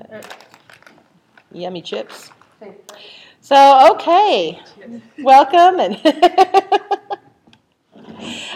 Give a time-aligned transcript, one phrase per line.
[0.00, 0.46] What?
[1.52, 2.30] Yummy chips.
[3.40, 4.58] So, okay,
[5.18, 5.94] welcome and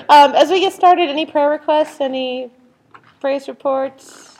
[0.08, 2.50] um, as we get started, any prayer requests, any
[3.20, 4.38] praise reports,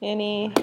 [0.00, 0.54] any,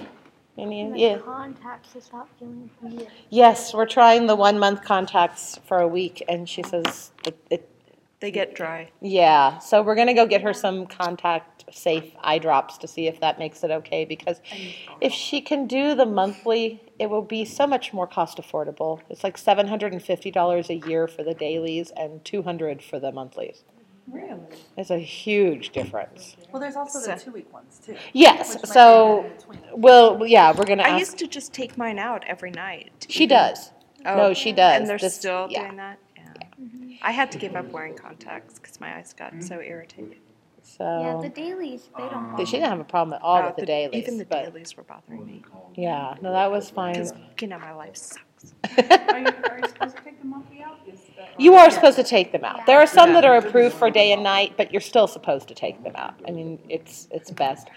[0.58, 1.18] any, yeah.
[1.18, 3.10] Contacts to stop feeling weird.
[3.30, 7.70] Yes, we're trying the one month contacts for a week, and she says it, it
[8.26, 8.90] They get dry.
[9.02, 9.60] yeah.
[9.60, 13.38] So we're gonna go get her some contact safe eye drops to see if that
[13.38, 14.04] makes it okay.
[14.04, 14.42] Because
[15.00, 19.00] if she can do the monthly, it will be so much more cost affordable.
[19.12, 22.82] It's like seven hundred and fifty dollars a year for the dailies and two hundred
[22.82, 23.64] for the monthlies.
[24.08, 24.40] Really?
[24.76, 26.36] It's a huge difference.
[26.52, 27.96] Well, there's also the two-week ones too.
[28.14, 28.56] Yes.
[28.56, 29.60] which might be So in between.
[29.82, 31.00] well, yeah, we're gonna I ask.
[31.00, 33.06] used to just take mine out every night.
[33.08, 33.72] she even- does.
[34.04, 34.80] Oh, No, she does.
[34.82, 35.64] And they're This- still yeah.
[35.66, 35.98] doing that?
[36.58, 36.98] Yeah.
[37.02, 40.18] I had to give up wearing contacts because my eyes got so irritated.
[40.64, 43.58] So Yeah, the dailies, they don't she didn't have a problem at all Uh, with
[43.58, 43.96] the, dailies.
[44.04, 45.44] Even the but dailies were bothering me.
[45.76, 46.94] yeah, no, that was fine.
[46.94, 48.54] Because, you know, my life sucks.
[49.10, 50.54] Are you, are you supposed to take the monthly out?
[50.54, 50.55] Is that-
[51.38, 52.66] You are supposed to take them out.
[52.66, 55.54] There are some that are approved for day and night, but you're still supposed to
[55.56, 56.14] take them out.
[56.28, 57.68] I mean, it's it's best.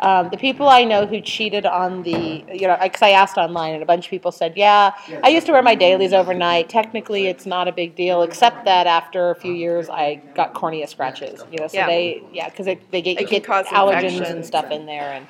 [0.00, 3.74] Um, the people I know who cheated on the, you know, because I asked online,
[3.74, 4.92] and a bunch of people said, "Yeah,
[5.24, 6.68] I used to wear my dailies overnight.
[6.68, 10.86] Technically, it's not a big deal, except that after a few years, I got cornea
[10.86, 11.44] scratches.
[11.50, 11.86] You know, so Yeah.
[11.86, 15.12] they, yeah, because they, they get It you get cause allergens and stuff in there,
[15.12, 15.26] and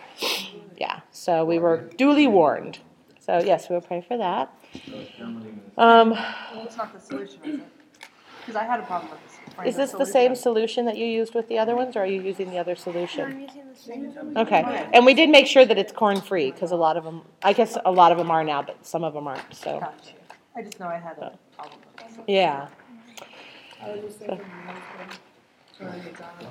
[0.77, 2.79] yeah, so we were duly warned.
[3.21, 4.53] So yes, we'll pray for that.
[5.77, 7.67] Um, Well, it's not the solution, is it?
[8.49, 9.37] Because I had a problem with this.
[9.55, 12.07] finding Is this the same solution that you used with the other ones, or are
[12.07, 13.43] you using the other I'm solution?
[13.43, 14.11] using the same.
[14.39, 17.53] Okay, and we did make sure that it's corn-free, because a lot of them, I
[17.53, 20.13] guess a lot of them are now, but some of them aren't, so, Gotcha.
[20.57, 22.25] I just know I had a problem with this.
[22.27, 22.69] yeah.
[23.83, 24.41] I was just thinking,
[25.77, 26.47] trying to get down to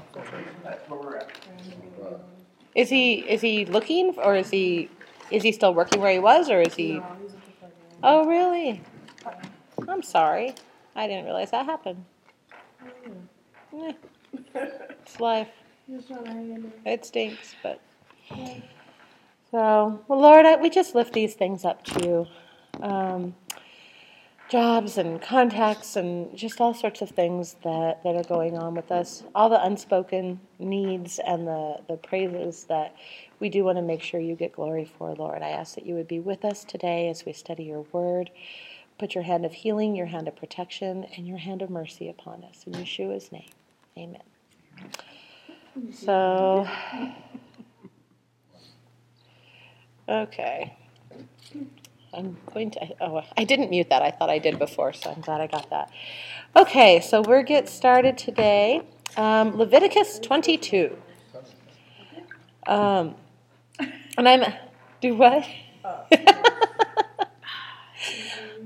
[2.76, 4.92] Is he, is he looking, or is he,
[5.32, 7.00] is he still working where he was, or is he?
[7.00, 7.76] No, he's at the plug-in.
[8.04, 8.84] Oh, really?
[9.88, 10.54] I'm sorry,
[10.98, 12.04] I didn't realize that happened.
[13.74, 13.94] Eh,
[14.54, 15.50] It's life.
[15.86, 16.94] He's trying to hang in there.
[16.94, 17.80] It stinks, but.
[19.52, 22.84] So, well, Lord, I, we just lift these things up to you.
[22.84, 23.36] Um,
[24.50, 28.92] jobs and contacts and just all sorts of things that, that are going on with
[28.92, 29.24] us.
[29.36, 32.96] All the unspoken needs and the, the praises that
[33.40, 35.42] we do want to make sure you get glory for, Lord.
[35.44, 38.32] I ask that you would be with us today as we study your word.
[38.98, 42.44] Put your hand of healing, your hand of protection, and your hand of mercy upon
[42.44, 42.64] us.
[42.66, 43.50] In Yeshua's name,
[43.96, 44.24] amen.
[45.94, 46.68] So,
[50.10, 50.76] okay.
[52.14, 54.02] I'm going to, oh, I didn't mute that.
[54.02, 55.92] I thought I did before, so I'm glad I got that.
[56.56, 58.82] Okay, so we're get started today.
[59.16, 60.98] Um, Leviticus 22.
[62.66, 63.14] Um,
[64.18, 64.54] and I'm,
[65.02, 65.46] do what?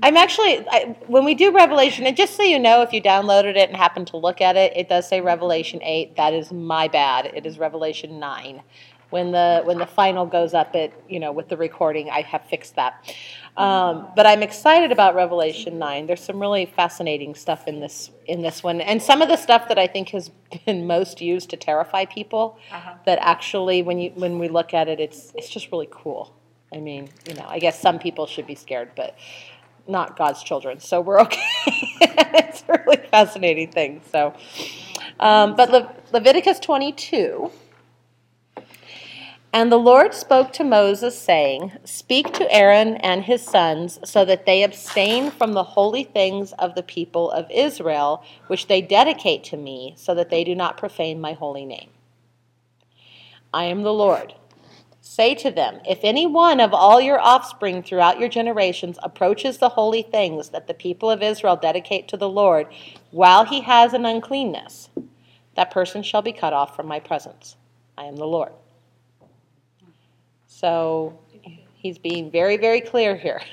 [0.02, 3.56] I'm actually, I, when we do Revelation, and just so you know, if you downloaded
[3.56, 6.16] it and happen to look at it, it does say Revelation 8.
[6.16, 7.26] That is my bad.
[7.26, 8.62] It is Revelation 9.
[9.10, 12.46] When the when the final goes up, it you know with the recording, I have
[12.46, 13.14] fixed that.
[13.58, 16.06] Um, but I'm excited about Revelation 9.
[16.06, 19.68] There's some really fascinating stuff in this in this one, and some of the stuff
[19.68, 20.30] that I think has
[20.64, 22.58] been most used to terrify people.
[23.04, 26.34] That actually, when you when we look at it, it's it's just really cool.
[26.74, 29.16] I mean, you know, I guess some people should be scared, but
[29.86, 31.42] not God's children, so we're okay.
[31.66, 34.00] it's a really fascinating thing.
[34.10, 34.34] So,
[35.20, 37.50] um, but Le- Leviticus 22.
[39.54, 44.46] And the Lord spoke to Moses, saying, Speak to Aaron and his sons, so that
[44.46, 49.58] they abstain from the holy things of the people of Israel, which they dedicate to
[49.58, 51.90] me, so that they do not profane my holy name.
[53.52, 54.34] I am the Lord.
[55.04, 59.70] Say to them, If any one of all your offspring throughout your generations approaches the
[59.70, 62.68] holy things that the people of Israel dedicate to the Lord
[63.10, 64.90] while he has an uncleanness,
[65.56, 67.56] that person shall be cut off from my presence.
[67.98, 68.52] I am the Lord.
[70.46, 71.18] So
[71.74, 73.42] he's being very, very clear here.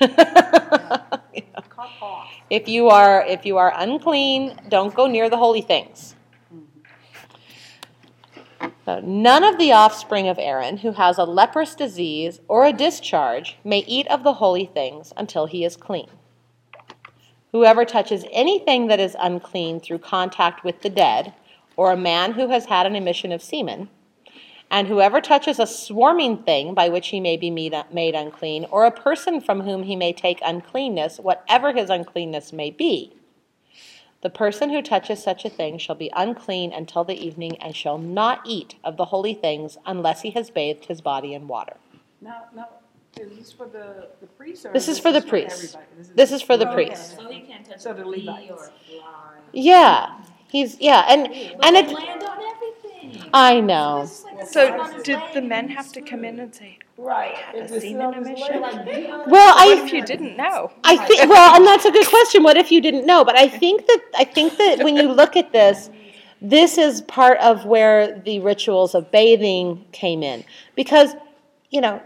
[2.50, 6.16] If you are if you are unclean, don't go near the holy things.
[8.84, 13.58] So none of the offspring of Aaron who has a leprous disease or a discharge
[13.62, 16.08] may eat of the holy things until he is clean.
[17.52, 21.34] Whoever touches anything that is unclean through contact with the dead,
[21.76, 23.88] or a man who has had an emission of semen,
[24.70, 27.74] and whoever touches a swarming thing by which he may be made
[28.14, 33.12] unclean, or a person from whom he may take uncleanness, whatever his uncleanness may be,
[34.22, 37.98] the person who touches such a thing shall be unclean until the evening, and shall
[37.98, 41.76] not eat of the holy things unless he has bathed his body in water.
[42.20, 42.68] Now, now,
[43.18, 44.72] is this for the, the priest or?
[44.72, 45.76] This is for the for priest.
[45.76, 46.12] everybody?
[46.14, 47.14] This is for the Oh, priest.
[47.18, 47.22] okay.
[47.24, 48.50] So he can't touch So the Levites.
[48.50, 49.38] or a fly.
[49.52, 50.18] Yeah,
[50.48, 51.22] he's yeah, and
[51.56, 51.90] But and it.
[51.92, 53.30] land on everything.
[53.32, 54.00] I know.
[54.24, 57.34] Like So slip on his did the men have to come in and say, Right.
[57.34, 58.84] "Had a semen emission?" leg.
[58.84, 60.70] Like, Well, What I if you didn't know?
[60.84, 62.42] I think well, and that's a good question.
[62.42, 63.24] What if you didn't know?
[63.24, 65.88] But I think that I think that when you look at this,
[66.42, 70.44] this is part of where the rituals of bathing came in
[70.76, 71.14] because
[71.70, 72.02] you know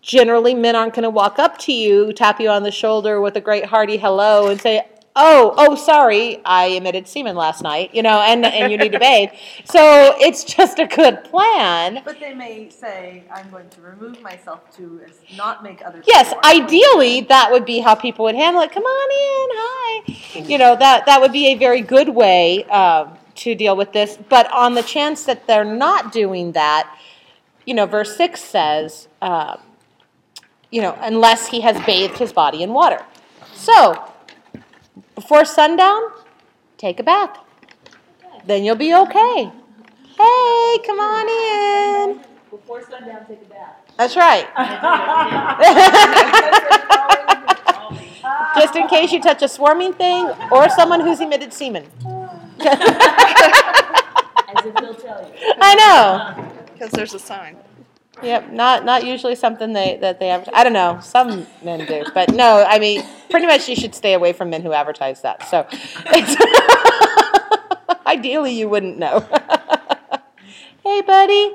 [0.00, 3.36] generally men aren't going to walk up to you, tap you on the shoulder with
[3.36, 4.86] a great hearty hello, and say.
[5.20, 9.00] Oh, oh, sorry, I emitted semen last night, you know, and, and you need to
[9.00, 9.30] bathe.
[9.64, 12.00] So it's just a good plan.
[12.04, 15.00] But they may say, I'm going to remove myself to
[15.36, 18.70] not make other Yes, ideally that would be how people would handle it.
[18.72, 20.48] Come on in, hi.
[20.48, 24.16] You know that that would be a very good way um, to deal with this.
[24.28, 26.96] But on the chance that they're not doing that,
[27.66, 29.60] you know, verse six says, um,
[30.70, 33.04] you know, unless he has bathed his body in water.
[33.54, 34.08] So
[35.18, 36.00] before sundown,
[36.76, 37.36] take a bath.
[38.46, 39.50] Then you'll be okay.
[40.16, 42.20] Hey, come on in.
[42.48, 43.74] before sundown, take a bath.
[43.96, 44.46] That's right.
[48.54, 51.82] Just in case you touch a swarming thing or someone who's emitted semen.
[52.60, 52.70] As
[54.64, 55.32] if they'll tell you.
[55.60, 56.44] I know.
[56.74, 57.56] Because there's a sign.
[58.22, 60.54] Yep, not not usually something they that they advertise.
[60.56, 60.98] I don't know.
[61.00, 62.64] Some men do, but no.
[62.66, 65.48] I mean, pretty much you should stay away from men who advertise that.
[65.48, 65.66] So,
[68.06, 69.20] ideally, you wouldn't know.
[70.84, 71.54] hey, buddy,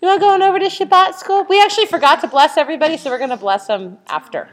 [0.00, 1.44] you want going over to Shabbat school?
[1.48, 4.48] We actually forgot to bless everybody, so we're going to bless them after.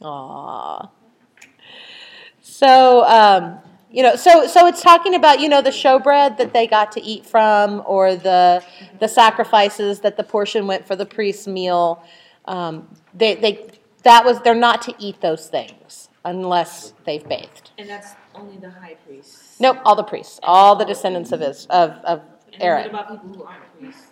[0.00, 0.90] Aww.
[2.42, 3.58] So, um,
[3.90, 7.02] you know, so so it's talking about you know the showbread that they got to
[7.02, 8.64] eat from, or the
[8.98, 12.02] the sacrifices that the portion went for the priest's meal.
[12.46, 13.70] Um, they they
[14.02, 17.70] that was they're not to eat those things unless they've bathed.
[17.78, 19.60] And that's only the high priest.
[19.60, 22.22] Nope, all the priests, all the descendants of his of of
[22.60, 22.88] Aaron.
[22.90, 24.08] about people who aren't priests?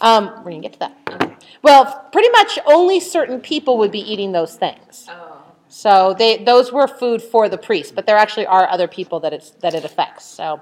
[0.00, 1.44] Um, we're gonna get to that.
[1.62, 5.06] Well, pretty much only certain people would be eating those things.
[5.10, 5.29] Oh.
[5.70, 9.32] So they those were food for the priest, but there actually are other people that
[9.32, 10.24] it's that it affects.
[10.24, 10.60] So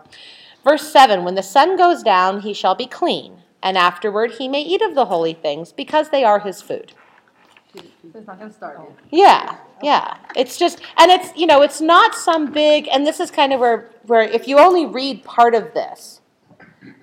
[0.62, 4.60] verse 7, when the sun goes down, he shall be clean, and afterward he may
[4.60, 6.93] eat of the holy things because they are his food.
[7.75, 7.82] So
[8.19, 8.81] it's not going to start.
[9.10, 10.19] Yeah, yeah.
[10.37, 12.87] It's just, and it's you know, it's not some big.
[12.88, 16.20] And this is kind of where where if you only read part of this,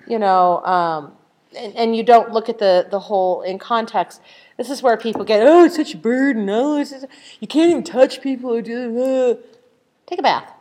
[0.06, 1.12] you know, um,
[1.56, 4.20] and, and you don't look at the the whole in context.
[4.56, 6.48] This is where people get, oh, it's such a burden.
[6.48, 6.92] Oh, it's
[7.40, 9.38] you can't even touch people or do.
[10.06, 10.52] Take a bath.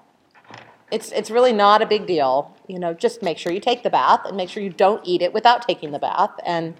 [0.91, 2.55] It's it's really not a big deal.
[2.67, 5.21] You know, just make sure you take the bath and make sure you don't eat
[5.21, 6.75] it without taking the bath and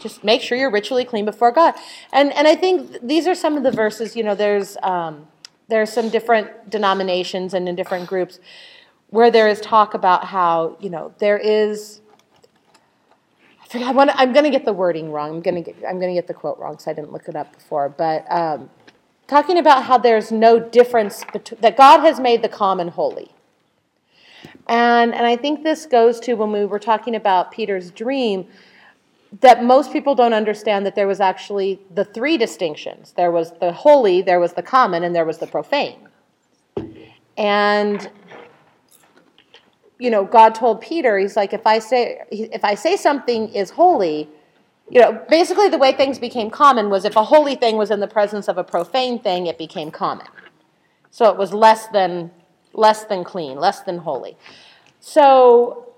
[0.00, 1.74] just make sure you're ritually clean before God.
[2.12, 4.14] And and I think these are some of the verses.
[4.14, 5.26] You know, there's um,
[5.68, 8.40] there's some different denominations and in different groups
[9.08, 12.00] where there is talk about how you know there is.
[13.74, 15.30] I wanna, I'm going to get the wording wrong.
[15.30, 17.28] I'm going to get I'm going to get the quote wrong because I didn't look
[17.28, 17.88] it up before.
[17.88, 18.68] But um,
[19.28, 23.30] talking about how there's no difference between that God has made the common holy.
[24.66, 28.46] And and I think this goes to when we were talking about Peter's dream
[29.40, 33.12] that most people don't understand that there was actually the three distinctions.
[33.16, 36.08] There was the holy, there was the common, and there was the profane.
[37.36, 38.10] And
[40.00, 43.70] you know, God told Peter, he's like, if I say if I say something is
[43.70, 44.28] holy,
[44.88, 48.00] you know, basically the way things became common was if a holy thing was in
[48.00, 50.26] the presence of a profane thing, it became common.
[51.10, 52.30] So it was less than
[52.72, 54.38] less than clean, less than holy.
[55.00, 55.92] So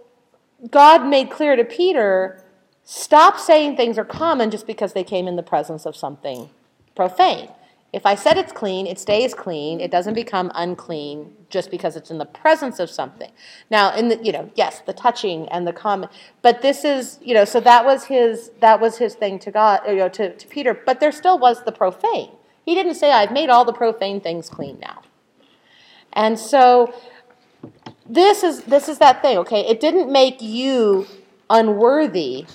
[0.70, 2.44] God made clear to Peter,
[2.82, 6.50] stop saying things are common just because they came in the presence of something
[6.96, 7.48] profane.
[7.92, 9.80] If I said it's clean, it stays clean.
[9.80, 13.30] It doesn't become unclean just because it's in the presence of something.
[13.70, 16.08] Now, in the you know, yes, the touching and the common,
[16.40, 19.80] but this is you know, so that was his that was his thing to God,
[19.86, 20.72] you know, to, to Peter.
[20.72, 22.30] But there still was the profane.
[22.64, 25.02] He didn't say, "I've made all the profane things clean now."
[26.14, 26.94] And so
[28.06, 29.66] this is this is that thing, okay?
[29.66, 31.06] It didn't make you
[31.50, 32.46] unworthy,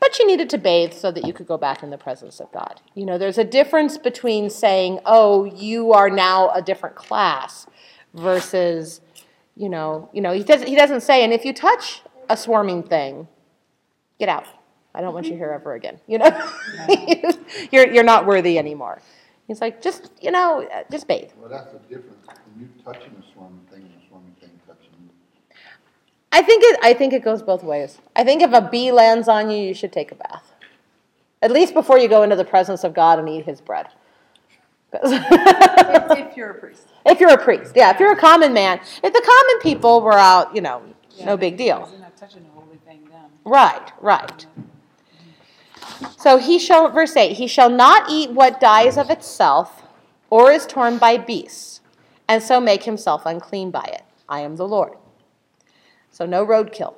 [0.00, 2.50] but you needed to bathe so that you could go back in the presence of
[2.52, 2.80] God.
[2.94, 7.66] You know, there's a difference between saying, "Oh, you are now a different class,"
[8.14, 9.00] versus,
[9.56, 12.82] you know, you know, he doesn't he doesn't say, "And if you touch a swarming
[12.82, 13.28] thing,
[14.18, 14.46] get out.
[14.94, 16.50] I don't want you here ever again." You know,
[17.70, 19.00] you're you're not worthy anymore.
[19.46, 21.30] He's like, just you know, uh, just bathe.
[21.38, 23.95] Well, that's the difference, when you touching a swarming thing.
[26.32, 26.78] I think it.
[26.82, 27.98] I think it goes both ways.
[28.14, 30.52] I think if a bee lands on you, you should take a bath.
[31.42, 33.88] At least before you go into the presence of God and eat his bread.
[34.92, 36.82] If if you're a priest.
[37.06, 40.18] if you're a priest, yeah, if you're a common man, if the common people were
[40.18, 40.82] out, you know,
[41.24, 41.86] no big deal.
[41.86, 43.08] They're not touching the holy thing.
[43.44, 44.46] Right, right.
[46.18, 49.82] So he shall, verse 8, he shall not eat what dies of itself
[50.30, 51.80] or is torn by beasts,
[52.28, 54.02] and so make himself unclean by it.
[54.28, 54.96] I am the Lord.
[56.16, 56.94] So no roadkill.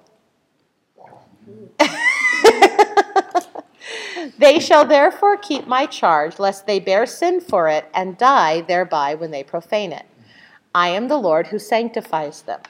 [4.38, 9.16] they shall therefore keep my charge, lest they bear sin for it and die thereby
[9.16, 10.06] when they profane it.
[10.72, 12.60] I am the Lord who sanctifies them.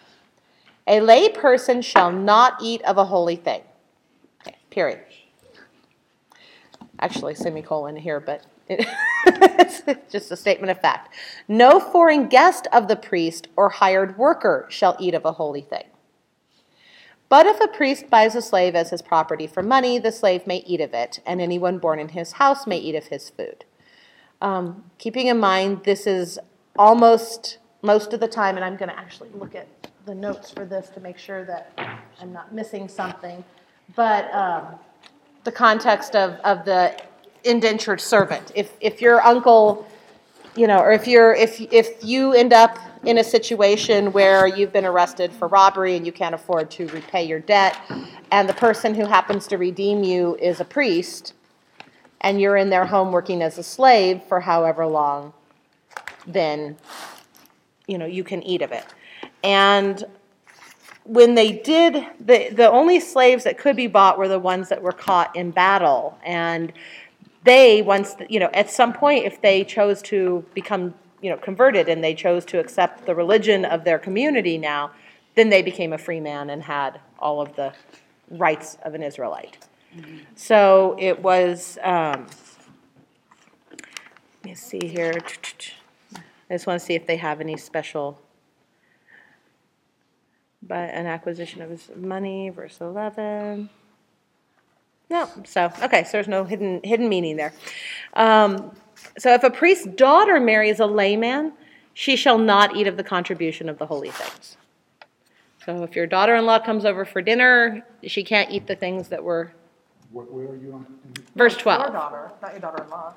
[0.87, 3.61] A lay person shall not eat of a holy thing.
[4.40, 5.00] Okay, period.
[6.99, 8.87] Actually, semicolon here, but it,
[9.26, 11.14] it's just a statement of fact.
[11.47, 15.85] No foreign guest of the priest or hired worker shall eat of a holy thing.
[17.29, 20.59] But if a priest buys a slave as his property for money, the slave may
[20.59, 23.65] eat of it, and anyone born in his house may eat of his food.
[24.41, 26.39] Um, keeping in mind, this is
[26.79, 29.69] almost most of the time, and I'm going to actually look at
[30.07, 33.45] the notes for this to make sure that I'm not missing something.
[33.95, 34.79] But um,
[35.45, 36.99] the context of, of the
[37.45, 38.53] indentured servant.
[38.55, 39.87] If, if your uncle,
[40.59, 44.73] you know, or if you're if if you end up in a situation where you've
[44.73, 47.79] been arrested for robbery and you can't afford to repay your debt,
[48.33, 51.35] and the person who happens to redeem you is a priest,
[52.23, 55.33] and you're in their home working as a slave for however long,
[56.27, 56.77] then
[57.87, 58.85] you know you can eat of it.
[59.45, 60.05] And
[61.05, 64.83] when they did, the, the only slaves that could be bought were the ones that
[64.83, 66.19] were caught in battle.
[66.23, 66.73] And
[67.49, 71.88] they, once, you know, at some point, if they chose to become, you know, converted
[71.88, 74.90] and they chose to accept the religion of their community now,
[75.35, 77.73] then they became a free man and had all of the
[78.31, 79.57] rights of an Israelite.
[80.37, 82.26] So it was, um,
[83.73, 85.14] let me see here.
[86.50, 88.21] I just want to see if they have any special
[90.61, 93.71] but an acquisition of his money, verse 11.
[95.11, 97.53] No, so, okay, so there's no hidden, hidden meaning there.
[98.15, 98.73] Um,
[99.17, 101.53] so if a priest's daughter marries a layman,
[101.95, 104.57] she shall not eat of the contribution of the holy things.
[105.65, 109.09] So if your daughter in law comes over for dinner, she can't eat the things
[109.09, 109.53] that were,
[110.12, 110.87] What, where are you on?
[111.35, 111.83] verse twelve.
[111.83, 113.15] Your daughter, not your daughter-in-law.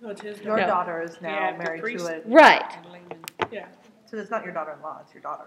[0.00, 0.66] No, it's his Your No.
[0.66, 2.62] daughter is now the married to a, Right.
[3.50, 3.66] Yeah,
[4.06, 5.44] so it's not your daughter-in-law, it's your daughter.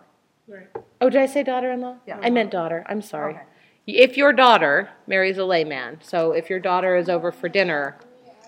[0.48, 0.68] right.
[1.00, 1.96] Oh, did I say daughter in law?
[2.06, 2.20] Yeah.
[2.22, 2.84] I meant daughter.
[2.90, 3.34] I'm sorry.
[3.36, 3.44] Okay.
[3.88, 7.98] If your daughter marries a layman, so if your daughter is over for dinner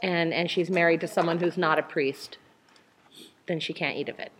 [0.01, 2.37] and, and she's married to someone who's not a priest,
[3.47, 4.31] then she can't eat of it.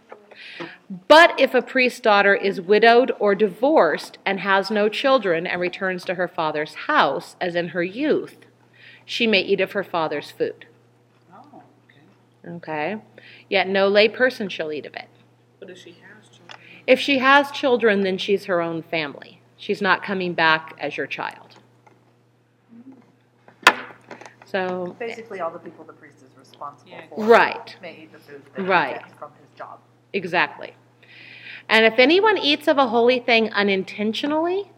[1.07, 6.05] But if a priest's daughter is widowed or divorced and has no children and returns
[6.05, 8.37] to her father's house, as in her youth,
[9.05, 10.65] she may eat of her father's food.
[11.33, 11.63] Oh,
[12.45, 12.55] okay.
[12.55, 13.01] Okay?
[13.49, 15.07] Yet no lay person shall eat of it.
[15.59, 19.32] But if she has children, If she has children, then she's her own family.
[19.57, 21.55] She's not coming back as your child.
[24.45, 27.01] So, Basically, all the people the priest is responsible Yeah.
[27.09, 27.23] for.
[27.23, 27.75] Right.
[27.81, 28.93] May eat the food that Right.
[28.97, 29.79] he gets from his job.
[30.13, 30.73] exactly.
[31.67, 34.69] And if anyone eats of a holy thing unintentionally,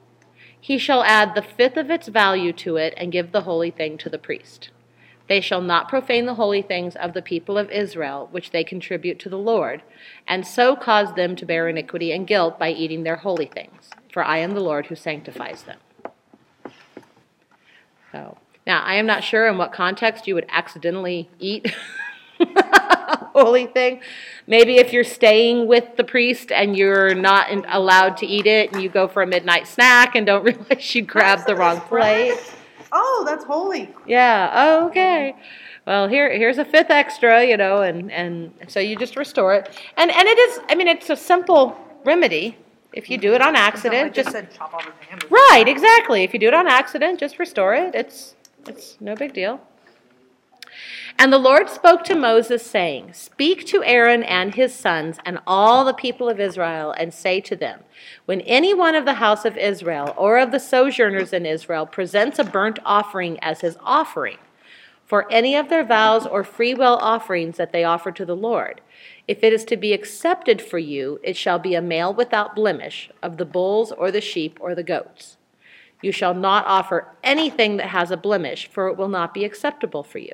[0.62, 3.98] he shall add the fifth of its value to it and give the holy thing
[3.98, 4.70] to the priest.
[5.28, 9.20] They shall not profane the holy things of the people of Israel, which they contribute
[9.20, 9.82] to the Lord,
[10.28, 13.90] and so cause them to bear iniquity and guilt by eating their holy things.
[14.16, 15.78] For I am the Lord who sanctifies them.
[18.14, 21.76] So, now I am not sure in what context you would accidentally eat
[23.34, 24.00] holy thing.
[24.48, 28.72] Maybe if you're staying with the priest and you're not in- allowed to eat it,
[28.72, 32.40] and you go for a midnight snack and don't realize you grabbed the wrong plate.
[32.94, 33.94] Oh, that's holy.
[34.08, 34.50] Yeah.
[34.54, 35.36] Oh, okay.
[35.86, 39.78] Well, here here's a fifth extra, you know, and and so you just restore it,
[39.98, 40.60] and and it is.
[40.70, 42.58] I mean, it's a simple remedy.
[42.96, 45.26] If you do it on accident, just said chop off his hand.
[45.30, 46.24] right, exactly.
[46.24, 47.94] If you do it on accident, just restore it.
[47.94, 48.36] It's
[48.68, 49.62] it's no big deal.
[51.18, 55.86] And the Lord spoke to Moses, saying, Speak to Aaron and his sons and all
[55.86, 57.82] the people of Israel, and say to them,
[58.26, 62.38] When any one of the house of Israel or of the sojourners in Israel presents
[62.38, 64.38] a burnt offering as his offering,
[65.06, 68.82] for any of their vows or freewill offerings that they offer to the Lord,
[69.28, 73.10] if it is to be accepted for you, it shall be a male without blemish
[73.24, 75.38] of the bulls or the sheep or the goats.
[76.02, 80.04] You shall not offer anything that has a blemish, for it will not be acceptable
[80.04, 80.34] for you.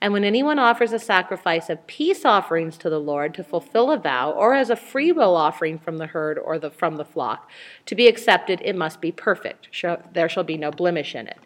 [0.00, 3.96] And when anyone offers a sacrifice of peace offerings to the Lord to fulfill a
[3.96, 7.50] vow, or as a freewill offering from the herd or the, from the flock,
[7.86, 9.68] to be accepted, it must be perfect.
[10.12, 11.38] There shall be no blemish in it.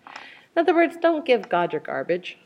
[0.54, 2.37] In other words, don't give God your garbage.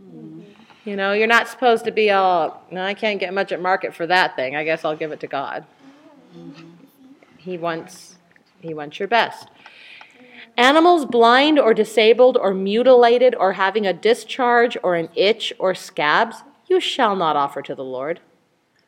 [0.00, 0.42] Mm-hmm.
[0.86, 3.92] You know, you're not supposed to be all, no, I can't get much at market
[3.92, 4.54] for that thing.
[4.54, 5.66] I guess I'll give it to God.
[7.38, 8.14] He wants
[8.60, 9.48] he wants your best.
[10.56, 16.42] Animals blind or disabled or mutilated or having a discharge or an itch or scabs,
[16.68, 18.20] you shall not offer to the Lord.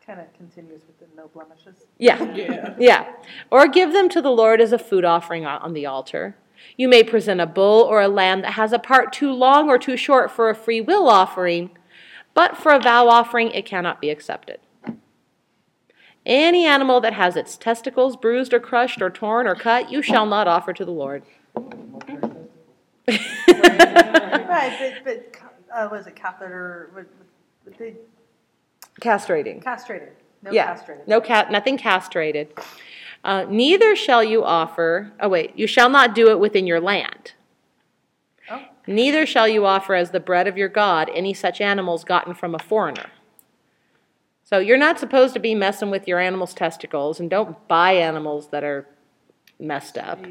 [0.07, 1.75] Kind of continues with the no blemishes.
[1.99, 2.23] Yeah.
[2.33, 2.75] Yeah.
[2.78, 3.12] Yeah.
[3.50, 6.37] Or give them to the Lord as a food offering on on the altar.
[6.76, 9.78] You may present a bull or a lamb that has a part too long or
[9.78, 11.71] too short for a free will offering,
[12.38, 14.61] but for a vow offering it cannot be accepted.
[16.25, 20.25] Any animal that has its testicles bruised or crushed or torn or cut, you shall
[20.25, 21.25] not offer to the Lord.
[21.57, 21.75] Right,
[24.78, 25.37] but, but,
[25.75, 27.07] uh, was it catheter, what,
[27.64, 27.97] what they
[29.00, 29.61] Castrating.
[29.61, 30.12] castrated?
[30.42, 30.66] No yeah.
[30.66, 31.09] castrated.
[31.09, 32.54] No cat, nothing castrated.
[33.25, 35.11] Uh, neither shall you offer.
[35.18, 37.33] Oh wait, you shall not do it within your land.
[38.88, 42.54] Neither shall you offer as the bread of your God any such animals gotten from
[42.54, 43.11] a foreigner.
[44.45, 48.49] So you're not supposed to be messing with your animal's testicles, and don't buy animals
[48.49, 48.87] that are
[49.61, 50.25] messed up.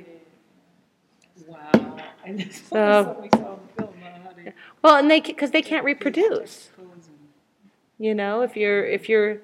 [1.48, 1.98] Wow.
[2.26, 4.54] I just So- saw we saw the film on how they.
[4.82, 6.72] Well, and they because they can't reproduce.
[8.00, 9.38] You know, if you're if you're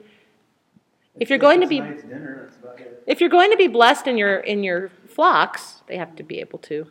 [1.20, 3.03] if you're going to be Tonight's dinner, that's about it.
[3.05, 6.39] if you're going to be blessed in your in your flocks, they have to be
[6.39, 6.88] able to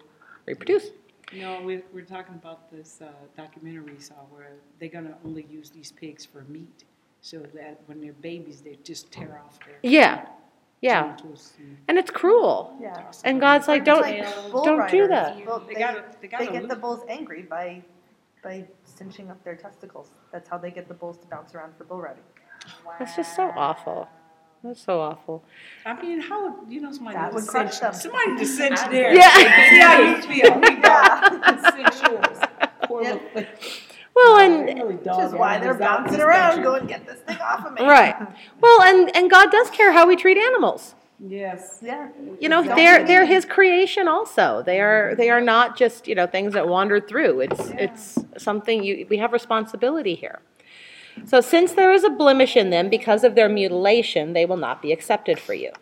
[0.47, 0.91] reproduce.
[1.33, 5.47] You know, we're, we're talking about this uh, documentary we saw where they're gonna only
[5.51, 6.85] use these pigs for meat,
[7.21, 10.27] so that when they're babies, they just tear off their Yeah,
[10.83, 12.77] yeah, genitals and and it's cruel.
[12.81, 13.11] Yeah.
[13.25, 13.41] And.
[13.41, 15.09] God's like, don't like bull don't do riders.
[15.09, 15.47] that.
[15.47, 16.79] Well, They they, gotta- they they gotta get the lose.
[16.79, 17.83] bulls angry by,
[18.43, 20.11] by cinching up their testicles.
[20.33, 22.23] That's how they get the bulls to bounce around for bull riding.
[22.99, 24.09] That's just so awful.
[24.63, 25.43] That's so awful.
[25.85, 27.95] I mean, how, you know, somebody That to would crush cinch, them.
[27.95, 29.13] somebody to cinch there.
[29.15, 29.31] Yeah.
[29.31, 30.55] See how you feel.
[30.61, 31.71] We got Yeah.
[31.71, 32.39] cinch yours.
[32.85, 33.23] Poor Yep.
[33.35, 33.51] little.
[34.15, 36.65] Well, and really Which dog is why they're animals out in bouncing around country.
[36.65, 37.83] going, get this thing off of me.
[37.85, 38.15] right.
[38.61, 40.95] Well, and and God does care how we treat animals.
[41.19, 41.79] Yes.
[41.83, 42.09] Yeah.
[42.41, 42.85] You know, Exactly.
[42.85, 44.09] they're they're His creation.
[44.09, 47.41] Also, they are they are not just you know things that wander through.
[47.41, 50.41] It's it's something you we have responsibility here.
[51.25, 54.83] So, since there is a blemish in them because of their mutilation, they will not
[54.83, 55.73] be accepted for you.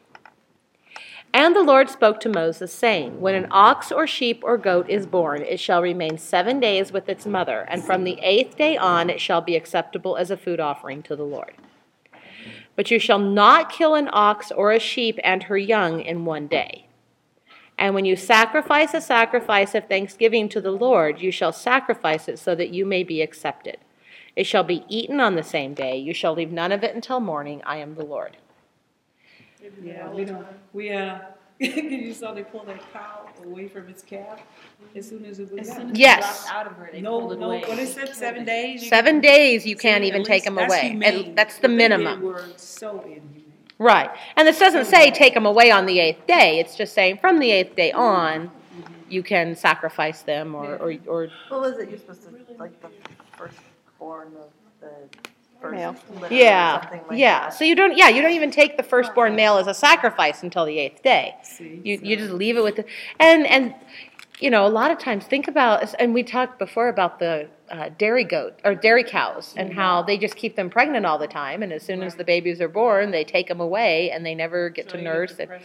[1.33, 5.07] And the Lord spoke to Moses, saying, When an ox or sheep or goat is
[5.07, 9.09] born, it shall remain seven days with its mother, and from the eighth day on
[9.09, 11.55] it shall be acceptable as a food offering to the Lord.
[12.75, 16.49] But you shall not kill an ox or a sheep and her young in one
[16.49, 16.87] day.
[17.79, 22.38] And when you sacrifice a sacrifice of thanksgiving to the Lord, you shall sacrifice it
[22.38, 23.79] so that you may be accepted.
[24.40, 25.98] It shall be eaten on the same day.
[25.98, 27.61] You shall leave none of it until morning.
[27.66, 28.38] I am the Lord.
[29.83, 31.18] Yeah, we don't, we, uh,
[31.59, 34.40] you saw they pulled that cow away from its calf
[34.96, 36.46] as soon as it was As soon as Yes.
[36.50, 37.64] out of her, they No, pulled it no, away.
[37.66, 38.83] what is it, seven days?
[38.83, 40.88] You Seven can- days you can't even take them that's away.
[40.88, 41.26] humane.
[41.26, 42.22] And that's the What they minimum.
[42.22, 43.53] were so inhumane.
[43.79, 44.09] Right.
[44.37, 46.61] And this doesn't say take them away on the eighth day.
[46.61, 48.50] It's just saying from the eighth day on,
[49.11, 51.90] you can sacrifice them or, or, or What was it?
[51.90, 52.88] You're supposed to, like, the
[54.00, 55.18] firstborn of the
[55.60, 55.96] first Male.
[56.20, 57.40] litter or yeah, something like yeah.
[57.40, 57.54] that.
[57.54, 60.64] So you don't, yeah, you don't even take the firstborn male as a sacrifice until
[60.64, 61.34] the eighth day.
[61.42, 62.84] See, You, so- you just leave it with the,
[63.18, 63.74] and, and,
[64.38, 67.90] you know, a lot of times think about, and we talked before about the uh,
[67.98, 71.62] dairy goat or dairy cows and how they just keep them pregnant all the time.
[71.62, 74.70] And as soon as the babies are born, they take them away and they never
[74.70, 75.48] get So to you nurse it.
[75.50, 75.60] milk.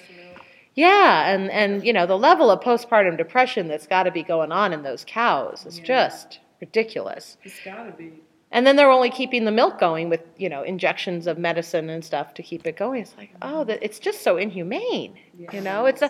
[0.75, 4.51] Yeah, and and you know the level of postpartum depression that's got to be going
[4.51, 5.85] on in those cows is Yeah.
[5.85, 7.37] just ridiculous.
[7.43, 8.11] It's gotta be.
[8.55, 12.05] And then they're only keeping the milk going with you know injections of medicine and
[12.05, 13.01] stuff to keep it going.
[13.01, 15.19] It's like oh, that it's just so inhumane.
[15.51, 16.09] You know, it's a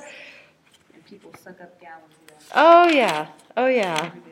[0.94, 2.44] And people suck up gallons of that.
[2.54, 4.12] oh yeah, oh yeah.
[4.14, 4.24] I'm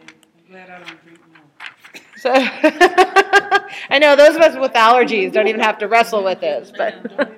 [0.47, 2.03] glad I don't drink milk.
[2.17, 2.31] So
[3.89, 6.93] I know those of us with allergies don't even have to wrestle with this, but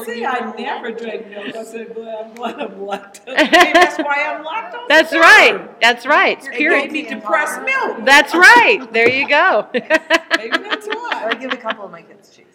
[0.00, 1.54] I didn't I never drank milk.
[1.54, 3.26] I said, well, I'm glad I'm lactose.
[3.52, 4.88] Maybe that's why I'm lactose.
[4.88, 6.38] that's right, that's right.
[6.38, 6.80] It's It pure.
[6.80, 8.04] gave me depressed milk.
[8.04, 8.86] That's right.
[8.92, 9.68] There you go.
[9.74, 11.28] Maybe that's why.
[11.30, 12.46] I give a couple of my kids cheese.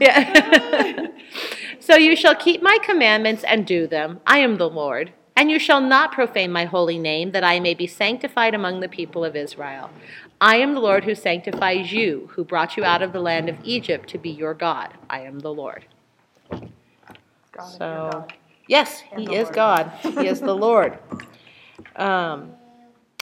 [0.00, 1.06] Yeah.
[1.80, 4.20] so you shall keep my commandments and do them.
[4.26, 5.12] I am the Lord.
[5.34, 8.88] And you shall not profane my holy name, that I may be sanctified among the
[8.88, 9.88] people of Israel.
[10.42, 13.56] I am the Lord who sanctifies you, who brought you out of the land of
[13.64, 14.92] Egypt to be your God.
[15.08, 15.86] I am the Lord.
[17.52, 18.32] God, if you're So, God.
[18.68, 19.54] yes, And He the is Lord.
[19.54, 19.92] God.
[20.02, 20.98] He is the Lord.
[21.96, 22.52] Um,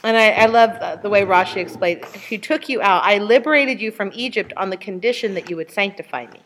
[0.03, 3.03] and I, I love uh, the way Rashi explains He took you out.
[3.03, 6.39] I liberated you from Egypt on the condition that you would sanctify me.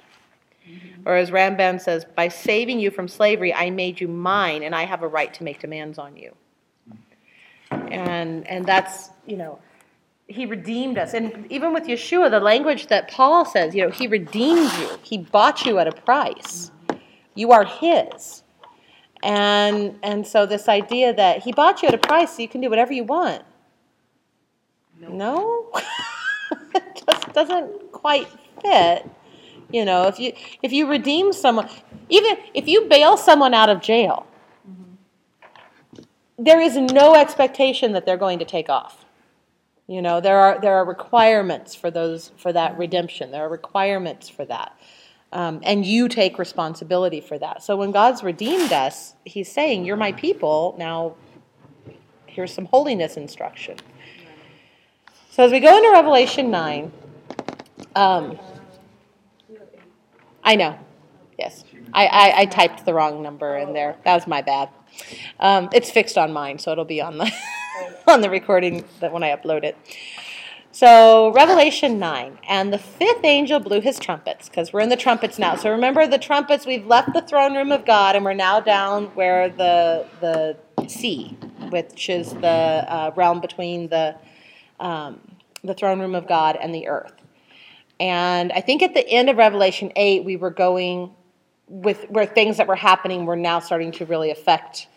[1.06, 4.86] Or as Ramban says, by saving you from slavery, I made you mine, and I
[4.86, 6.34] have a right to make demands on you.
[7.70, 9.60] And, and that's, you know,
[10.28, 11.14] he redeemed us.
[11.14, 15.20] And even with Yeshua, the language that Paul says, you know, he redeemed you, he
[15.20, 16.72] bought you at a price.
[17.36, 18.44] You are his.
[19.22, 22.62] And, and so this idea that he bought you at a price so you can
[22.62, 23.44] do whatever you want.
[25.00, 25.72] No?
[26.76, 28.28] it just doesn't quite
[28.62, 29.10] fit.
[29.72, 31.68] You know, if you if you redeem someone,
[32.10, 34.28] even if you bail someone out of jail,
[34.70, 36.04] mm-hmm.
[36.38, 39.06] there is no expectation that they're going to take off.
[39.88, 43.32] You know, there are there are requirements for those for that redemption.
[43.32, 44.78] There are requirements for that.
[45.32, 47.62] Um, and you take responsibility for that.
[47.64, 50.76] So when God's redeemed us, He's saying, You're my people.
[50.78, 51.16] Now,
[52.26, 53.78] here's some holiness instruction.
[55.30, 56.92] So as we go into Revelation 9,
[57.96, 58.40] um,
[60.44, 60.78] I know,
[61.38, 61.66] yes.
[61.94, 63.98] I, I, I typed the wrong number in there.
[64.06, 64.70] That was my bad.
[65.40, 67.32] Um, it's fixed on mine, so it'll be on the
[68.08, 69.78] on the recording that when I upload it.
[70.76, 75.40] So Revelation 9, and the fifth angel blew his trumpets, because we're in the trumpets
[75.40, 75.56] now.
[75.56, 79.06] So remember the trumpets, we've left the throne room of God, and we're now down
[79.16, 80.58] where the the
[80.90, 81.38] sea,
[81.70, 82.46] which is the
[82.90, 84.18] uh, realm between the
[84.82, 85.22] um,
[85.64, 87.14] the throne room of God and the earth.
[87.98, 91.16] And I think at the end of Revelation 8, we were going
[91.70, 94.90] with where things that were happening were now starting to really affect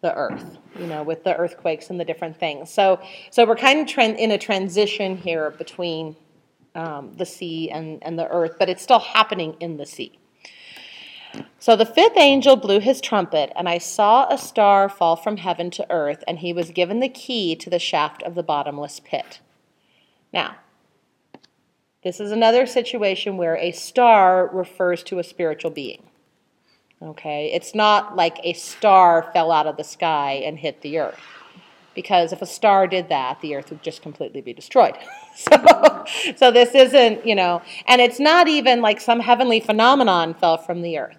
[0.00, 2.70] the earth, you know, with the earthquakes and the different things.
[2.70, 6.16] So, so we're kind of tran- in a transition here between
[6.74, 10.18] um, the sea and, and the earth, but it's still happening in the sea.
[11.58, 15.70] So the fifth angel blew his trumpet, and I saw a star fall from heaven
[15.72, 19.40] to earth, and he was given the key to the shaft of the bottomless pit.
[20.32, 20.56] Now,
[22.02, 26.09] this is another situation where a star refers to a spiritual being.
[27.02, 31.18] Okay, it's not like a star fell out of the sky and hit the earth.
[31.94, 34.96] Because if a star did that, the earth would just completely be destroyed.
[35.34, 36.04] so,
[36.36, 40.82] so this isn't, you know, and it's not even like some heavenly phenomenon fell from
[40.82, 41.16] the earth.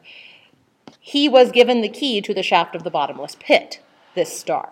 [1.00, 3.82] He was given the key to the shaft of the bottomless pit,
[4.13, 4.70] this star.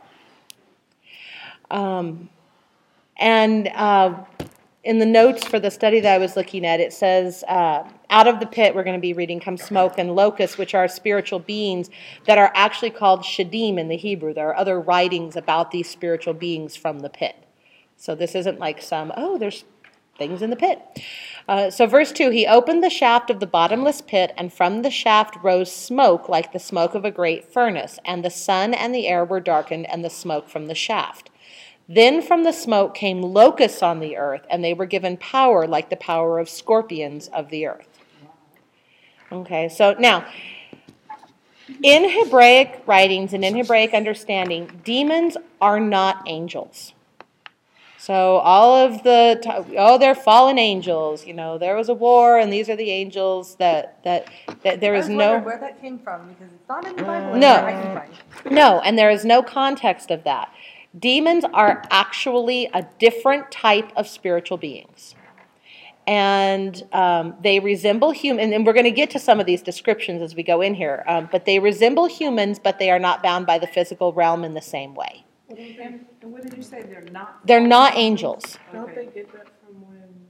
[1.71, 2.29] Um,
[3.17, 4.13] and uh,
[4.83, 8.27] in the notes for the study that I was looking at, it says, uh, out
[8.27, 11.39] of the pit, we're going to be reading, come smoke and locusts, which are spiritual
[11.39, 11.89] beings
[12.25, 14.33] that are actually called shadim in the Hebrew.
[14.33, 17.35] There are other writings about these spiritual beings from the pit.
[17.97, 19.65] So this isn't like some, oh, there's
[20.17, 20.79] things in the pit.
[21.47, 24.91] Uh, so, verse 2 He opened the shaft of the bottomless pit, and from the
[24.91, 29.07] shaft rose smoke like the smoke of a great furnace, and the sun and the
[29.07, 31.29] air were darkened, and the smoke from the shaft.
[31.91, 35.89] Then from the smoke came locusts on the earth, and they were given power like
[35.89, 37.87] the power of scorpions of the earth.
[39.31, 40.27] Okay, so now,
[41.81, 46.93] in Hebraic writings and in Hebraic understanding, demons are not angels.
[47.97, 49.41] So all of the
[49.77, 51.25] oh, they're fallen angels.
[51.25, 54.29] You know, there was a war, and these are the angels that that
[54.63, 57.35] that there I is no where that came from because it's not in the Bible.
[57.35, 57.55] No.
[57.55, 58.55] anywhere I can find.
[58.55, 60.53] no, and there is no context of that.
[60.97, 65.15] Demons are actually a different type of spiritual beings.
[66.07, 70.23] And um, they resemble human, and we're going to get to some of these descriptions
[70.23, 71.03] as we go in here.
[71.07, 74.55] Um, but they resemble humans, but they are not bound by the physical realm in
[74.55, 75.23] the same way.
[75.49, 75.59] And
[76.21, 77.45] and what did you say, they're not?
[77.45, 78.57] They're not angels.
[78.73, 79.09] Don't they Okay.
[79.13, 80.27] get that from when,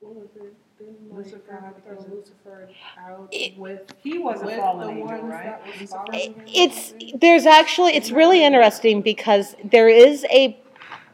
[0.00, 4.42] what was it, didn't like Lucifer God had throw Lucifer out It- with, He was
[4.42, 5.44] a fallen the angel, ones right?
[5.44, 5.98] that was Lucifer?
[6.06, 6.42] following him?
[6.46, 10.56] It's there's actually it's really interesting because there is a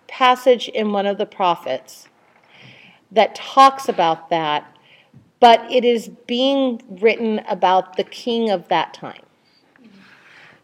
[0.09, 2.09] passage in one of the prophets
[3.11, 4.65] that talks about that,
[5.41, 9.23] but it is being written about the king of that time.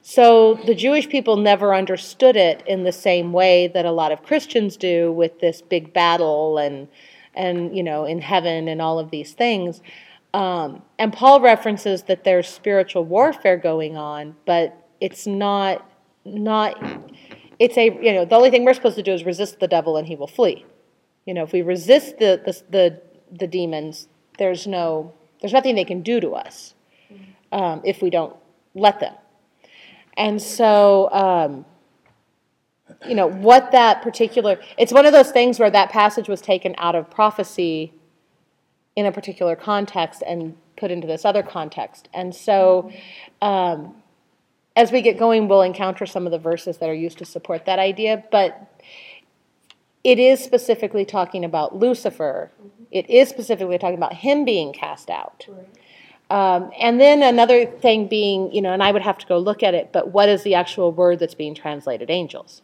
[0.02, 4.22] So the Jewish people never understood it in the same way that a lot of
[4.22, 6.88] Christians do with this big battle and
[7.38, 9.80] and you know in heaven and all of these things.
[10.34, 15.90] Um, and Paul references that there's spiritual warfare going on, but it's not
[16.26, 16.76] not
[17.58, 19.96] it's a you know the only thing we're supposed to do is resist the devil
[19.96, 20.66] and he will flee.
[21.24, 23.02] You know, if we resist the the the,
[23.38, 26.74] the demons, there's no there's nothing they can do to us
[27.52, 28.36] um, if we don't
[28.74, 29.14] let them.
[30.16, 31.64] And so, um,
[33.06, 36.74] you know, what that particular, it's one of those things where that passage was taken
[36.78, 37.92] out of prophecy
[38.96, 42.08] in a particular context and put into this other context.
[42.12, 42.90] And so,
[43.40, 43.94] um,
[44.74, 47.64] as we get going, we'll encounter some of the verses that are used to support
[47.66, 48.80] that idea, but
[50.04, 52.52] it is specifically talking about Lucifer.
[52.92, 55.46] It is specifically talking about him being cast out.
[56.30, 59.62] Um, and then another thing being, you know, and I would have to go look
[59.62, 62.62] at it, but what is the actual word that's being translated angels?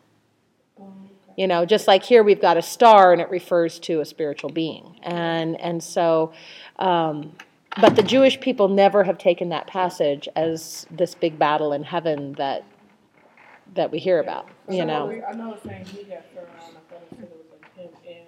[1.37, 4.51] You know, just like here we've got a star and it refers to a spiritual
[4.51, 4.99] being.
[5.03, 6.33] And, and so,
[6.79, 7.33] um,
[7.81, 12.35] but the Jewish people never have taken that passage as this big battle in heaven
[12.35, 12.64] that,
[13.75, 15.23] that we hear about, you So, know.
[15.29, 17.75] I know it's saying he got thrown out, I thought it said it was like
[17.77, 18.27] him and.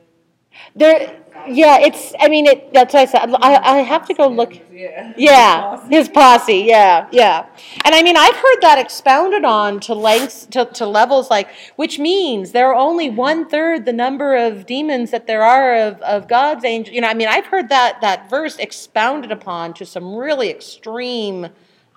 [0.74, 1.16] There,
[1.48, 3.35] yeah, it's, I mean, it, that's what I said.
[3.40, 4.55] I, I have to go look.
[4.70, 5.05] Yeah.
[5.16, 6.64] Yeah, his posse.
[6.66, 7.46] Yeah, yeah.
[7.85, 11.98] And I mean, I've heard that expounded on to lengths, to, to levels like, which
[11.98, 16.29] means there are only one third the number of demons that there are of, of
[16.29, 16.94] God's angels.
[16.94, 21.48] You know, I mean, I've heard that that verse expounded upon to some really extreme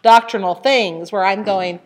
[0.03, 1.79] doctrinal things where I'm going.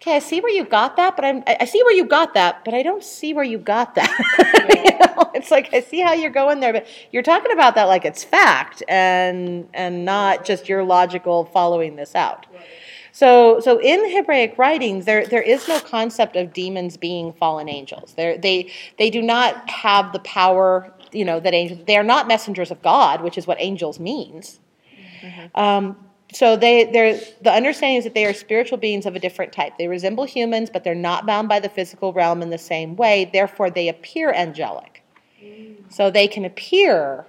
[0.00, 2.34] Okay, I see where you got that, but I'm, I I see where you got
[2.34, 5.04] that, but I don't see where you got that.
[5.38, 8.24] it's like I see how you're going there, but you're talking about that like it's
[8.24, 12.46] fact and and not just your logical following this out.
[13.12, 18.14] So, so in Hebraic writings, there there is no concept of demons being fallen angels.
[18.16, 21.80] They're, they they do not have the power, you know, that angels.
[21.86, 24.60] They are not messengers of God, which is what angels means.
[25.54, 25.96] Um,
[26.32, 29.78] so they they're the understanding is that they are spiritual beings of a different type.
[29.78, 33.30] They resemble humans, but they're not bound by the physical realm in the same way.
[33.32, 34.97] Therefore, they appear angelic.
[35.88, 37.26] So they can appear.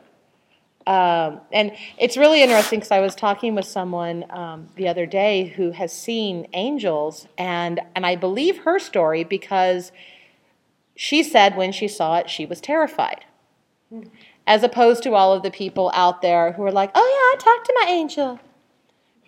[0.88, 5.54] Um, and it's really interesting because I was talking with someone um, the other day
[5.56, 9.92] who has seen angels, and and I believe her story because
[10.96, 13.26] she said when she saw it she was terrified,
[14.48, 17.54] as opposed to all of the people out there who are like, oh yeah, I
[17.54, 18.40] talked to my angel.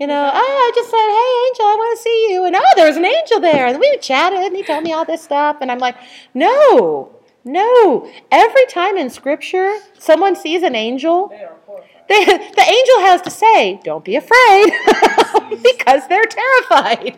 [0.01, 2.43] You know, oh, I just said, hey, angel, I want to see you.
[2.45, 3.67] And oh, there was an angel there.
[3.67, 5.58] And we chatted and he told me all this stuff.
[5.62, 5.95] And I'm like,
[6.34, 7.12] no,
[7.43, 8.10] no.
[8.32, 11.89] Every time in scripture someone sees an angel, They are horrified.
[12.10, 14.71] they, the angel has to say, don't be afraid,
[15.63, 17.17] because they're terrified.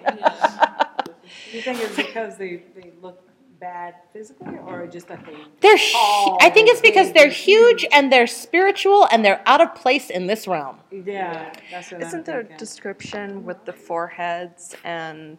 [1.51, 3.19] You think it's because they, they look
[3.59, 5.35] bad physically, or just that they?
[5.61, 9.41] They're, hu- tall, I think it's because big, they're huge and they're spiritual and they're
[9.45, 10.77] out of place in this realm.
[10.91, 15.37] Yeah, that's what I'm Isn't there a description with the foreheads and,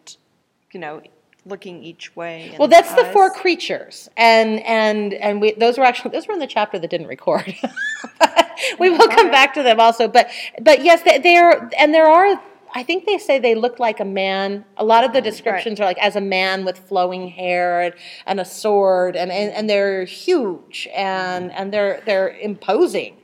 [0.71, 1.01] you know,
[1.45, 2.49] looking each way?
[2.49, 6.33] and Well, that's the four creatures, and and and we those were actually those were
[6.33, 7.55] in the chapter that didn't record.
[8.79, 10.29] we will come back to them also, but
[10.61, 12.41] but yes, they, are, and there are.
[12.77, 14.65] I think they say they look like a man.
[14.75, 17.93] A lot of the descriptions are like as a man with flowing hair and,
[18.25, 23.15] and a sword, and, and, and they're huge and and they're they're imposing,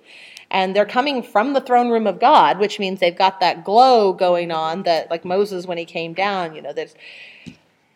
[0.50, 4.14] and they're coming from the throne room of God, which means they've got that glow
[4.14, 6.56] going on that like Moses when he came down.
[6.56, 6.96] You know, there's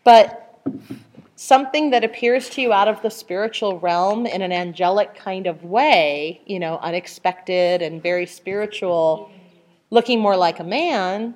[0.05, 0.45] but
[1.35, 5.65] something that appears to you out of the spiritual realm in an angelic kind of
[5.65, 9.29] way, you know, unexpected and very spiritual,
[9.89, 11.35] looking more like a man,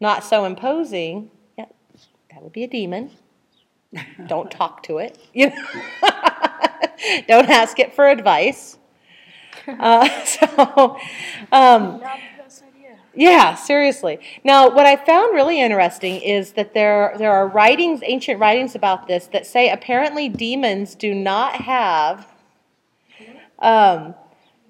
[0.00, 1.66] not so imposing, yeah,
[2.32, 3.10] that would be a demon.
[4.26, 5.18] Don't talk to it.
[5.32, 5.66] You know?
[7.28, 8.78] Don't ask it for advice.
[9.66, 10.98] Uh, so,
[11.52, 12.98] um, Not the best idea.
[13.16, 14.18] Yeah, seriously.
[14.42, 19.06] Now, what I found really interesting is that there there are writings, ancient writings about
[19.06, 22.26] this that say apparently demons do not have
[23.58, 24.14] um,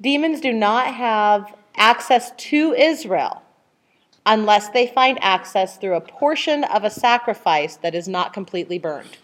[0.01, 3.43] demons do not have access to Israel
[4.27, 9.19] unless they find access through a portion of a sacrifice that is not completely burned.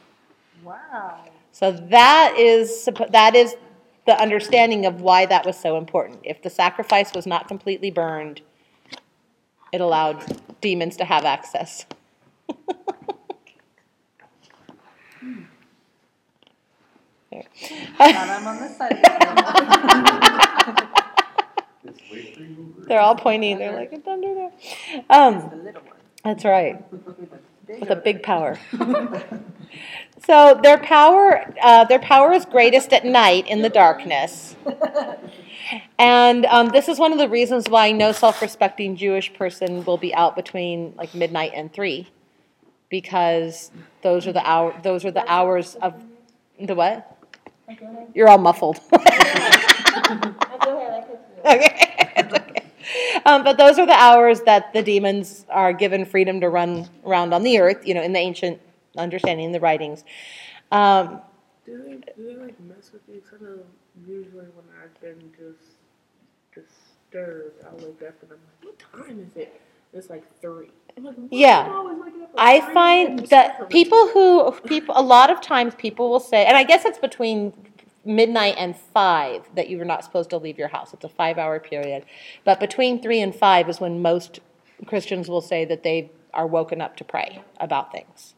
[0.62, 1.24] Wow.
[1.52, 3.54] So that is that is
[4.06, 6.20] the understanding of why that was so important.
[6.24, 8.40] If the sacrifice was not completely burned,
[9.72, 10.24] it allowed
[10.60, 11.86] demons to have access.
[17.30, 17.44] There.
[18.00, 18.98] I'm on this side.
[21.84, 22.82] It's way free mover.
[22.88, 23.58] They're all pointing.
[23.58, 24.50] They're like, it's under there.
[25.08, 25.92] Um, The little one.
[26.24, 26.84] that's right.
[27.78, 28.58] With a big power.
[30.26, 34.56] so their power, uh, their power is greatest at night in the darkness.
[35.98, 40.14] And um, this is one of the reasons why no self-respecting Jewish person will be
[40.14, 42.08] out between like midnight and three,
[42.88, 43.70] because
[44.02, 44.74] those are the hour.
[44.82, 46.02] Those are the hours of
[46.58, 47.16] the what?
[48.14, 48.80] You're all muffled.
[51.44, 51.89] okay.
[53.26, 57.32] Um, but those are the hours that the demons are given freedom to run around
[57.34, 57.86] on the earth.
[57.86, 58.60] You know, in the ancient
[58.96, 60.04] understanding, in the writings.
[60.72, 61.20] Um,
[61.66, 63.20] Do they, do they like mess with you?
[63.20, 63.58] 'Cause I know
[64.06, 65.76] usually when I've been just
[66.54, 69.60] disturbed, I wake up and I'm like, what time is it?
[69.92, 70.70] It's like three.
[71.00, 71.66] Like, Yeah.
[71.68, 75.40] I always waking up at I 3 find that people who people a lot of
[75.40, 77.52] times people will say, and I guess it's between
[78.04, 80.92] midnight and five that you were not supposed to leave your house.
[80.94, 82.04] It's a five-hour period,
[82.44, 84.40] but between three and five is when most
[84.86, 88.34] Christians will say that they are woken up to pray about things.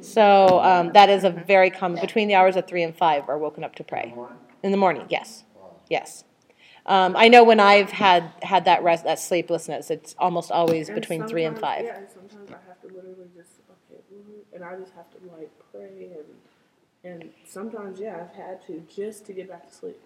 [0.00, 3.38] So um, that is a very common, between the hours of three and five are
[3.38, 4.14] woken up to pray.
[4.62, 5.44] In the morning, yes,
[5.88, 6.24] yes.
[6.86, 10.94] Um, I know when I've had, had that rest, that sleeplessness, it's almost always And
[10.94, 11.84] between three and five.
[11.84, 14.00] Yeah, and sometimes I have to literally just okay,
[14.54, 16.26] and I just have to like pray and
[17.04, 20.00] and sometimes yeah, I've had to just to get back to sleep.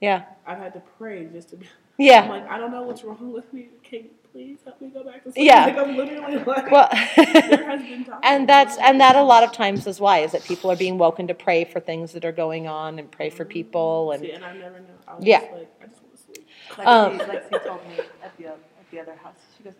[0.00, 1.66] Yeah, I've had to pray just to be.
[1.66, 2.28] I'm yeah.
[2.28, 3.68] like, I don't know what's wrong with me.
[3.82, 5.46] Can you please help me go back to sleep?
[5.46, 5.64] Yeah.
[5.66, 6.70] Like I'm literally like.
[6.72, 8.20] Well, there has been times.
[8.22, 10.98] and that's, and that a lot of times is why, is that people are being
[10.98, 14.44] woken to pray for things that are going on and pray for people See, and,
[14.44, 14.86] and I never know.
[15.08, 15.40] I was Yeah.
[15.40, 16.48] just like, I just want to sleep.
[16.86, 19.74] Um, Lexi, Lexi told me at the, at the other house, she goes,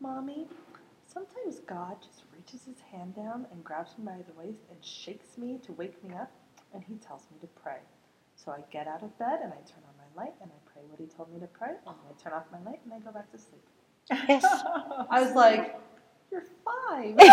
[0.00, 0.46] Mommy,
[1.06, 2.15] sometimes God just
[2.46, 6.02] reaches his hand down and grabs me by the waist and shakes me to wake
[6.04, 6.30] me up,
[6.72, 7.78] and he tells me to pray.
[8.36, 10.82] So I get out of bed and I turn on my light and I pray
[10.88, 13.10] what he told me to pray, and I turn off my light and I go
[13.10, 13.64] back to sleep.
[14.28, 14.44] yes.
[15.10, 15.74] I was like,
[16.30, 17.16] You're five.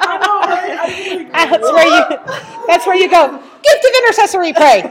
[0.00, 0.78] I know, right?
[0.80, 2.02] I didn't really uh, That's where you,
[2.68, 4.90] that's where you go, gift of intercessory pray.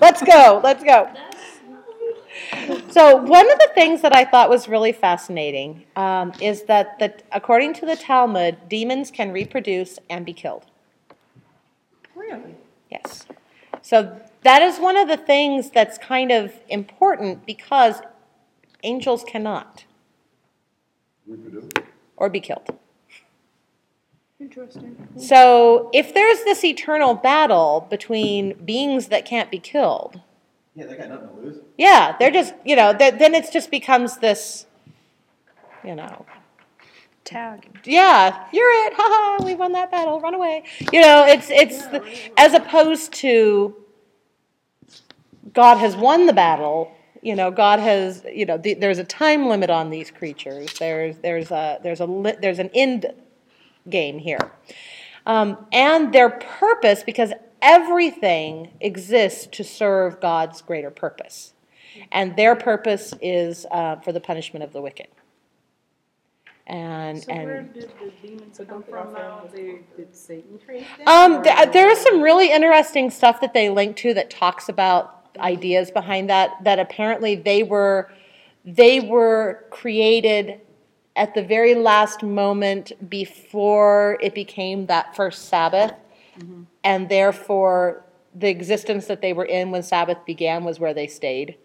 [0.00, 1.08] Let's go, let's go.
[2.90, 7.22] So one of the things that I thought was really fascinating um, is that, that
[7.32, 10.66] according to the Talmud, demons can reproduce and be killed.
[12.14, 12.54] really?
[12.90, 13.26] Yes.
[13.82, 18.00] So that is one of the things that's kind of important because
[18.82, 19.84] angels cannot
[21.26, 21.70] Reproduce.
[22.16, 22.78] or be killed.
[24.40, 25.08] Interesting.
[25.16, 30.20] So if there's this eternal battle between beings that can't be killed,
[30.78, 31.58] Yeah, they got nothing to lose.
[31.76, 34.66] yeah, they're just, you know, th- then it just becomes this,
[35.82, 36.24] you know,
[37.24, 37.80] Tag.
[37.84, 40.62] yeah, you're it, haha, we won that battle, run away.
[40.92, 42.02] You know, it's it's the,
[42.36, 43.74] as opposed to
[45.52, 46.92] God has won the battle.
[47.22, 50.72] You know, God has, you know, the, there's a time limit on these creatures.
[50.78, 53.12] There's there's a there's a li- there's an end
[53.90, 54.52] game here,
[55.26, 57.32] um, and their purpose because
[57.62, 61.54] everything exists to serve God's greater purpose,
[62.12, 65.08] and their purpose is uh, for the punishment of the wicked.
[66.66, 69.44] And So and where did the demons come from now?
[69.54, 71.08] Did Satan create them?
[71.08, 75.30] Um, th- there is some really interesting stuff that they link to that talks about
[75.38, 76.62] ideas behind that.
[76.64, 78.10] That apparently they were
[78.66, 80.60] they were created
[81.16, 85.92] at the very last moment before it became that first Sabbath,
[86.88, 88.02] and therefore
[88.34, 91.58] the existence that they were in when Sabbath began was where they stayed.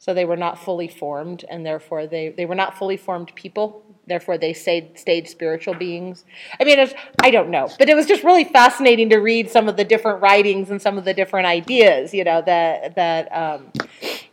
[0.00, 3.82] So they were not fully formed, and therefore they, they were not fully formed people.
[4.06, 6.24] Therefore, they stayed, stayed spiritual beings.
[6.60, 6.92] I mean, it's,
[7.22, 10.20] I don't know, but it was just really fascinating to read some of the different
[10.20, 13.70] writings and some of the different ideas, you know, that that, um,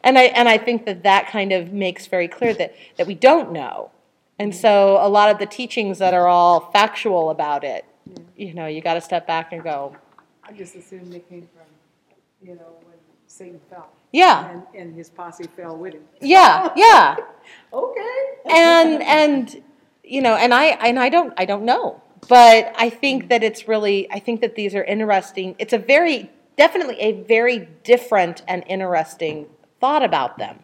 [0.03, 3.13] and I and I think that that kind of makes very clear that that we
[3.13, 3.91] don't know,
[4.39, 7.85] and so a lot of the teachings that are all factual about it,
[8.41, 9.95] you know, you got to step back and go,
[10.43, 11.67] I just assumed they came from,
[12.47, 13.89] you know, when Satan fell.
[14.11, 16.03] yeah, And, and his posse fell with him.
[16.19, 17.15] yeah, yeah.
[17.73, 18.17] Okay.
[18.49, 19.63] and and
[20.03, 23.67] you know and i and i don't i don't know but i think that it's
[23.67, 28.63] really i think that these are interesting it's a very definitely a very different and
[28.67, 29.47] interesting
[29.79, 30.59] thought about them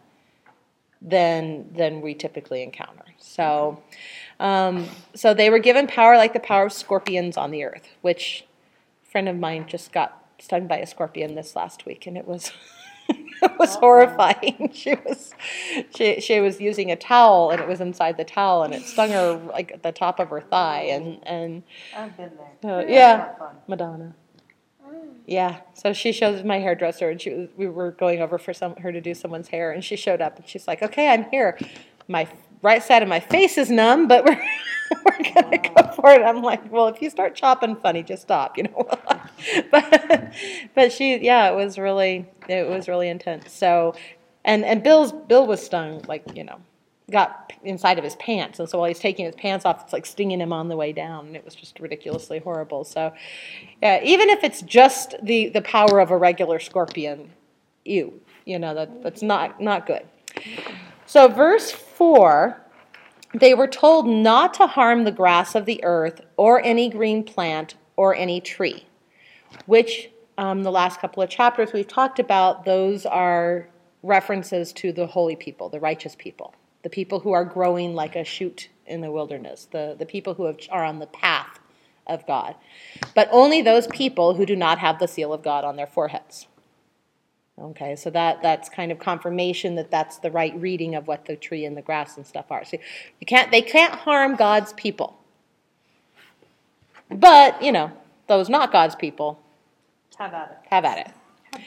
[1.02, 3.82] than than we typically encounter so
[4.40, 8.44] um, so they were given power like the power of scorpions on the earth which
[9.06, 12.26] a friend of mine just got stung by a scorpion this last week and it
[12.26, 12.52] was
[13.42, 14.70] it was horrifying.
[14.78, 15.32] She was
[15.94, 19.10] she, she was using a towel and it was inside the towel and it stung
[19.10, 21.62] her like at the top of her thigh and and
[21.96, 22.78] I've been there.
[22.78, 23.32] uh, yeah.
[23.66, 24.14] madonna.
[25.26, 25.60] Yeah.
[25.74, 28.92] So she shows my hairdresser and she was we were going over for some her
[28.92, 31.58] to do someone's hair and she showed up and she's like okay i'm here.
[32.08, 32.28] My
[32.62, 34.40] right side of my face is numb but we're
[35.04, 36.22] we're gonna go for it.
[36.22, 38.88] I'm like well if you start chopping funny just stop you know?
[39.70, 40.32] But
[40.74, 43.52] but she yeah it was really it was really intense.
[43.52, 43.94] So
[44.44, 46.60] and and bill's bill was stung like you know
[47.10, 48.58] got inside of his pants.
[48.58, 50.92] And so while he's taking his pants off it's like stinging him on the way
[50.92, 51.28] down.
[51.28, 52.84] And it was just ridiculously horrible.
[52.84, 53.12] So
[53.82, 57.30] yeah even if it's just the the power of a regular scorpion
[57.84, 60.06] ew you know that that's not not good.
[61.06, 62.62] So verse 4
[63.34, 67.74] they were told not to harm the grass of the earth or any green plant
[67.96, 68.86] or any tree
[69.66, 73.68] which um, the last couple of chapters we've talked about, those are
[74.02, 78.24] references to the holy people, the righteous people, the people who are growing like a
[78.24, 81.58] shoot in the wilderness, the, the people who have, are on the path
[82.06, 82.54] of God.
[83.14, 86.46] But only those people who do not have the seal of God on their foreheads.
[87.60, 91.34] Okay, so that, that's kind of confirmation that that's the right reading of what the
[91.34, 92.64] tree and the grass and stuff are.
[92.64, 92.78] So
[93.20, 95.18] you can't, they can't harm God's people.
[97.10, 97.90] But, you know,
[98.28, 99.40] those not God's people
[100.18, 100.68] Have at it.
[100.70, 101.12] have at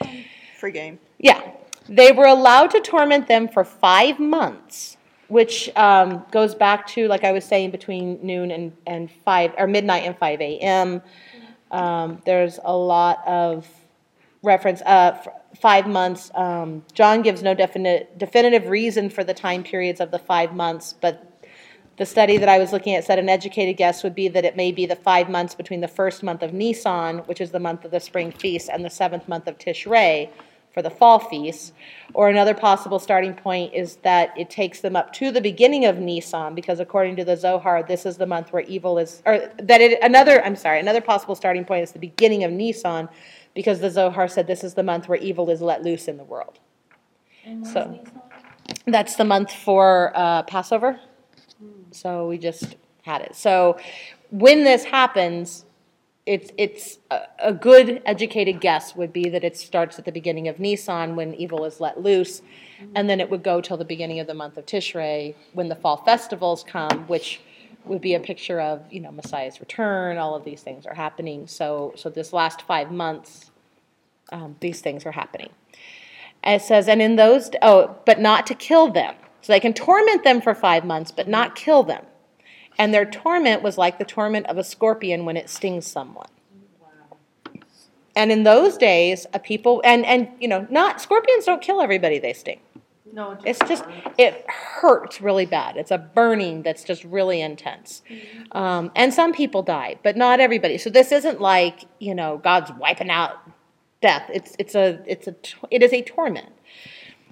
[0.00, 0.26] it.
[0.58, 0.98] Free game.
[1.18, 1.42] Yeah.
[1.88, 4.96] They were allowed to torment them for five months,
[5.28, 9.66] which um, goes back to, like I was saying, between noon and, and 5, or
[9.66, 11.02] midnight and 5 a.m.
[11.70, 13.66] Um, there's a lot of
[14.42, 15.28] reference, uh, f-
[15.60, 16.30] five months.
[16.34, 20.94] Um, John gives no definite, definitive reason for the time periods of the five months,
[21.00, 21.28] but
[21.98, 24.56] the study that I was looking at said an educated guess would be that it
[24.56, 27.84] may be the five months between the first month of Nisan, which is the month
[27.84, 30.30] of the spring feast, and the seventh month of Tishrei
[30.72, 31.74] for the fall feast.
[32.14, 35.98] Or another possible starting point is that it takes them up to the beginning of
[35.98, 39.82] Nisan, because according to the Zohar, this is the month where evil is, or that
[39.82, 43.10] it, another, I'm sorry, another possible starting point is the beginning of Nisan,
[43.54, 46.24] because the Zohar said this is the month where evil is let loose in the
[46.24, 46.58] world.
[47.72, 47.98] So
[48.86, 51.00] that's the month for uh, Passover.
[51.90, 53.34] So we just had it.
[53.34, 53.78] So
[54.30, 55.64] when this happens,
[56.24, 60.46] it's it's a, a good educated guess would be that it starts at the beginning
[60.46, 62.42] of Nisan when evil is let loose,
[62.94, 65.74] and then it would go till the beginning of the month of Tishrei when the
[65.74, 67.40] fall festivals come, which
[67.84, 70.18] would be a picture of you know Messiah's return.
[70.18, 71.46] All of these things are happening.
[71.46, 73.50] So so this last five months,
[74.30, 75.50] um, these things are happening.
[76.42, 79.14] And it says, and in those, oh, but not to kill them.
[79.42, 82.04] So they can torment them for five months, but not kill them.
[82.78, 86.28] And their torment was like the torment of a scorpion when it stings someone.
[88.14, 92.18] And in those days, a people, and, and, you know, not, scorpions don't kill everybody
[92.18, 92.60] they sting.
[93.14, 93.84] No, It's just,
[94.16, 95.76] it hurts really bad.
[95.76, 98.00] It's a burning that's just really intense.
[98.52, 100.78] Um, and some people die, but not everybody.
[100.78, 103.36] So this isn't like, you know, God's wiping out
[104.00, 104.30] death.
[104.32, 105.36] It's, it's a, it's a
[105.70, 106.52] it is a torment.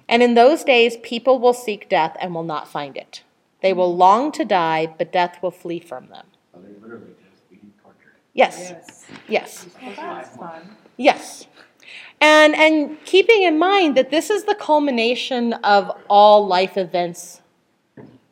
[0.07, 3.23] And in those days, people will seek death and will not find it.
[3.61, 6.25] They will long to die, but death will flee from them.
[6.53, 8.13] Are they literally just being tortured?
[8.33, 9.05] Yes, Yes.
[9.27, 9.65] yes.
[9.81, 10.75] Well, that's fun.
[10.97, 11.47] Yes.
[12.21, 17.41] And and keeping in mind that this is the culmination of all life events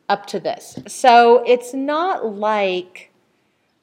[0.08, 0.78] up to this.
[0.86, 3.10] So it's not like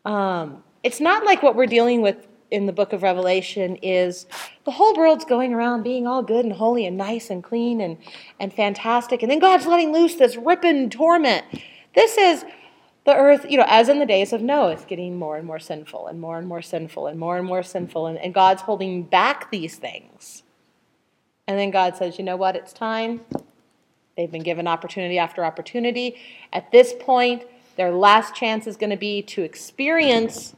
[0.06, 4.26] um, it's not like what we're dealing with in the book of Revelation is
[4.64, 7.98] the whole world's going around being all good and holy and nice and clean and,
[8.40, 11.44] and fantastic, and then God's letting loose this ripping torment.
[11.94, 12.46] This is
[13.08, 15.60] the earth, you know, as in the days of Noah, it's getting more and more
[15.60, 19.04] sinful and more and more sinful and more and more sinful, and, and God's holding
[19.04, 20.44] back these things.
[21.48, 23.22] And then God says, you know what, it's time.
[24.18, 26.18] They've been given opportunity after opportunity.
[26.52, 27.46] At this point,
[27.78, 30.54] their last chance is going to be to experience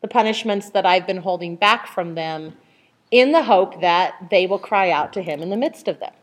[0.00, 2.54] the punishments that I've been holding back from them
[3.12, 6.14] in the hope that they will cry out to Him in the midst of them.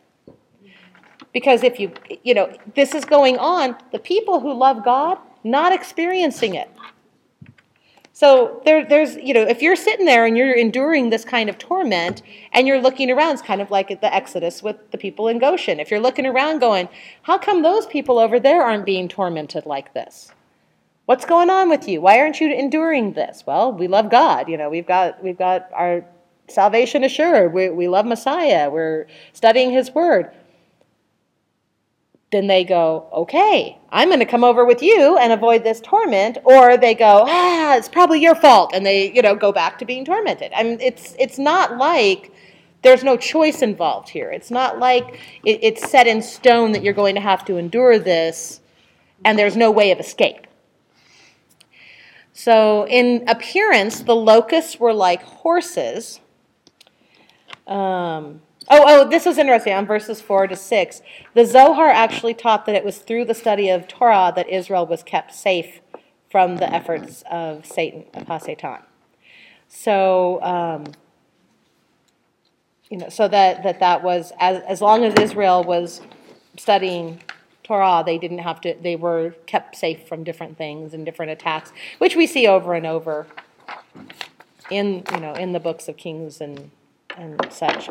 [1.32, 1.94] Because if you,
[2.24, 6.70] you know, this is going on, the people who love God, not experiencing it.
[8.16, 11.58] So there, there's, you know, if you're sitting there and you're enduring this kind of
[11.58, 12.22] torment
[12.52, 15.80] and you're looking around, it's kind of like the Exodus with the people in Goshen.
[15.80, 16.88] If you're looking around going,
[17.24, 20.32] how come those people over there aren't being tormented like this?
[21.06, 22.02] What's going on with you?
[22.02, 23.44] Why aren't you enduring this?
[23.48, 24.48] Well, we love God.
[24.48, 26.06] You know, we've got we've got our
[26.48, 27.52] salvation assured.
[27.52, 28.70] We, we love Messiah.
[28.70, 30.32] We're studying His Word.
[32.34, 36.40] Then they go, okay, I'm going to come over with you and avoid this torment.
[36.44, 39.86] Or they go, ah, it's probably your fault, and they, you know, go back to
[39.86, 40.52] being tormented.
[40.56, 42.34] I mean, it's it's not like
[42.82, 44.32] there's no choice involved here.
[44.32, 48.00] It's not like it, it's set in stone that you're going to have to endure
[48.00, 48.62] this,
[49.24, 50.48] and there's no way of escape.
[52.34, 56.20] So, in appearance, the locusts were like horses.
[57.68, 61.02] Um, oh, oh, this was interesting on verses 4 to 6.
[61.34, 65.04] The Zohar actually taught that it was through the study of Torah that Israel was
[65.04, 65.82] kept safe
[66.30, 68.82] from the efforts of Satan, of Hasatan.
[69.68, 70.86] So, um,
[72.90, 76.02] you know, so that, that that was, as, as long as Israel was
[76.58, 77.22] studying
[77.64, 81.72] Torah, they didn't have to, they were kept safe from different things and different attacks,
[81.98, 83.28] which we see over and over
[84.70, 86.72] in, you know, in the books of Kings and,
[87.18, 87.90] and such.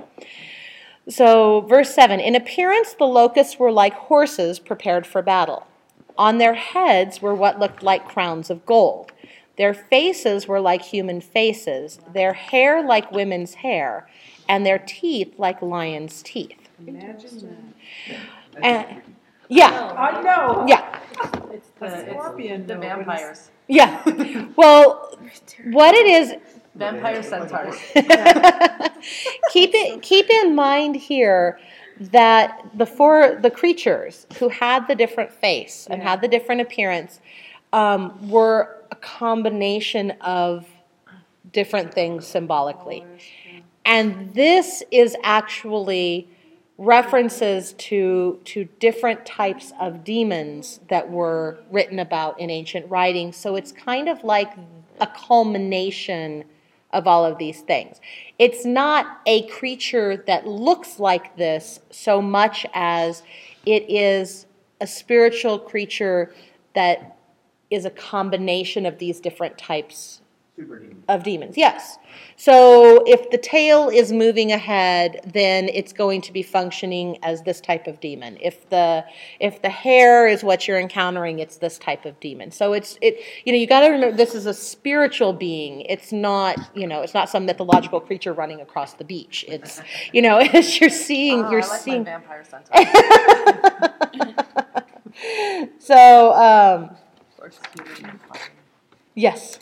[1.08, 5.66] So, verse 7 In appearance, the locusts were like horses prepared for battle.
[6.16, 9.12] On their heads were what looked like crowns of gold.
[9.56, 14.08] Their faces were like human faces, their hair like women's hair,
[14.48, 16.68] and their teeth like lions' teeth.
[16.86, 17.74] Imagine
[18.08, 18.18] that.
[18.62, 19.02] And,
[19.48, 20.64] yeah, I know.
[20.68, 21.00] yeah.
[21.52, 23.50] It's A the, scorpion, it's the though, when it's- vampires.
[23.68, 24.48] Yeah.
[24.56, 25.18] Well,
[25.70, 26.34] what it is,
[26.74, 27.76] Vampire centaurs.
[29.50, 31.58] keep it keep in mind here
[32.00, 37.20] that the four the creatures who had the different face and had the different appearance
[37.72, 40.66] um, were a combination of
[41.52, 43.04] different things symbolically.
[43.84, 46.28] And this is actually
[46.78, 53.36] references to, to different types of demons that were written about in ancient writings.
[53.36, 54.52] So it's kind of like
[55.00, 56.44] a culmination
[56.92, 58.00] of all of these things.
[58.38, 63.22] It's not a creature that looks like this so much as
[63.66, 64.46] it is
[64.80, 66.34] a spiritual creature
[66.74, 67.18] that
[67.70, 70.21] is a combination of these different types
[70.54, 71.02] Super demon.
[71.08, 71.56] of demons.
[71.56, 71.96] Yes.
[72.36, 77.58] So if the tail is moving ahead, then it's going to be functioning as this
[77.58, 78.36] type of demon.
[78.38, 79.02] If the
[79.40, 82.50] if the hair is what you're encountering, it's this type of demon.
[82.50, 85.80] So it's it you know you got to remember this is a spiritual being.
[85.82, 89.46] It's not you know it's not some mythological creature running across the beach.
[89.48, 89.80] It's
[90.12, 92.04] you know as you're seeing Oh, you're I like seeing.
[92.04, 92.84] my vampire centaur.
[95.78, 98.38] so um, Of course, human and fun.
[99.14, 99.58] Yes.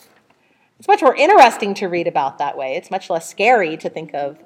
[0.81, 2.75] It's much more interesting to read about that way.
[2.75, 4.39] It's much less scary to think of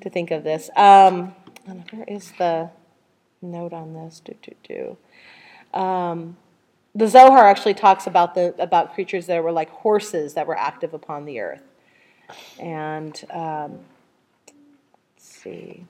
[0.00, 0.70] to think of this.
[0.76, 1.34] Um,
[1.90, 2.70] where is the
[3.42, 4.22] note on this?
[4.24, 4.96] Do do
[5.74, 5.76] do.
[5.76, 6.36] Um,
[6.94, 10.94] the Zohar actually talks about the about creatures that were like horses that were active
[10.94, 11.64] upon the earth.
[12.60, 13.80] And um,
[15.16, 15.84] let's see,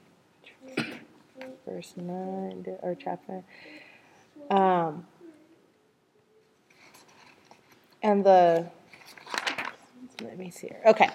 [1.66, 3.44] verse nine or chapter.
[4.48, 5.06] Um,
[8.02, 8.70] and the
[10.22, 10.82] let me see here.
[10.86, 11.08] Okay.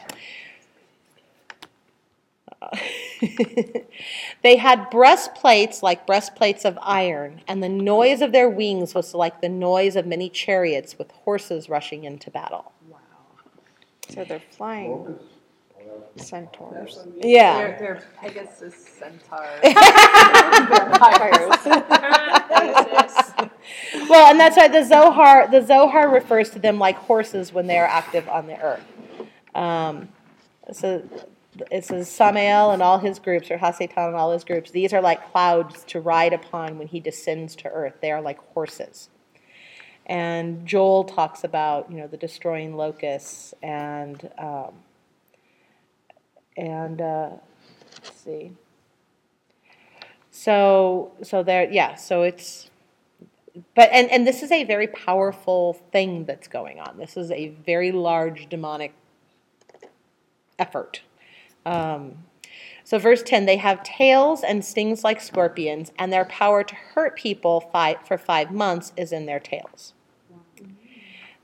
[2.62, 2.78] Uh,
[4.44, 9.42] they had breastplates like breastplates of iron, and the noise of their wings was like
[9.42, 12.72] the noise of many chariots with horses rushing into battle.
[12.90, 12.98] Wow.
[14.10, 15.37] So they're flying Locusts?
[16.16, 17.06] Centaurs.
[17.18, 17.58] Yeah.
[17.58, 19.46] They're, they're Pegasus centaur.
[24.10, 27.78] Well, and that's why the Zohar the Zohar refers to them like horses when they
[27.78, 28.86] are active on the earth.
[29.54, 30.10] Um,
[30.72, 31.04] so
[31.72, 34.72] it says Samael and all his groups, or Hasatan and all his groups.
[34.72, 37.96] These are like clouds to ride upon when he descends to earth.
[38.02, 39.10] They are like horses.
[40.06, 44.74] And Joel talks about you know the destroying locusts and um,
[46.58, 47.30] and uh,
[48.04, 48.52] let's see.
[50.32, 52.70] So so there yeah so it's
[53.76, 56.98] but and and this is a very powerful thing that's going on.
[56.98, 58.94] This is a very large demonic
[60.60, 61.02] effort.
[61.66, 62.24] Um,
[62.84, 67.18] so verse 10 they have tails and stings like scorpions and their power to hurt
[67.18, 69.94] people five, for 5 months is in their tails.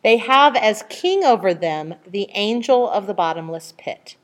[0.03, 4.15] They have as king over them the angel of the bottomless pit.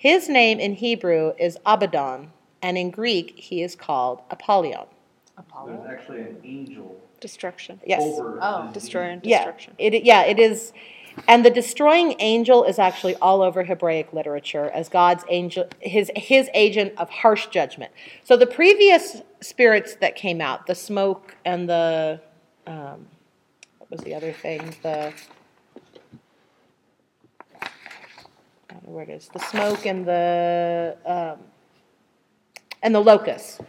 [0.00, 2.32] His name in Hebrew is Abaddon
[2.62, 4.86] and in Greek he is called Apollyon.
[5.36, 5.84] Apollo.
[5.86, 7.78] There's actually an angel Destruction.
[7.84, 8.00] Yes.
[8.02, 8.38] over.
[8.40, 8.62] Oh.
[8.62, 9.74] his Destroy and Yeah, destruction.
[9.76, 10.72] it, yeah, it is.
[11.28, 16.48] And the destroying angel is actually all over Hebraic literature as God's angel, his, his
[16.54, 17.92] agent of harsh judgment.
[18.24, 22.22] So the previous spirits that came out, the smoke and the,
[22.66, 23.06] um,
[23.76, 24.74] what was the other thing?
[24.82, 25.12] The,
[27.60, 27.68] I
[28.70, 29.28] don't know where it is.
[29.32, 31.44] The smoke and the, um,
[32.82, 33.60] and the locusts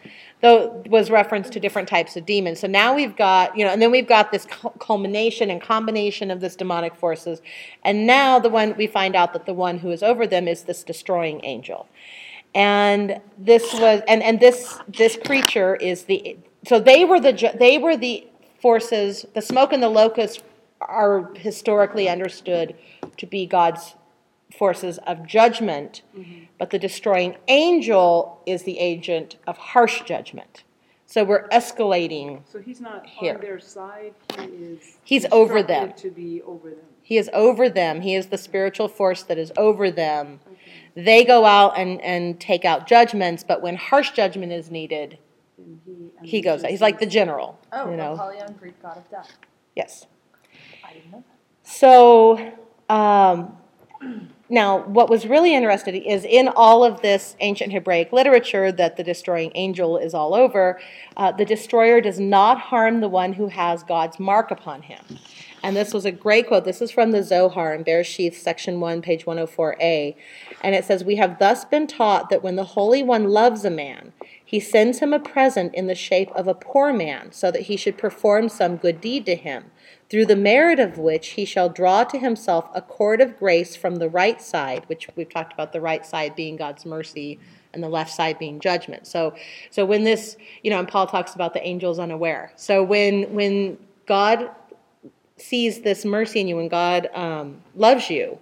[0.42, 2.60] though was reference to different types of demons.
[2.60, 4.48] So now we've got, you know, and then we've got this
[4.80, 7.42] culmination and combination of this demonic forces.
[7.84, 10.64] And now the one we find out that the one who is over them is
[10.64, 11.88] this destroying angel.
[12.54, 17.78] And this was and and this this creature is the so they were the they
[17.78, 18.28] were the
[18.60, 20.44] forces, the smoke and the locust
[20.82, 22.76] are historically understood
[23.18, 23.96] to be God's
[24.58, 26.02] forces of judgment,
[26.60, 30.64] but the destroying angel is the agent of harsh judgment.
[31.06, 32.42] So we're escalating.
[32.50, 33.36] So he's not Here.
[33.36, 34.98] on their side, he is.
[35.04, 35.94] He's over them.
[35.98, 36.86] To be over them.
[37.02, 38.00] He is over them.
[38.02, 40.40] He is the spiritual force that is over them.
[40.96, 45.18] They go out and, and take out judgments, but when harsh judgment is needed,
[45.58, 45.80] And
[46.22, 46.30] he.
[46.38, 46.70] he goes out.
[46.72, 47.60] He's like the general.
[47.74, 48.14] Oh, you know.
[48.14, 49.38] Apollyon, Greek god of death.
[49.76, 50.06] Yes.
[50.86, 51.70] I didn't know that.
[51.70, 52.54] So,
[52.90, 53.58] um,
[54.52, 59.04] now what was really interesting is in all of this ancient Hebraic literature that the
[59.04, 60.80] destroying angel is all over,
[61.16, 65.00] uh, the destroyer does not harm the one who has God's mark upon him.
[65.64, 66.66] And this was a great quote.
[66.66, 70.16] This is from the Zohar in Bereshith, section 1, page 104a.
[70.62, 73.70] And it says, We have thus been taught that when the Holy One loves a
[73.70, 74.12] man,
[74.44, 77.78] he sends him a present in the shape of a poor man, so that he
[77.78, 79.71] should perform some good deed to him,
[80.12, 83.96] through the merit of which he shall draw to himself a cord of grace from
[83.96, 87.40] the right side, which we've talked about the right side being God's mercy
[87.74, 89.08] and the left side being judgment.
[89.08, 89.34] So
[89.70, 92.52] so when this, you know, and Paul talks about the angels unaware.
[92.58, 94.50] So when when God
[95.38, 98.38] sees this mercy in you and God um, loves you,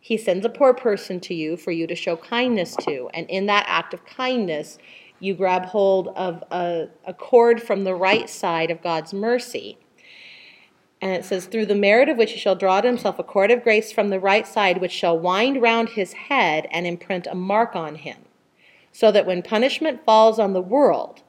[0.00, 3.10] He sends a poor person to you for you to show kindness to.
[3.12, 4.78] And in that act of kindness,
[5.20, 9.76] you grab hold of a, a cord from the right side of God's mercy.
[11.04, 13.50] And it says, Through the merit of which he shall draw to himself a cord
[13.50, 17.34] of grace from the right side, which shall wind round his head and imprint a
[17.34, 18.16] mark on him,
[18.90, 21.22] so that when punishment falls on the world,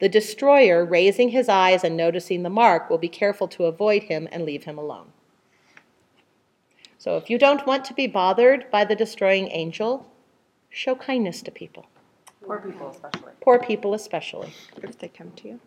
[0.00, 4.28] the destroyer, raising his eyes and noticing the mark, will be careful to avoid him
[4.32, 5.12] and leave him alone.
[6.96, 10.10] So if you don't want to be bothered by the destroying angel,
[10.70, 11.84] show kindness to people,
[12.42, 13.32] Poor people especially.
[13.42, 14.54] poor people especially.
[14.82, 15.60] If they come to you.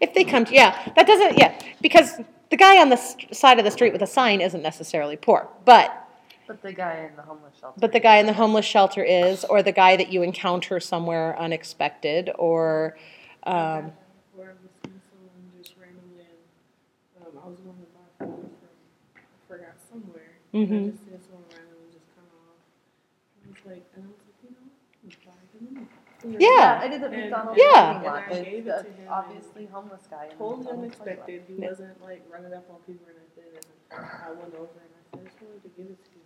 [0.00, 2.20] If they come to, yeah, that doesn't, yeah, because
[2.50, 5.48] the guy on the s- side of the street with a sign isn't necessarily poor,
[5.64, 6.08] but
[6.46, 7.80] But the guy in the homeless shelter.
[7.80, 11.38] but the guy in the homeless shelter is, or the guy that you encounter somewhere
[11.38, 12.96] unexpected, or
[13.44, 13.92] um,
[14.34, 18.50] Where I was seeing someone just randomly, and um, I was going to buy food
[18.60, 20.32] from, I forgot somewhere.
[20.52, 20.88] And Mhm.
[20.88, 22.58] I just seen someone randomly just come off.
[23.38, 25.88] I was like, and I was like, you know, buy them.
[26.24, 26.78] Yeah.
[26.82, 27.92] I did the And- McDonald's Yeah.
[27.92, 28.22] parking lot.
[28.24, 30.26] And I It's gave it the to him, obviously homeless guy.
[30.38, 31.28] Totally McDonald's parking lot.
[31.28, 31.42] unexpected.
[31.48, 33.52] He wasn't like running up on people or nothing.
[33.90, 36.18] And I went over and I said, I just wanted to give it to you.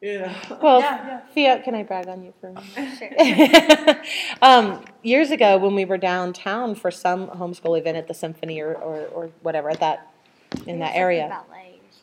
[0.00, 0.32] Yeah.
[0.62, 4.06] well, Yeah, Fia, can I brag on you for a minute?
[4.42, 8.74] um, years ago, when we were downtown for some homeschool event at the symphony or,
[8.74, 10.06] or, or whatever at that
[10.66, 11.40] in that area.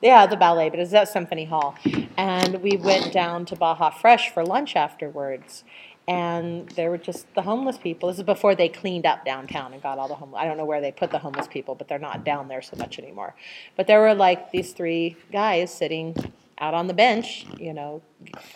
[0.01, 1.73] Yeah, the ballet, but it was at Symphony Hall.
[2.17, 5.63] And we went down to Baja Fresh for lunch afterwards.
[6.07, 8.09] And there were just the homeless people.
[8.09, 10.39] This is before they cleaned up downtown and got all the homeless.
[10.39, 12.77] I don't know where they put the homeless people, but they're not down there so
[12.77, 13.33] much anymore.
[13.75, 16.15] But there were like these three guys sitting
[16.59, 18.01] out on the bench, you know,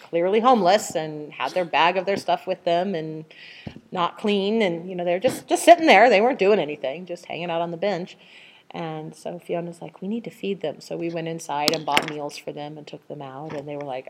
[0.04, 3.26] clearly homeless and had their bag of their stuff with them and
[3.92, 4.62] not clean.
[4.62, 6.10] And, you know, they're just, just sitting there.
[6.10, 8.16] They weren't doing anything, just hanging out on the bench.
[8.72, 10.80] And so Fiona's like, we need to feed them.
[10.82, 13.54] So we went inside and bought meals for them and took them out.
[13.54, 14.08] And they were like,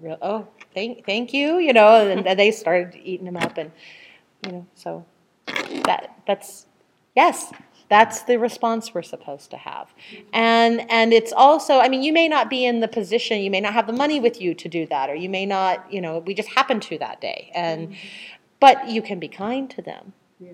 [0.00, 2.06] "Real- oh, thank, thank you, you know.
[2.08, 3.70] And, and they started eating them up, and
[4.46, 5.04] you know, so
[5.84, 6.66] that that's
[7.16, 7.52] yes,
[7.88, 9.92] that's the response we're supposed to have.
[10.32, 13.60] And and it's also, I mean, you may not be in the position, you may
[13.60, 16.18] not have the money with you to do that, or you may not, you know,
[16.18, 17.94] we just happened to that day, and
[18.60, 20.12] but you can be kind to them.
[20.38, 20.52] Yeah.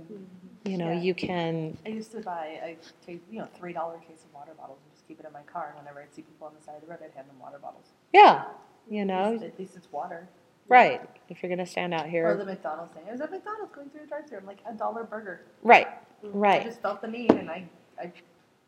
[0.65, 1.01] You know, Yeah.
[1.01, 2.77] you can I used to buy a
[3.09, 5.69] you know three dollar case of water bottles and just keep it in my car.
[5.69, 7.59] And whenever I'd see people on the side of the road, I'd hand them water
[7.61, 7.85] bottles.
[8.13, 8.47] Yeah,
[8.89, 10.29] you At know, least, at least it's water.
[10.69, 11.01] right.
[11.29, 13.03] If you're gonna stand out here, Or the McDonald's thing.
[13.09, 14.39] I was at McDonald's going through a drive-through.
[14.39, 15.43] I'm like a dollar burger.
[15.63, 15.89] right,
[16.25, 16.31] mm.
[16.33, 16.63] Right.
[16.63, 17.69] I just felt the need, and I
[18.01, 18.13] I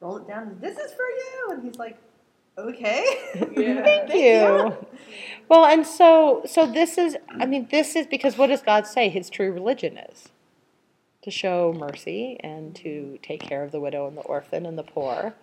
[0.00, 0.48] rolled it down.
[0.48, 1.96] And, this is for you, and he's like,
[2.56, 3.04] okay.
[3.56, 3.82] Yeah.
[3.82, 4.76] Thank you.
[5.48, 9.08] Well, and so so this is I mean this is because what does God say
[9.08, 10.28] his true religion is?
[11.22, 14.82] To show mercy and to take care of the widow and the orphan and the
[14.84, 15.34] poor.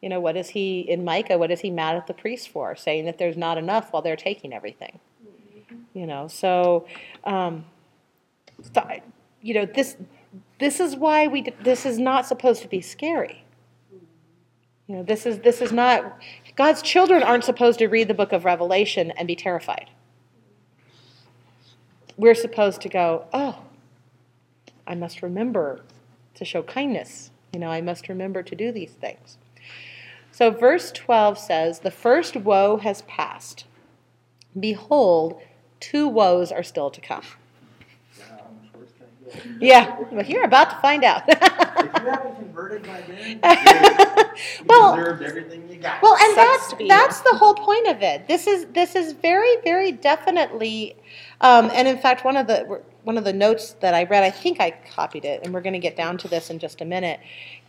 [0.00, 2.76] You know, what is he in Micah, what is he mad at the priest for?
[2.76, 5.00] Saying that there's not enough while they're taking everything.
[5.92, 6.86] You know, so
[7.24, 7.64] um
[8.76, 9.02] I-
[9.42, 9.96] you know, this
[10.58, 13.44] this is why we this is not supposed to be scary.
[14.86, 16.18] You know, this is this is not
[16.56, 19.90] God's children aren't supposed to read the book of Revelation and be terrified.
[22.16, 23.62] We're supposed to go, "Oh,
[24.86, 25.84] I must remember
[26.34, 27.30] to show kindness.
[27.52, 29.38] You know, I must remember to do these things."
[30.38, 33.64] So verse 12 says, "The first woe has passed.
[34.56, 35.42] Behold,
[35.80, 37.24] two woes are still to come."
[38.16, 39.68] Yeah, how much worse can it get?
[39.68, 41.28] Yeah, well, you're about to find out.
[41.98, 43.40] If you haven't converted by then,
[44.58, 46.02] you Well- deserved everything you got.
[46.02, 48.26] Well, and Sucks that's that's the whole point of it.
[48.28, 50.96] This is this is very very definitely,
[51.40, 54.30] um, and in fact, one of the one of the notes that I read, I
[54.30, 56.84] think I copied it, and we're going to get down to this in just a
[56.84, 57.20] minute,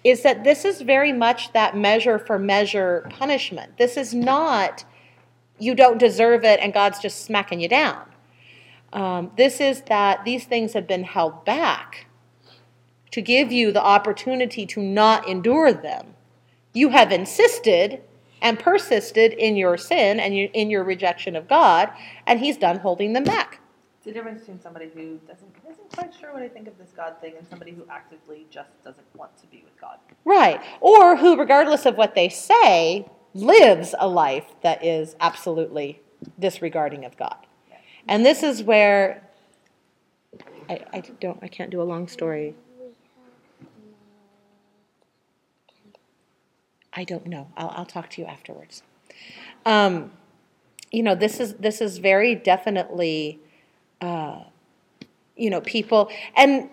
[0.03, 3.77] is that this is very much that measure for measure punishment.
[3.77, 4.85] This is not
[5.59, 8.01] you don't deserve it and God's just smacking you down.
[8.93, 12.07] Um, this is that these things have been held back
[13.11, 16.13] to give you the opportunity to not endure them.
[16.73, 18.01] You have insisted
[18.41, 21.91] and persisted in your sin and you, in your rejection of God,
[22.25, 23.59] and He's done holding them back.
[23.97, 26.91] It's the difference between somebody who doesn't isn't quite sure what I think of this
[26.95, 29.97] God thing and somebody who actively just doesn't want to be with God.
[30.23, 30.61] Right.
[30.79, 36.01] Or who, regardless of what they say, lives a life that is absolutely
[36.39, 37.45] disregarding of God.
[38.07, 39.29] And this is where
[40.69, 42.55] I, I don't I can't do a long story.
[46.99, 47.47] I don't know.
[47.55, 48.83] I'll, I'll talk to you afterwards.
[49.65, 50.11] Um,
[50.91, 53.39] you know, this is this is very definitely,
[54.01, 54.43] uh,
[55.37, 56.69] you know, people and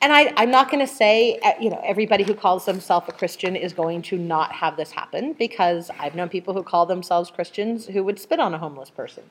[0.00, 3.12] and I, I'm not going to say, uh, you know, everybody who calls themselves a
[3.12, 7.30] Christian is going to not have this happen because I've known people who call themselves
[7.30, 9.24] Christians who would spit on a homeless person.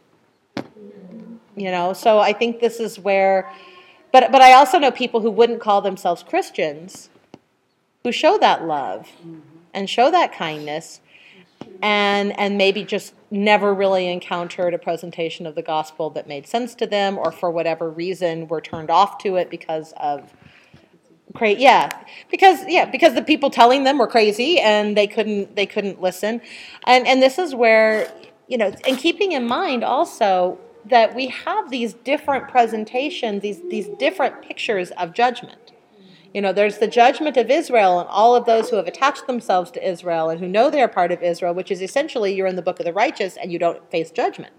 [1.56, 3.52] You know, so I think this is where,
[4.14, 7.10] but but I also know people who wouldn't call themselves Christians
[8.04, 9.10] who show that love
[9.76, 11.02] and show that kindness
[11.82, 16.74] and and maybe just never really encountered a presentation of the gospel that made sense
[16.76, 20.34] to them or for whatever reason were turned off to it because of
[21.34, 21.90] crazy yeah
[22.32, 26.42] because yeah because the people telling them were crazy and they couldn't they couldn't listen.
[26.86, 28.12] And and this is where
[28.48, 33.88] you know and keeping in mind also that we have these different presentations these these
[34.00, 35.65] different pictures of judgment
[36.36, 39.72] you know, there's the judgment of Israel and all of those who have attached themselves
[39.72, 42.62] to Israel and who know they're part of Israel, which is essentially you're in the
[42.62, 44.52] book of the righteous and you don't face judgment.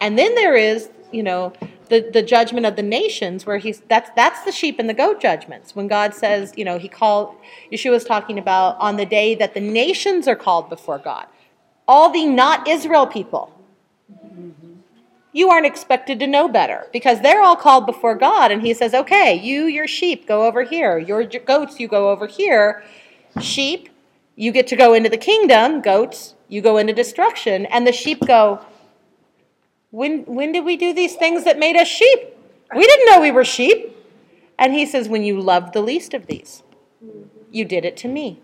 [0.00, 1.52] And then there is, you know,
[1.88, 5.20] the, the judgment of the nations where he's that's that's the sheep and the goat
[5.20, 5.74] judgments.
[5.74, 7.34] When God says, you know, he called
[7.72, 11.26] Yeshua was talking about on the day that the nations are called before God.
[11.88, 13.52] All the not Israel people
[15.38, 18.50] you aren't expected to know better because they're all called before God.
[18.50, 20.98] And He says, okay, you, your sheep, go over here.
[20.98, 22.82] Your goats, you go over here.
[23.40, 23.88] Sheep,
[24.34, 25.80] you get to go into the kingdom.
[25.80, 27.66] Goats, you go into destruction.
[27.66, 28.58] And the sheep go,
[29.92, 32.18] when, when did we do these things that made us sheep?
[32.74, 33.96] We didn't know we were sheep.
[34.58, 36.64] And He says, when you loved the least of these,
[37.52, 38.42] you did it to me.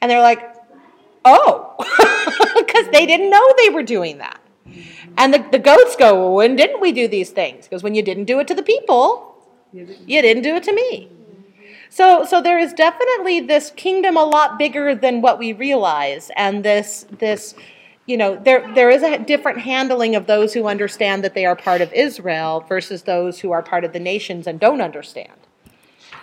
[0.00, 0.54] And they're like,
[1.24, 1.74] oh,
[2.56, 4.40] because they didn't know they were doing that.
[5.18, 7.64] And the, the goats go, well, when didn't we do these things?
[7.64, 9.36] Because when you didn't do it to the people,
[9.72, 11.10] you didn't do it to me.
[11.88, 16.64] So, so there is definitely this kingdom a lot bigger than what we realize, and
[16.64, 17.54] this, this,
[18.06, 21.56] you know, there, there is a different handling of those who understand that they are
[21.56, 25.45] part of Israel versus those who are part of the nations and don't understand.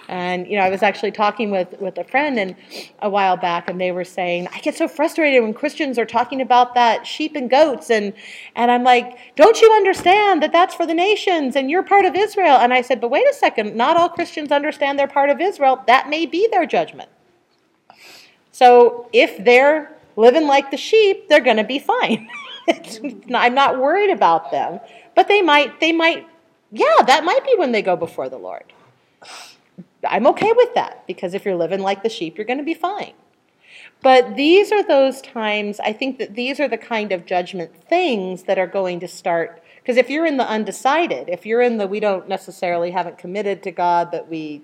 [0.08, 2.56] And you know, I was actually talking with with a friend and
[3.02, 6.42] a while back, and they were saying, I get so frustrated when Christians are talking
[6.42, 8.14] about that sheep and goats, and
[8.56, 12.16] and I'm like, don't you understand that that's for the nations, and you're part of
[12.16, 12.58] Israel?
[12.58, 15.84] And I said, but wait a second, not all Christians understand they're part of Israel.
[15.88, 17.10] That may be their judgment.
[18.52, 22.28] So if they're living like the sheep, they're going to be fine.
[23.34, 24.80] I'm not worried about them,
[25.16, 26.28] but they might they might
[26.72, 28.64] yeah, that might be when they go before the Lord.
[30.08, 32.74] I'm okay with that because if you're living like the sheep, you're going to be
[32.74, 33.14] fine.
[34.02, 38.44] But these are those times, I think that these are the kind of judgment things
[38.44, 39.64] that are going to start.
[39.78, 43.64] Because if you're in the undecided, if you're in the we don't necessarily haven't committed
[43.64, 44.62] to God, but we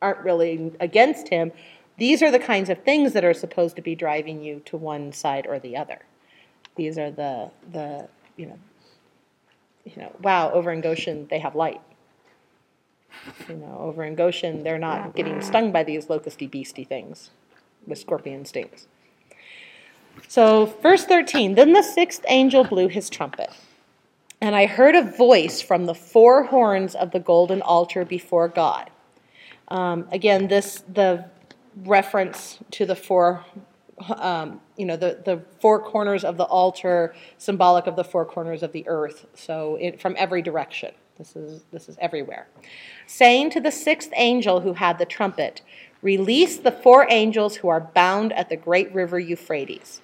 [0.00, 1.52] aren't really against Him,
[1.98, 5.12] these are the kinds of things that are supposed to be driving you to one
[5.12, 6.00] side or the other.
[6.76, 8.58] These are the, the you know,
[9.84, 11.80] you know, wow, over in Goshen they have light.
[13.48, 17.30] You know, over in Goshen, they're not getting stung by these locusty beastie things
[17.86, 18.86] with scorpion stings.
[20.28, 23.50] So, verse 13 Then the sixth angel blew his trumpet,
[24.40, 28.90] and I heard a voice from the four horns of the golden altar before God.
[29.68, 31.26] Um, again, this the
[31.84, 33.44] reference to the four,
[34.16, 38.62] um, you know, the, the four corners of the altar, symbolic of the four corners
[38.62, 39.26] of the earth.
[39.34, 40.92] So, it, from every direction.
[41.18, 42.48] This is, this is everywhere.
[43.06, 45.62] Saying to the sixth angel who had the trumpet,
[46.02, 50.00] Release the four angels who are bound at the great river Euphrates.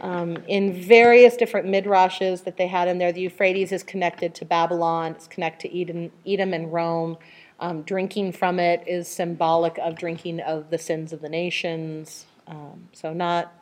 [0.00, 4.46] Um, in various different midrashes that they had in there, the Euphrates is connected to
[4.46, 7.18] Babylon, it's connected to Edom, Edom and Rome.
[7.60, 12.26] Um, drinking from it is symbolic of drinking of the sins of the nations.
[12.46, 13.52] Um, so, not,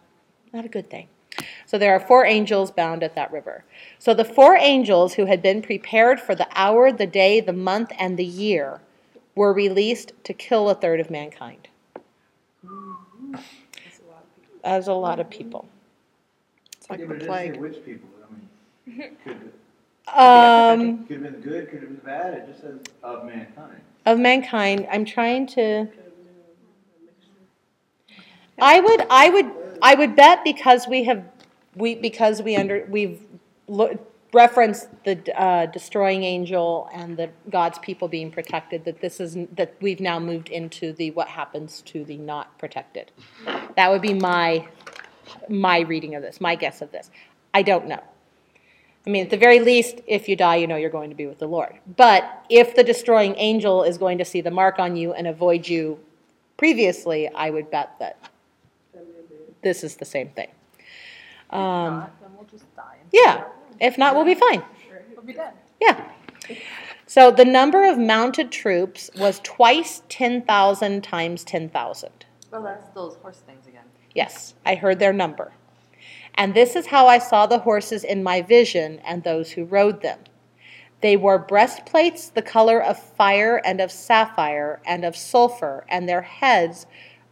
[0.52, 1.08] not a good thing.
[1.66, 3.64] So there are four angels bound at that river.
[3.98, 7.92] So the four angels who had been prepared for the hour, the day, the month,
[7.98, 8.80] and the year
[9.34, 11.68] were released to kill a third of mankind.
[14.62, 15.68] That's a lot of people.
[16.76, 17.60] It's like Yeah, the but it doesn't say plague.
[17.60, 19.52] which people, I mean, could,
[20.14, 23.80] Um, could have been good, could have been bad, it just says of mankind.
[24.06, 25.88] of mankind, I'm trying to.
[28.58, 29.50] I would, I would,
[29.82, 31.22] I would bet because we have,
[31.76, 33.20] we because we under we've
[34.32, 38.84] referenced the uh, destroying angel and the God's people being protected.
[38.84, 43.12] That this is that we've now moved into the what happens to the not protected.
[43.76, 44.66] That would be my
[45.48, 47.10] my reading of this, my guess of this.
[47.54, 48.02] I don't know.
[49.06, 51.26] I mean, at the very least, if you die, you know you're going to be
[51.26, 51.74] with the Lord.
[51.96, 55.68] But if the destroying angel is going to see the mark on you and avoid
[55.68, 56.00] you
[56.56, 58.30] previously, I would bet that
[59.62, 60.48] this is the same thing.
[61.50, 62.96] Um, Then we'll just die.
[63.12, 63.44] yeah,
[63.80, 64.62] if not, we'll be fine.
[65.14, 65.52] We'll be dead.
[65.80, 66.10] Yeah.
[67.06, 72.10] So the number of mounted troops was twice 10,000 times 10,000.
[72.52, 73.84] Oh, that's those horse things again.
[74.14, 75.52] Yes, I heard their number.
[76.34, 80.02] And this is how I saw the horses in my vision and those who rode
[80.02, 80.20] them.
[81.00, 86.22] They wore breastplates the color of fire and of sapphire and of sulfur, and their
[86.22, 86.86] heads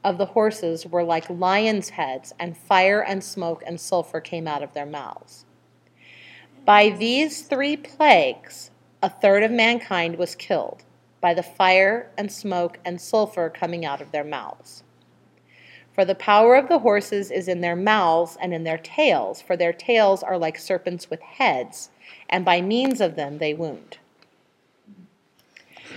[0.04, 4.62] of the horses were like lions' heads, and fire and smoke and sulfur came out
[4.62, 5.46] of their mouths.
[6.64, 8.70] By these three plagues,
[9.02, 10.84] a third of mankind was killed
[11.20, 14.82] by the fire and smoke and sulfur coming out of their mouths.
[15.94, 19.56] For the power of the horses is in their mouths and in their tails, for
[19.56, 21.88] their tails are like serpents with heads,
[22.28, 23.96] and by means of them they wound.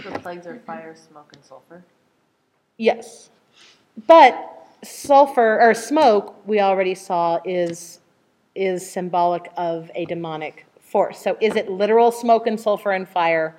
[0.03, 1.83] The plagues are fire, smoke, and sulfur.
[2.77, 3.29] Yes.
[4.05, 7.99] But sulfur or smoke, we already saw, is
[8.53, 11.19] is symbolic of a demonic force.
[11.21, 13.55] So is it literal smoke and sulfur and fire?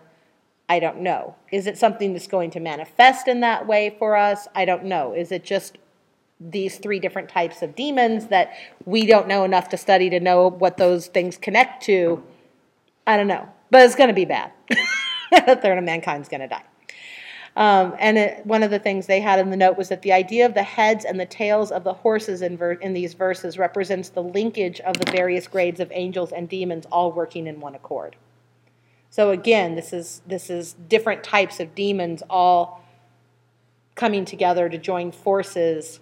[0.68, 1.36] I don't know.
[1.52, 4.48] Is it something that's going to manifest in that way for us?
[4.54, 5.14] I don't know.
[5.14, 5.78] Is it just
[6.40, 8.52] these three different types of demons that
[8.84, 12.22] we don't know enough to study to know what those things connect to?
[13.06, 13.48] I don't know.
[13.70, 14.52] But it's going to be bad.
[15.32, 16.64] a third of mankind's going to die.
[17.56, 20.12] Um, and it, one of the things they had in the note was that the
[20.12, 23.58] idea of the heads and the tails of the horses in, ver- in these verses
[23.58, 27.74] represents the linkage of the various grades of angels and demons all working in one
[27.74, 28.16] accord.
[29.10, 32.84] So again, this is this is different types of demons all
[33.94, 36.00] coming together to join forces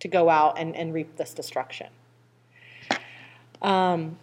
[0.00, 1.88] to go out and, and reap this destruction.
[3.60, 4.18] Um,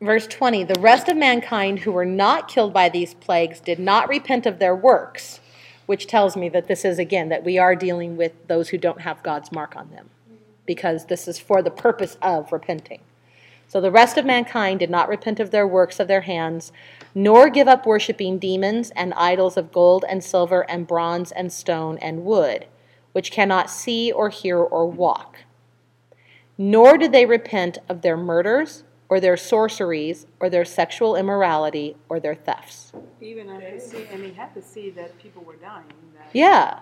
[0.00, 4.08] Verse 20 The rest of mankind who were not killed by these plagues did not
[4.08, 5.40] repent of their works,
[5.84, 9.02] which tells me that this is, again, that we are dealing with those who don't
[9.02, 10.08] have God's mark on them,
[10.64, 13.00] because this is for the purpose of repenting.
[13.68, 16.72] So the rest of mankind did not repent of their works of their hands,
[17.14, 21.98] nor give up worshiping demons and idols of gold and silver and bronze and stone
[21.98, 22.64] and wood,
[23.12, 25.40] which cannot see or hear or walk.
[26.56, 32.20] Nor did they repent of their murders or their sorceries, or their sexual immorality, or
[32.20, 32.92] their thefts.
[33.20, 35.84] Even had to see, and he had to see that people were dying.
[36.14, 36.78] That, Yeah,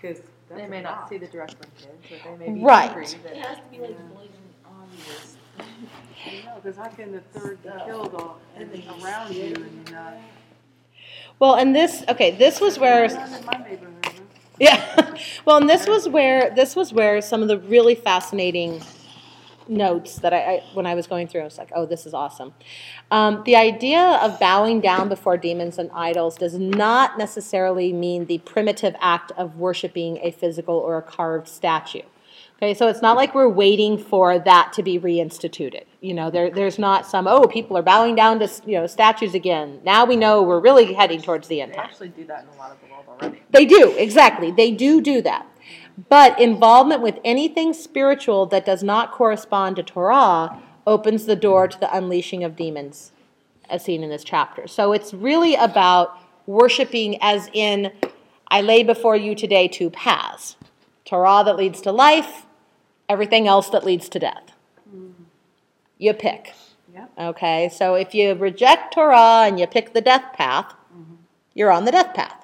[0.00, 0.22] Because
[0.54, 2.88] They may not see the direct linkage, but they may be Right.
[2.90, 5.36] angry It has to be like blatant obvious.
[5.58, 8.70] You know, because how can the third be killed all and
[9.02, 10.14] around you and not?
[11.40, 13.94] well, and this, okay, this was where, Not in my neighborhood.
[14.04, 14.10] huh?
[14.60, 15.14] yeah,
[15.44, 18.80] well, and this was where, this was where some of the really fascinating
[19.68, 22.14] notes that I, I when I was going through, I was like, oh, this is
[22.14, 22.54] awesome.
[23.10, 28.38] Um, the idea of bowing down before demons and idols does not necessarily mean the
[28.38, 32.02] primitive act of worshiping a physical or a carved statue.
[32.62, 35.82] Okay, so it's not like we're waiting for that to be reinstituted.
[36.00, 39.34] You know, there, there's not some, oh, people are bowing down to you know statues
[39.34, 39.80] again.
[39.84, 42.56] Now we know we're really heading towards the end they actually do that in a
[42.56, 43.42] lot of the world already.
[43.50, 44.52] They do, exactly.
[44.52, 45.44] They do do that.
[46.08, 51.78] But involvement with anything spiritual that does not correspond to Torah opens the door to
[51.78, 53.12] the unleashing of demons,
[53.68, 54.66] as seen in this chapter.
[54.66, 57.92] So it's really about worshiping, as in,
[58.48, 60.56] I lay before you today two paths
[61.04, 62.46] Torah that leads to life,
[63.08, 64.52] everything else that leads to death.
[64.88, 65.24] Mm-hmm.
[65.98, 66.54] You pick.
[66.94, 67.12] Yep.
[67.18, 71.14] Okay, so if you reject Torah and you pick the death path, mm-hmm.
[71.54, 72.41] you're on the death path.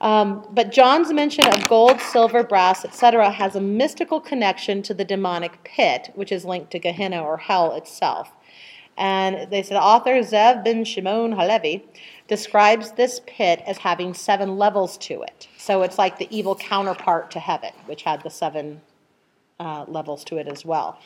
[0.00, 5.04] Um, but John's mention of gold, silver, brass, etc., has a mystical connection to the
[5.04, 8.32] demonic pit, which is linked to Gehenna or hell itself.
[8.96, 11.84] And they said author Zev ben Shimon Halevi
[12.28, 15.48] describes this pit as having seven levels to it.
[15.58, 18.80] So it's like the evil counterpart to heaven, which had the seven
[19.58, 20.98] uh, levels to it as well.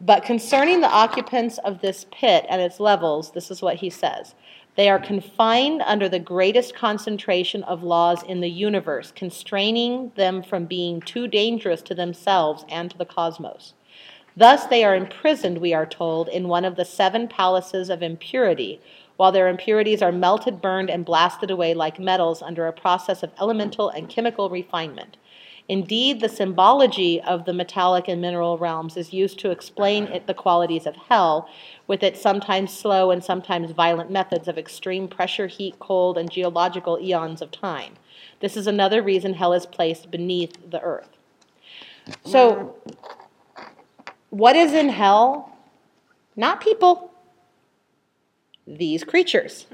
[0.00, 4.34] But concerning the occupants of this pit and its levels, this is what he says.
[4.76, 10.66] They are confined under the greatest concentration of laws in the universe, constraining them from
[10.66, 13.72] being too dangerous to themselves and to the cosmos.
[14.36, 18.78] Thus, they are imprisoned, we are told, in one of the seven palaces of impurity,
[19.16, 23.32] while their impurities are melted, burned, and blasted away like metals under a process of
[23.40, 25.16] elemental and chemical refinement.
[25.68, 30.34] Indeed, the symbology of the metallic and mineral realms is used to explain it, the
[30.34, 31.48] qualities of hell,
[31.88, 37.00] with its sometimes slow and sometimes violent methods of extreme pressure, heat, cold, and geological
[37.00, 37.94] eons of time.
[38.40, 41.08] This is another reason hell is placed beneath the earth.
[42.24, 42.76] So,
[44.30, 45.56] what is in hell?
[46.36, 47.10] Not people,
[48.66, 49.66] these creatures.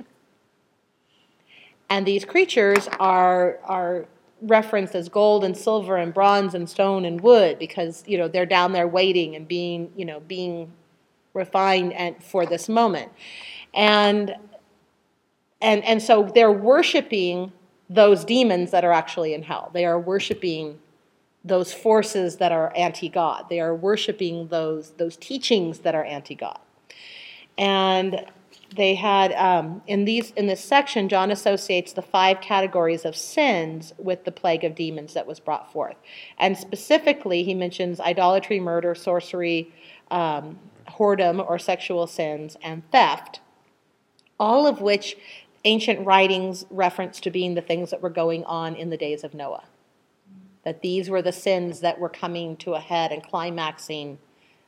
[1.90, 4.06] And these creatures are, are
[4.42, 8.46] referenced as gold and silver and bronze and stone and wood because, you know, they're
[8.46, 10.72] down there waiting and being, you know, being
[11.34, 13.10] refined and for this moment.
[13.72, 14.34] And
[15.60, 17.52] and, and so they're worshiping
[17.88, 19.70] those demons that are actually in hell.
[19.72, 20.80] They are worshiping
[21.44, 23.48] those forces that are anti-God.
[23.48, 26.58] They are worshiping those, those teachings that are anti-God.
[27.56, 28.26] And
[28.76, 33.92] they had um, in these in this section, John associates the five categories of sins
[33.98, 35.96] with the plague of demons that was brought forth,
[36.38, 39.72] and specifically he mentions idolatry, murder, sorcery,
[40.10, 40.58] um,
[40.88, 43.40] whoredom or sexual sins, and theft,
[44.38, 45.16] all of which
[45.64, 49.34] ancient writings reference to being the things that were going on in the days of
[49.34, 49.64] Noah.
[50.64, 54.18] That these were the sins that were coming to a head and climaxing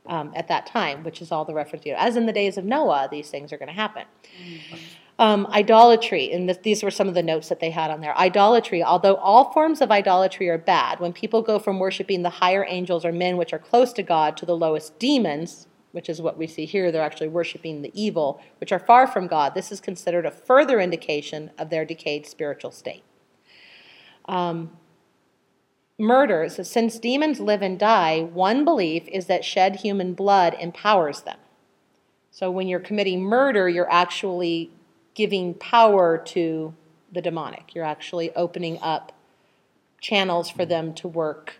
[0.06, 1.86] um, at that time, which is all the reference.
[1.86, 4.04] You know, as in the days of Noah, these things are going to happen.
[5.18, 8.16] Um, idolatry, and this, these were some of the notes that they had on there.
[8.18, 12.66] Idolatry, although all forms of idolatry are bad, when people go from worshiping the higher
[12.68, 16.36] angels or men which are close to God to the lowest demons, which is what
[16.36, 19.80] we see here, they're actually worshiping the evil, which are far from God, this is
[19.80, 23.04] considered a further indication of their decayed spiritual state.
[24.24, 24.76] Um,
[25.98, 31.38] murders, since demons live and die, one belief is that shed human blood empowers them.
[32.30, 34.70] So when you're committing murder, you're actually
[35.14, 36.74] giving power to
[37.12, 37.74] the demonic.
[37.74, 39.12] You're actually opening up
[40.00, 41.58] channels for them to work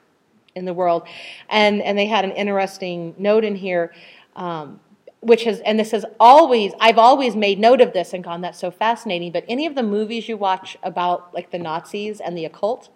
[0.55, 1.07] in the world.
[1.49, 3.93] And, and they had an interesting note in here,
[4.35, 4.81] um,
[5.21, 8.59] which has, and this has always, I've always made note of this and gone, that's
[8.59, 9.31] so fascinating.
[9.31, 12.89] But any of the movies you watch about like the Nazis and the occult,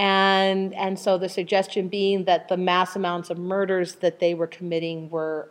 [0.00, 4.46] and, and so the suggestion being that the mass amounts of murders that they were
[4.46, 5.50] committing were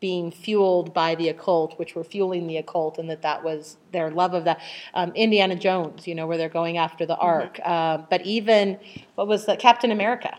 [0.00, 4.10] being fueled by the occult, which were fueling the occult, and that that was their
[4.10, 4.62] love of that.
[4.94, 7.60] Um, Indiana Jones, you know, where they're going after the Ark.
[7.62, 8.78] Uh, but even,
[9.16, 10.34] what was that, Captain America?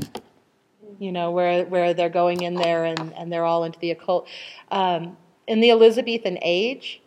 [0.97, 4.27] You know, where, where they're going in there and, and they're all into the occult.
[4.71, 5.15] Um,
[5.45, 7.03] in the Elizabethan age,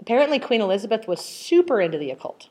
[0.00, 2.48] apparently Queen Elizabeth was super into the occult.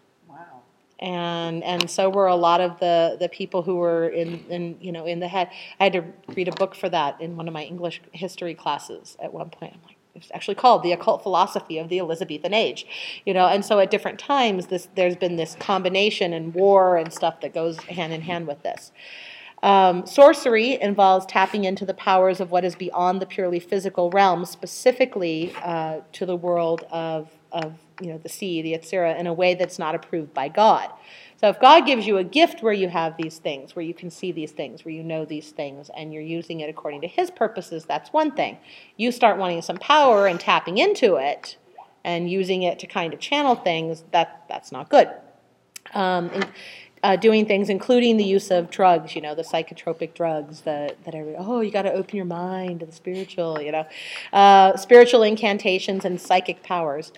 [1.01, 4.91] And and so were a lot of the the people who were in in you
[4.91, 5.49] know in the head.
[5.79, 6.03] I had to
[6.35, 9.73] read a book for that in one of my English history classes at one point.
[9.73, 12.85] I'm like, it's actually called the occult philosophy of the Elizabethan age,
[13.25, 13.47] you know.
[13.47, 17.53] And so at different times, this there's been this combination and war and stuff that
[17.53, 18.91] goes hand in hand with this.
[19.63, 24.45] Um, sorcery involves tapping into the powers of what is beyond the purely physical realm,
[24.45, 29.33] specifically uh, to the world of, of you know, the sea, the Yetzirah, in a
[29.33, 30.89] way that's not approved by God.
[31.39, 34.11] So if God gives you a gift where you have these things, where you can
[34.11, 37.31] see these things, where you know these things, and you're using it according to His
[37.31, 38.57] purposes, that's one thing.
[38.97, 41.57] You start wanting some power and tapping into it
[42.03, 45.09] and using it to kind of channel things, that, that's not good.
[45.93, 46.29] Um,
[47.03, 51.15] uh, doing things, including the use of drugs, you know, the psychotropic drugs that, that
[51.15, 53.85] are, oh, you got to open your mind to the spiritual, you know,
[54.33, 57.11] uh, spiritual incantations and psychic powers.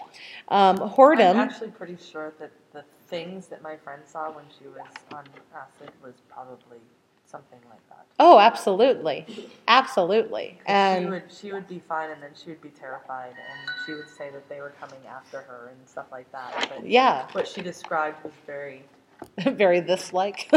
[0.48, 1.32] Um, whoredom.
[1.32, 4.82] I'm actually pretty sure that the things that my friend saw when she was
[5.14, 5.24] on
[5.56, 6.78] acid was probably
[7.26, 8.06] something like that.
[8.20, 9.26] Oh, absolutely,
[9.68, 13.32] absolutely, 'Cause she and would she would be fine, and then she would be terrified,
[13.32, 16.70] and she would say that they were coming after her and stuff like that.
[16.70, 18.84] But yeah, what she described was very
[19.46, 20.52] very this like.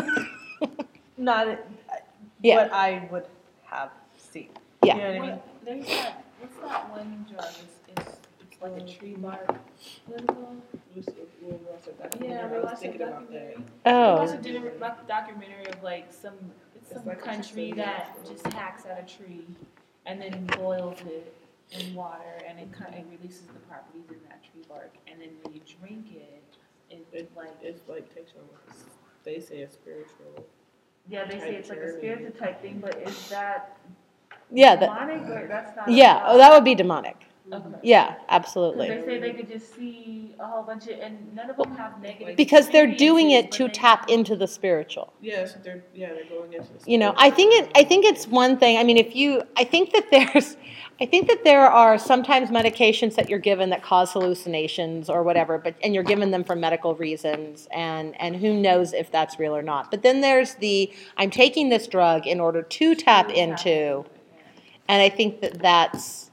[1.16, 1.58] not
[2.42, 2.56] Yeah.
[2.56, 3.26] what I would
[3.64, 4.48] have seen.
[4.82, 4.94] Yeah.
[4.96, 5.30] You know what I mean?
[5.30, 7.44] What, there's that, what's that one drug?
[7.44, 9.46] It's, it's, it's like a um, tree bark.
[10.06, 10.62] What is it called?
[12.02, 12.28] Documentary.
[12.28, 13.32] Yeah, I we was watched a thinking about that.
[13.32, 13.56] documentary.
[13.58, 16.34] We oh, watched a docu- doc- documentary of like some,
[16.74, 17.42] it's It's some like a country
[17.72, 19.46] custodian that for- just hacks at a tree
[20.06, 21.34] and then boils it
[21.72, 24.92] in water and it kind of releases the properties in that tree bark.
[25.10, 26.42] And then when you drink it,
[26.90, 30.46] It, it's like, it's like takes on, like a- they say a spiritual.
[31.08, 31.98] yeah, they say it's like a journey.
[31.98, 33.78] spiritual type thing, but is that
[34.52, 35.88] yeah, that, demonic or that's not?
[35.90, 37.16] yeah, oh, that would be demonic.
[37.52, 37.64] Okay.
[37.82, 38.88] Yeah, 'Cause absolutely.
[38.88, 42.00] they say they could just see a whole bunch of, and none of them have
[42.02, 42.36] negative.
[42.36, 45.12] Because they're doing it to but tap have- into the spiritual.
[45.20, 46.72] Yes, they're yeah they're going into.
[46.72, 47.70] The You know, I think it.
[47.76, 48.78] I think it's one thing.
[48.78, 50.56] I mean, if you, I think that there's,
[50.98, 55.58] I think that there are sometimes medications that you're given that cause hallucinations or whatever,
[55.58, 59.54] but and you're given them for medical reasons, and and who knows if that's real
[59.54, 59.90] or not.
[59.90, 64.04] But then there's the I'm taking this drug in order to tap into,
[64.88, 66.30] and I think that that's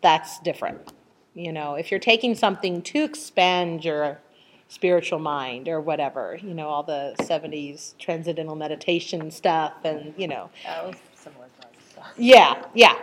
[0.00, 0.92] that's different.
[1.34, 4.18] You know, if you're taking something to expand your
[4.66, 10.50] spiritual mind or whatever, you know, all the 70s transcendental meditation stuff and, you know,
[10.64, 11.68] That was similar to
[12.16, 12.96] yeah, yeah.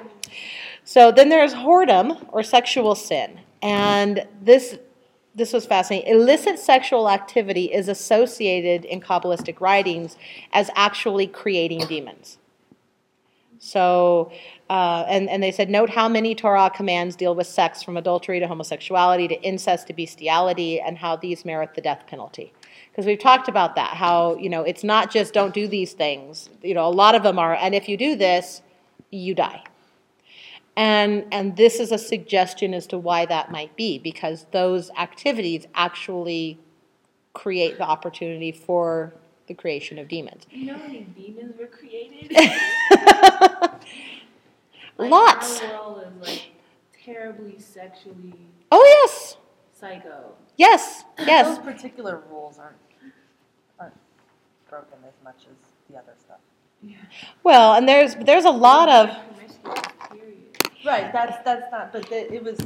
[0.88, 3.42] So then there's whoredom or sexual sin.
[3.62, 4.78] And this
[5.36, 6.10] this was fascinating.
[6.10, 10.18] Illicit sexual activity is associated in Kabbalistic writings
[10.54, 12.38] as actually creating demons.
[13.60, 14.32] So
[14.70, 18.40] Uh, and, and they said, note how many Torah commands deal with sex from adultery
[18.42, 22.52] to homosexuality to incest to bestiality and how these merit the death penalty.
[22.92, 26.50] Because we've talked about that, how, you know, it's not just don't do these things.
[26.62, 28.62] You know, a lot of them are, and if you do this,
[29.10, 29.64] you die.
[30.78, 35.66] And, and this is a suggestion as to why that might be, because those activities
[35.76, 36.60] actually
[37.34, 39.14] create the opportunity for
[39.48, 40.44] the creation of demons.
[40.52, 42.32] You know how many demons were created?
[44.98, 45.62] Like, Lots.
[45.62, 46.42] Our world is like
[47.06, 48.34] terribly sexually
[48.72, 49.38] Oh, yes.
[49.74, 50.32] psycho.
[50.58, 51.04] Yes.
[51.20, 51.46] Yes.
[51.48, 52.78] Those particular rules aren't,
[53.80, 53.94] aren't
[54.70, 55.56] broken as much as
[55.90, 56.40] the other stuff.
[56.82, 56.98] Yeah.
[57.44, 59.47] Well, and there's there's a lot of Promiscuous, period.
[60.88, 62.58] Right, that's, that's not, but the- it was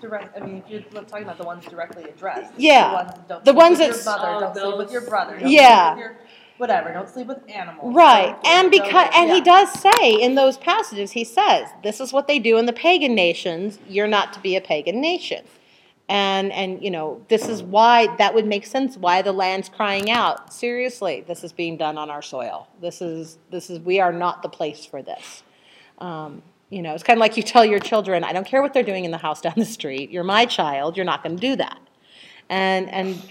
[0.00, 2.52] direct, I mean, if you're talking about the ones directly addressed.
[2.56, 4.76] Yeah, The ones that don't the sleep ones with your that's- mother, Oh, don't sleep
[4.78, 5.38] with your brother.
[5.38, 5.94] don't Yeah.
[5.94, 6.26] sleep with your
[6.58, 7.94] Whatever, don't sleep with animals.
[7.94, 9.44] right, don't- and don't- because and he yeah.
[9.44, 13.14] does say in those passages he says this is what they do in the pagan
[13.14, 13.78] nations.
[13.88, 15.44] You're not to be a pagan nation,
[16.08, 18.96] and and you know this is why that would make sense.
[18.96, 20.52] Why the land's crying out.
[20.52, 22.68] Seriously, this is being done on our soil.
[22.80, 25.42] This is this is we are not the place for this.
[25.98, 26.42] Um,
[26.72, 28.82] you know, it's kind of like you tell your children, I don't care what they're
[28.82, 30.10] doing in the house down the street.
[30.10, 30.96] You're my child.
[30.96, 31.78] You're not going to do that.
[32.48, 33.22] And and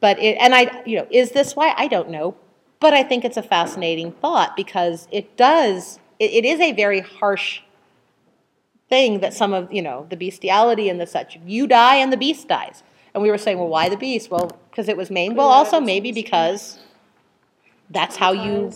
[0.00, 2.36] but it and I you know is this why I don't know,
[2.80, 7.00] but I think it's a fascinating thought because it does it, it is a very
[7.00, 7.60] harsh
[8.88, 12.16] thing that some of you know the bestiality and the such you die and the
[12.16, 12.82] beast dies.
[13.14, 14.30] And we were saying, well, why the beast?
[14.30, 15.36] Well, because it was maimed.
[15.36, 16.78] Well, also maybe because
[17.90, 18.72] that's how you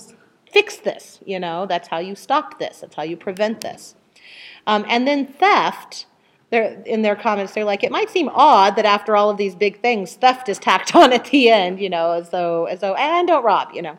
[0.50, 1.18] fix this.
[1.24, 2.80] You know, that's how you stop this.
[2.80, 3.94] That's how you prevent this.
[4.66, 6.06] Um, and then theft,
[6.52, 9.80] in their comments, they're like, it might seem odd that after all of these big
[9.80, 13.28] things, theft is tacked on at the end, you know, as though, as though, and
[13.28, 13.96] don't rob, you know.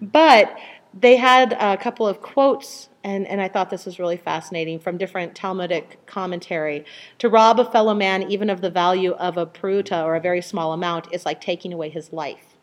[0.00, 0.56] But
[0.98, 4.96] they had a couple of quotes, and, and I thought this was really fascinating from
[4.96, 6.84] different Talmudic commentary.
[7.18, 10.40] To rob a fellow man, even of the value of a pruta or a very
[10.40, 12.56] small amount, is like taking away his life.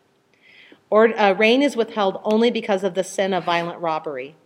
[0.88, 4.36] Or, uh, rain is withheld only because of the sin of violent robbery.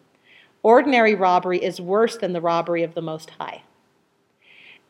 [0.62, 3.62] Ordinary robbery is worse than the robbery of the Most High.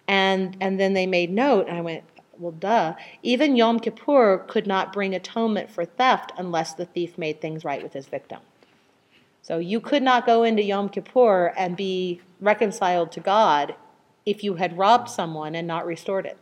[0.08, 2.04] And, and then they made note, and I went,
[2.40, 2.94] well, duh.
[3.22, 7.82] Even Yom Kippur could not bring atonement for theft unless the thief made things right
[7.82, 8.40] with his victim.
[9.42, 13.74] So you could not go into Yom Kippur and be reconciled to God
[14.24, 16.38] if you had robbed someone and not restored it.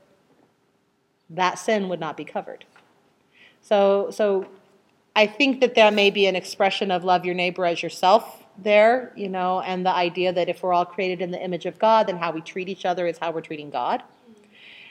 [1.29, 2.65] That sin would not be covered.
[3.61, 4.47] So, so
[5.15, 9.13] I think that that may be an expression of love your neighbor as yourself there,
[9.17, 12.09] you know, and the idea that if we're all created in the image of God,
[12.09, 14.03] then how we treat each other is how we're treating God.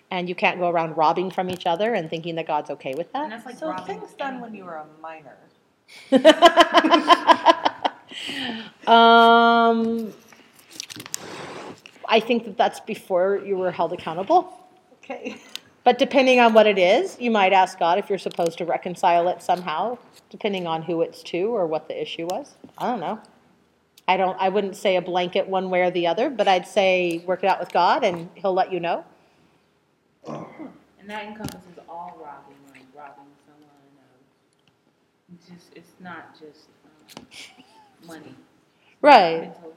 [0.09, 3.11] And you can't go around robbing from each other and thinking that God's okay with
[3.11, 3.24] that.
[3.24, 3.43] And that.
[3.43, 5.38] that's like So robbing things done when you were a minor.
[8.88, 10.13] um,
[12.07, 14.53] I think that that's before you were held accountable.
[15.03, 15.38] Okay.
[15.84, 19.30] But depending on what it is, you might ask God if you're supposed to reconcile
[19.30, 19.97] it somehow,
[20.30, 22.55] depending on who it's to or what the issue was.
[22.78, 23.22] I don't know.
[24.08, 24.38] I don't.
[24.39, 27.47] I wouldn't say a blanket one way or the other, but I'd say work it
[27.47, 29.03] out with God, and He'll let you know.
[30.28, 33.68] And that encompasses all robbing, like robbing someone.
[35.36, 36.68] It's just, it's not just
[37.18, 37.26] um,
[38.05, 38.36] money.
[39.01, 39.41] Right.
[39.41, 39.74] Mental.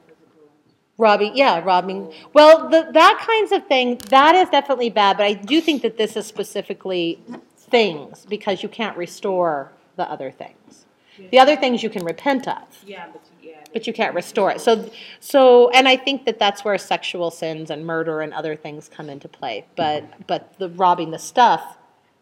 [0.97, 2.13] Robbing, yeah, robbing.
[2.33, 5.97] Well, the, that kinds of thing, that is definitely bad, but I do think that
[5.97, 7.19] this is specifically
[7.57, 10.85] things because you can't restore the other things.
[11.31, 13.21] The other things you can repent of, Yeah, but.
[13.73, 14.61] But you can't restore it.
[14.61, 14.89] So,
[15.19, 19.09] so, and I think that that's where sexual sins and murder and other things come
[19.09, 19.65] into play.
[19.75, 21.77] But, but the robbing the stuff,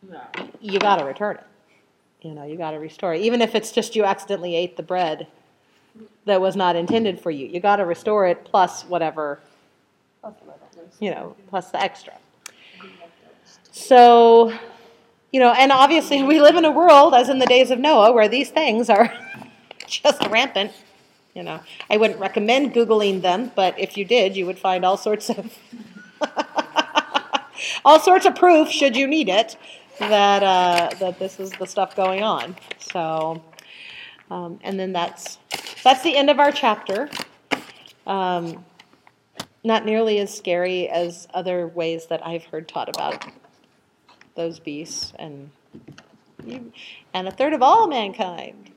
[0.09, 0.25] Yeah.
[0.61, 1.43] you got to return it.
[2.27, 4.83] You know, you got to restore it, even if it's just you accidentally ate the
[4.83, 5.27] bread
[6.25, 7.47] that was not intended for you.
[7.47, 9.39] You got to restore it plus whatever
[10.99, 12.13] you know, plus the extra.
[13.71, 14.53] So,
[15.31, 18.11] you know, and obviously we live in a world, as in the days of Noah,
[18.11, 19.13] where these things are
[19.87, 20.71] just rampant.
[21.33, 24.97] You know, I wouldn't recommend Googling them, but if you did, you would find all
[24.97, 25.57] sorts of
[27.85, 29.55] all sorts of proof, should you need it,
[29.99, 32.55] that uh, that this is the stuff going on.
[32.79, 33.43] So,
[34.31, 35.37] um, and then that's
[35.83, 37.09] that's the end of our chapter.
[38.07, 38.65] Um,
[39.63, 43.25] not nearly as scary as other ways that I've heard taught about
[44.35, 45.51] those beasts and
[47.13, 48.71] and a third of all mankind.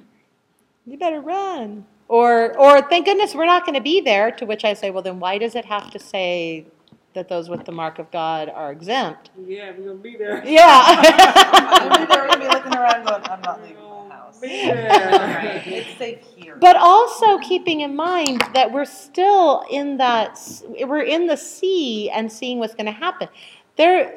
[0.84, 1.86] You better run.
[2.08, 5.02] Or or thank goodness we're not going to be there, to which I say, well
[5.02, 6.66] then why does it have to say
[7.14, 9.30] that those with the mark of God are exempt?
[9.46, 10.42] Yeah, we're gonna be there.
[10.46, 11.00] Yeah.
[11.90, 13.76] Maybe they're gonna be looking around going, I'm not leaving
[14.08, 14.38] my house.
[14.42, 15.62] Yeah.
[15.64, 16.56] It's safe here.
[16.60, 20.38] But also keeping in mind that we're still in that,
[20.80, 23.28] we're in the sea and seeing what's going to happen.
[23.76, 24.14] There,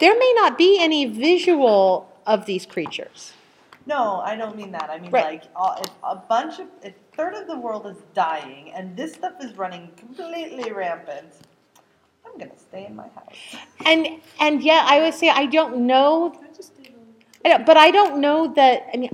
[0.00, 3.32] there may not be any visual of these creatures.
[3.86, 4.88] No, I don't mean that.
[4.90, 5.24] I mean Right.
[5.24, 8.96] like all, if a bunch of if a third of the world is dying and
[8.96, 11.32] this stuff is running completely rampant.
[12.26, 13.36] I'm gonna stay in my house.
[13.84, 17.14] And and yeah, I would say I don't know, I just stayed on.
[17.44, 18.88] I don't- but I don't know that.
[18.92, 19.10] I mean,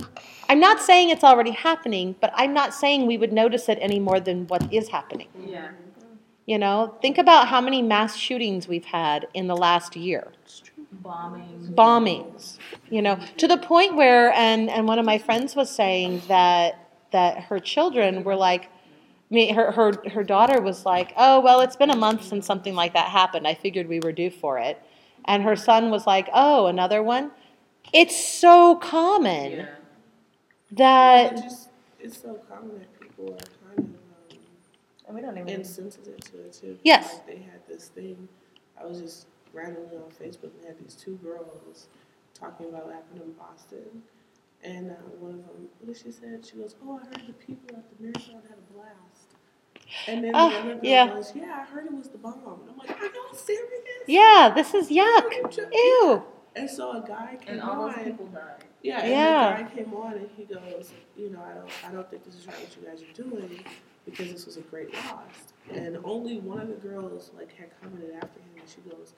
[0.49, 3.99] I'm not saying it's already happening, but I'm not saying we would notice it any
[3.99, 5.27] more than what is happening.
[5.45, 5.69] Yeah.
[6.45, 10.31] You know, think about how many mass shootings we've had in the last year.
[10.31, 10.70] Bombing.
[11.75, 12.57] Bombings
[12.89, 16.89] you know to the point where and and one of my friends was saying that
[17.11, 18.69] that her children were like
[19.31, 22.45] I mean, her, her her daughter was like, "Oh well, it's been a month since
[22.45, 23.47] something like that happened.
[23.47, 24.81] I figured we were due for it."
[25.23, 27.31] And her son was like, "Oh, another one."
[27.93, 29.65] It's so common Yeah.
[30.71, 31.69] that It just,
[31.99, 34.39] it's so common that people are kind of um,
[35.07, 36.77] And we don't even insensitive to it too.
[36.83, 37.13] Yes.
[37.15, 38.27] Like they had this thing.
[38.79, 41.87] I was just randomly on Facebook and had these two girls
[42.33, 44.03] talking about what happened in Boston.
[44.63, 46.27] And uh, one of them, what did she say?
[46.47, 49.35] She goes, "Oh, I heard the people at the marathon had a blast."
[50.07, 51.07] And then Oh, the other girl yeah.
[51.07, 53.63] goes, "Yeah, I heard it was the bomb." And I'm like, "Are y'all serious?"
[54.07, 55.57] yeah, this is yuck.
[55.73, 56.23] Ew.
[56.55, 57.95] And so a guy came And all on.
[57.95, 58.65] those people died.
[58.83, 59.57] Yeah, and Yeah.
[59.57, 62.35] the guy came on and he goes, you know, I don't, I don't think this
[62.35, 63.63] is right what you guys are doing
[64.05, 65.53] because this was a great loss.
[65.71, 69.13] And only one of the girls like had commented after him, and she goes,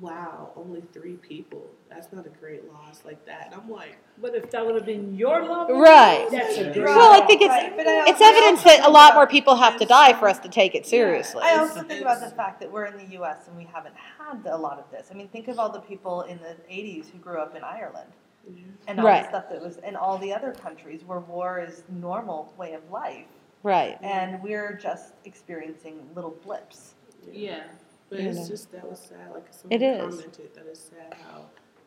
[0.00, 1.62] "Wow, only three people.
[1.88, 4.86] That's not a great loss like that." And I'm like, But if that would have
[4.86, 6.26] been your loved one, Right.
[6.30, 6.84] that's a great.
[6.84, 7.72] Well, I think it's Right,
[8.08, 10.86] it's evidence that a lot more people have to die for us to take it
[10.86, 11.42] seriously.
[11.44, 13.46] I also think about the fact that we're in the U.S.
[13.48, 15.08] and we haven't had a lot of this.
[15.10, 18.10] I mean, think of all the people in the '80s who grew up in Ireland,
[18.88, 19.22] and all Right.
[19.24, 22.90] the stuff that was in all the other countries where war is normal way of
[22.90, 23.26] life,
[23.62, 23.98] Right.
[24.02, 26.94] and we're just experiencing little blips.
[27.30, 27.64] Yeah.
[28.10, 28.46] But You it's know.
[28.48, 29.32] just that was sad.
[29.34, 30.14] Like someone It is.
[30.16, 31.46] commented that it's sad how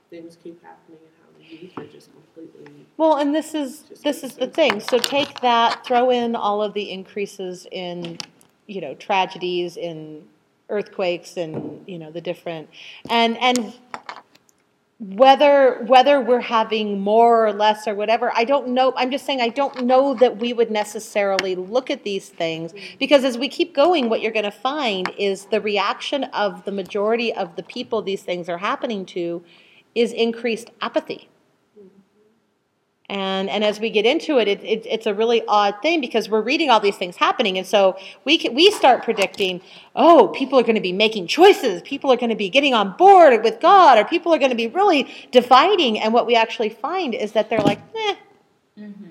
[0.10, 2.86] things keep happening and how the youth are just completely.
[2.98, 6.74] Well, and this is, this is the thing, so take that, throw in all of
[6.74, 8.18] the increases in,
[8.68, 10.28] you know, tragedies, in
[10.70, 12.70] earthquakes and, you know, the different,
[13.10, 13.74] and, and
[15.00, 19.40] whether, whether we're having more or less or whatever, I don't know, I'm just saying,
[19.40, 23.74] I don't know that we would necessarily look at these things, because as we keep
[23.74, 28.24] going, what you're gonna find is the reaction of the majority of the people these
[28.24, 29.42] things are happening to
[29.96, 31.30] is increased apathy.
[33.10, 36.30] And, and as we get into it, it, it, it's a really odd thing because
[36.30, 37.58] we're reading all these things happening.
[37.58, 39.62] And so we, can, we start predicting,
[39.96, 41.82] oh, people are going to be making choices.
[41.82, 44.56] People are going to be getting on board with God, or people are going to
[44.56, 46.00] be really dividing.
[46.00, 48.16] And what we actually find is that they're like, eh,
[48.80, 49.06] Mm-hmm.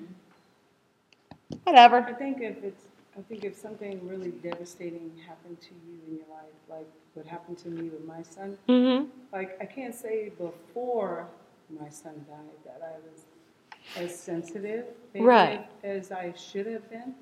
[1.51, 2.15] I whatever.
[2.17, 2.83] think if it's,
[3.17, 7.57] I think if something really devastating happened to you in your life, like what happened
[7.59, 9.09] to me with my son, Mm-hmm.
[9.33, 11.27] like I can't say before
[11.69, 13.25] my son died that I was
[13.95, 15.67] as sensitive maybe Right.
[15.83, 17.15] as I should have been,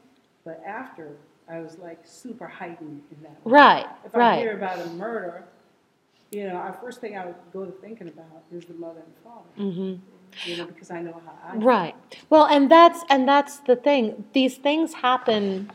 [0.43, 1.15] but after
[1.49, 3.31] I was like super heightened in that.
[3.45, 3.51] way.
[3.53, 4.39] Right, If I right.
[4.39, 5.45] hear about a murder,
[6.31, 9.15] you know, our first thing I would go to thinking about is the mother and
[9.23, 10.49] father, Mm-hmm.
[10.49, 11.51] you know, because I know how I.
[11.53, 11.61] feel.
[11.61, 11.95] Right.
[12.29, 14.25] Well, and that's and that's the thing.
[14.33, 15.71] These things happen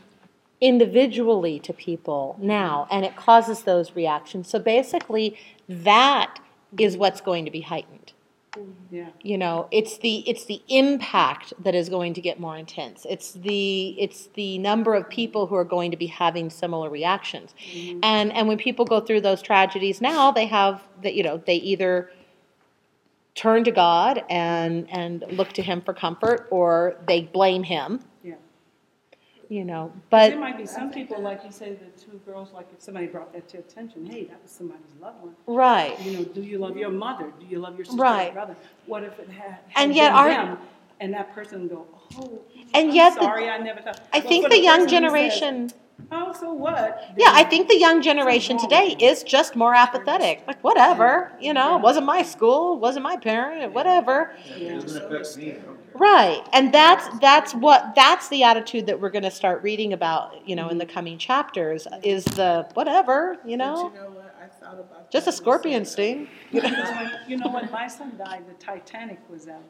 [0.61, 4.47] individually to people now, and it causes those reactions.
[4.49, 5.35] So basically,
[5.67, 6.39] that
[6.77, 8.13] is what's going to be heightened.
[8.91, 9.09] Yeah.
[9.21, 13.05] You know, it's the it's the impact that is going to get more intense.
[13.09, 17.55] It's the it's the number of people who are going to be having similar reactions.
[17.71, 17.99] Mm-hmm.
[18.03, 21.55] And and when people go through those tragedies now, they have that you know, they
[21.55, 22.11] either
[23.35, 28.01] turn to God and and look to him for comfort or they blame him.
[29.49, 29.57] Yeah.
[29.59, 32.67] You know, But there might be some people, like you say, the two girls, like
[32.73, 35.35] if somebody brought that to attention, hey, that was somebody's loved one.
[35.47, 35.99] right.
[36.01, 37.31] You know, do you love your mother?
[37.39, 38.29] Do you love your sister Right.
[38.31, 38.55] or brother?
[38.85, 40.57] What if it had, had And yet been our- them,
[40.99, 41.85] and that person go,
[42.17, 42.39] oh,
[42.73, 43.99] And I'm yet the- sorry, I never thought.
[44.13, 45.69] I But think for the young person says, generation
[46.11, 47.11] Oh, so what?
[47.17, 50.43] Yeah, I think the young generation today is just more apathetic.
[50.47, 54.33] Like whatever, you know, it wasn't my school, wasn't my parent, whatever.
[54.57, 54.79] Yeah.
[55.95, 56.39] It doesn't affect me, I don't care.
[56.39, 56.49] Right.
[56.53, 60.55] And that's that's what that's the attitude that we're going to start reading about, you
[60.55, 60.93] know, in the mm-hmm.
[60.93, 63.93] coming chapters is the whatever, you But know.
[63.93, 64.35] you know what?
[64.41, 65.93] I thought about Just a scorpion myself.
[65.93, 66.27] sting.
[66.51, 69.63] Because when, you know, when my son died, the Titanic was out,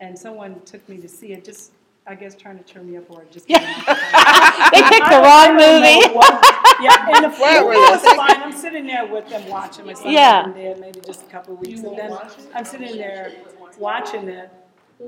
[0.00, 1.72] and someone took me to see it, just,
[2.06, 3.48] I guess, trying to turn me up or just.
[3.50, 3.58] Yeah.
[3.60, 6.14] getting out the They picked the wrong I don't know movie.
[6.14, 6.44] what-
[6.80, 8.42] Yeah, in the Where were movie was fine.
[8.42, 9.86] I'm sitting there with them watching.
[9.86, 10.46] My son Yeah.
[10.46, 12.16] had there maybe just a couple of weeks, and then
[12.54, 13.32] I'm sitting there
[13.78, 14.50] watching it,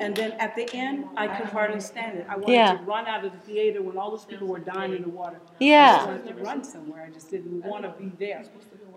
[0.01, 2.27] And then at the end, I could hardly stand it.
[2.29, 2.75] I wanted Yeah.
[2.77, 5.41] to run out of the theater when all those people were dying in the water.
[5.59, 5.67] Yeah.
[5.67, 5.97] I Yeah.
[5.97, 7.05] just wanted to run somewhere.
[7.09, 8.45] I just didn't want to be there.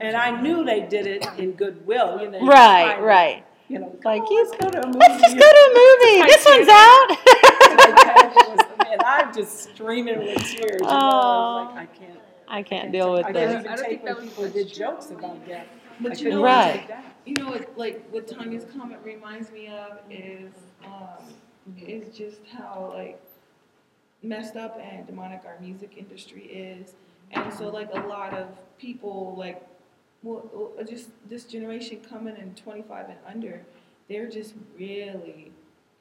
[0.01, 2.39] And I knew they did it in goodwill, you know.
[2.45, 3.43] Right, trying right.
[3.69, 4.99] You know, Like, like, you- let's go to a movie.
[4.99, 6.21] Let's just go to a movie.
[6.27, 8.67] This one's out.
[8.91, 10.81] And I'm just streaming with tears.
[10.81, 12.19] You know, I was like, I can't.
[12.49, 13.37] I can't deal with this.
[13.37, 13.63] I this.
[13.63, 15.65] can't even take when people did jokes about death.
[15.71, 16.73] I But you couldn't know, even Right.
[16.79, 17.05] take that.
[17.25, 20.51] You know what, like, what Tanya's comment reminds me of is,
[20.85, 21.23] um,
[21.77, 23.21] is just how, like,
[24.23, 26.93] messed up and demonic our music industry is.
[27.31, 28.47] And so, like, a lot of
[28.77, 29.61] people, like,
[30.23, 33.61] well, well, just this generation coming in 25 and under,
[34.07, 35.51] they're just really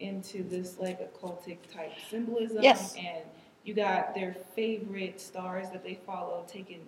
[0.01, 2.63] into this, like, occultic type symbolism.
[2.63, 2.95] Yes.
[2.97, 3.25] And
[3.65, 6.81] you got their favorite stars that they follow taking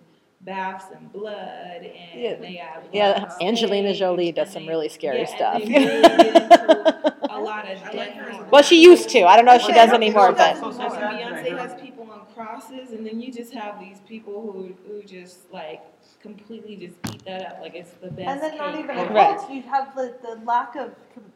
[0.45, 2.35] baths in blood, and Yeah.
[2.35, 5.61] they have Yeah, Angelina Jolie does some really scary yeah, stuff.
[5.63, 8.51] And they really get into a lot of different.
[8.51, 9.23] Well, she used to.
[9.23, 13.05] I don't know if she does anymore, but And Beyonce has people on crosses, and
[13.05, 15.81] then you just have these people who who just like
[16.21, 18.27] completely just eat that up, like it's the best.
[18.29, 19.13] And then not even ever.
[19.13, 19.49] Right.
[19.51, 21.31] you have the, the lack of com-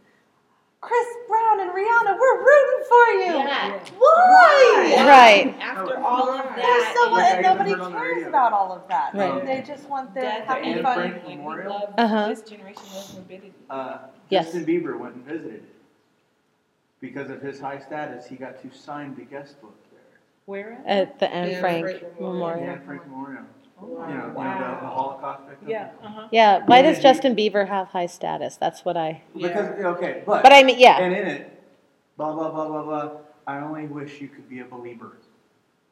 [0.80, 3.34] Chris Brown and Rihanna, we're rooting for you.
[3.44, 3.80] Yeah.
[3.98, 4.96] Why?
[5.08, 5.56] Right.
[5.60, 8.72] After all of There's that, so much, and nobody heard on the cares about all
[8.72, 9.14] of that.
[9.16, 9.44] Right.
[9.46, 10.96] They just want their death happy Anne fun.
[10.96, 11.94] Frank like Memorial?
[11.98, 12.28] Uh-huh.
[12.30, 13.54] this generation loves morbidity.
[13.70, 13.98] Uh,
[14.30, 14.46] Yes.
[14.46, 15.64] Justin Bieber went and visited.
[17.00, 20.02] Because of his high status, he got to sign the guest book there.
[20.46, 21.10] Where at?
[21.10, 22.70] at the Anne Anne Frank Frank Memorial.
[22.70, 23.44] Anne Frank Memorial.
[23.80, 25.70] You know, you know, the, the Holocaust victim.
[25.70, 26.28] Yeah, uh-huh.
[26.32, 28.58] Yeah, why does Justin Bieber have high status?
[28.58, 29.22] That's what I.
[29.36, 30.44] Because, okay, but.
[30.44, 31.00] But I mean, yeah.
[31.00, 31.64] And in it,
[32.18, 33.12] blah, blah, blah, blah, blah,
[33.46, 35.18] I only wish you could be a believer.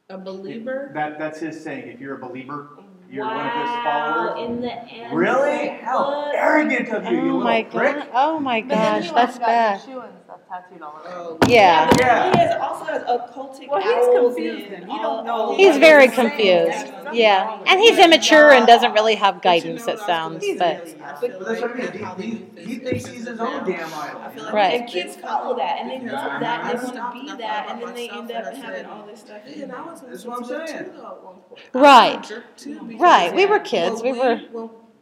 [0.09, 0.91] A believer?
[0.93, 2.69] That, that's his saying, if you're a believer,
[3.09, 4.49] you're one of his Wow, followers.
[4.49, 5.15] in the end.
[5.17, 5.67] Really?
[5.83, 7.95] How arrogant of you, you Oh my prick.
[7.95, 8.09] god!
[8.13, 9.87] Oh my But then gosh, you that's also got bad.
[9.87, 10.24] your shoe and stuff
[10.61, 11.09] tattooed all over.
[11.15, 11.87] Oh, Yeah.
[11.89, 12.31] but Yeah.
[12.31, 14.89] He has also has occultic Well, he's confused and.
[14.91, 15.79] He don't know He's that.
[15.79, 16.73] very confused.
[16.87, 19.87] Something's Yeah, and he's immature and doesn't really have But you guidance.
[19.87, 20.95] know It what I was sounds, gonna but say?
[21.03, 24.21] I But that's what I mean, he, he, he thinks he's his own damn idol.
[24.21, 24.79] I feel like Right.
[24.81, 27.37] And kids follow that, and they love I- that, I and they want to be
[27.41, 29.41] that, and then they end up having all this stuff.
[29.45, 30.85] And I was That's what I'm sensitive saying.
[30.85, 31.61] too, though, at one point.
[31.73, 32.15] Right.
[32.15, 34.01] I was a jerk too, because right, we were kids.
[34.01, 34.41] We were.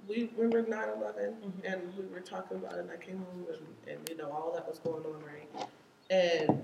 [0.08, 1.48] We remember 9 11 mm-hmm.
[1.66, 4.52] and we were talking about it, and I came home and, and you know, all
[4.54, 5.68] that was going on, right?
[6.10, 6.64] And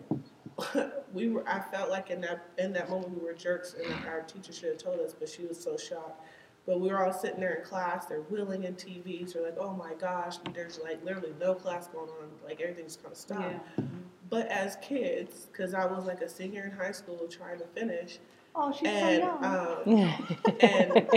[1.14, 4.22] we were, I felt like in that in that moment we were jerks, and our
[4.22, 6.26] teacher should have told us, but she was so shocked.
[6.66, 9.74] But we were all sitting there in class, they're wheeling in TVs, they're like, oh
[9.74, 13.56] my gosh, there's like literally no class going on, like everything's kind of stopped.
[13.78, 13.86] Yeah.
[14.30, 18.20] But as kids, because I was like a senior in high school trying to finish,
[18.62, 19.44] Oh, she's and so young.
[19.46, 20.16] um,
[20.60, 21.08] and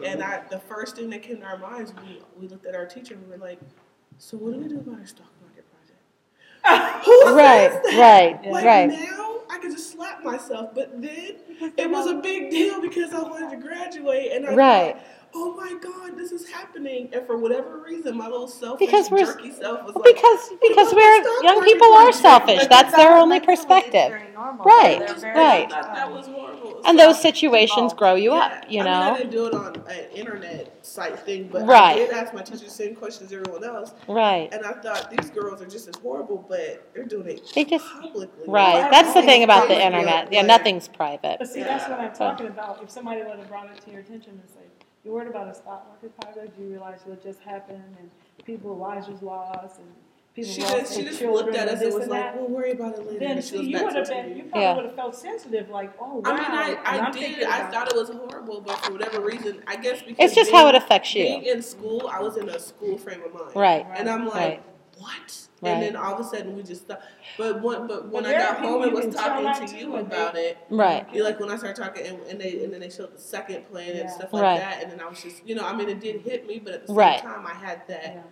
[0.04, 2.86] and I, the first thing that came to our minds, we we looked at our
[2.86, 3.60] teacher and we were like,
[4.18, 7.04] so what do we do about our stock market project?
[7.06, 8.88] Who right, right, Like right.
[8.88, 11.36] now, I could just slap myself, but then
[11.76, 14.96] it was a big deal because I wanted to graduate, and I Right.
[14.96, 15.04] thought,
[15.34, 19.24] oh my God, this is happening, and for whatever reason, my little selfish, Because we're-
[19.26, 22.16] jerky self was Well, like, because because we're young people are project?
[22.22, 22.66] selfish.
[22.66, 24.12] That's their only perspective.
[24.34, 24.64] normal.
[24.64, 25.68] Right, right.
[25.68, 26.80] That was horrible.
[26.84, 28.52] And So- those situations grow you Yeah, up.
[28.70, 29.16] You I mean, I know.
[29.18, 31.96] didn't do it on an internet site thing, but Right.
[31.96, 34.48] I did ask my teacher the same questions as everyone else, Right.
[34.52, 37.84] and I thought these girls are just as horrible, but they're doing it They just.
[38.00, 38.28] publicly.
[38.46, 38.82] Right.
[38.82, 40.32] Like, That's the thing about the public, internet.
[40.32, 41.36] Yeah, like- nothing's private.
[41.40, 42.80] But see, that's what I'm talking about.
[42.82, 44.60] If somebody would have brought it to your attention and say,
[45.04, 48.10] you're worried about a stock market project, you realize what just happened and
[48.44, 49.86] people's lives was lost and
[50.34, 52.10] people She lost just, she their just children looked at us and this was and
[52.12, 52.36] like, that.
[52.40, 54.42] "We'll worry about it later." Then and she see, was you would have been, you
[54.44, 54.76] probably Yeah.
[54.76, 56.22] would have felt sensitive, like, oh, wow.
[56.24, 57.42] I mean, I, I I'm did.
[57.44, 60.62] I thought it was horrible, but for whatever reason, I guess because It's just being,
[60.62, 61.24] how it affects you.
[61.24, 63.86] Being in school, I was in a school frame of mind, Right.
[63.94, 64.62] And I'm like, Right.
[64.98, 65.48] What?
[65.60, 65.70] Right.
[65.72, 67.04] And then all of a sudden we just stopped.
[67.36, 70.36] But when, but when But I got home and was talking to to you about
[70.36, 71.06] it, Right.
[71.14, 73.68] you like when I started talking and, and they and then they showed the second
[73.70, 74.58] plan and stuff like Right.
[74.58, 76.74] that, and then I was just, you know, I mean, it did hit me, but
[76.74, 77.22] at the same Right.
[77.22, 78.22] time, I had that Yeah.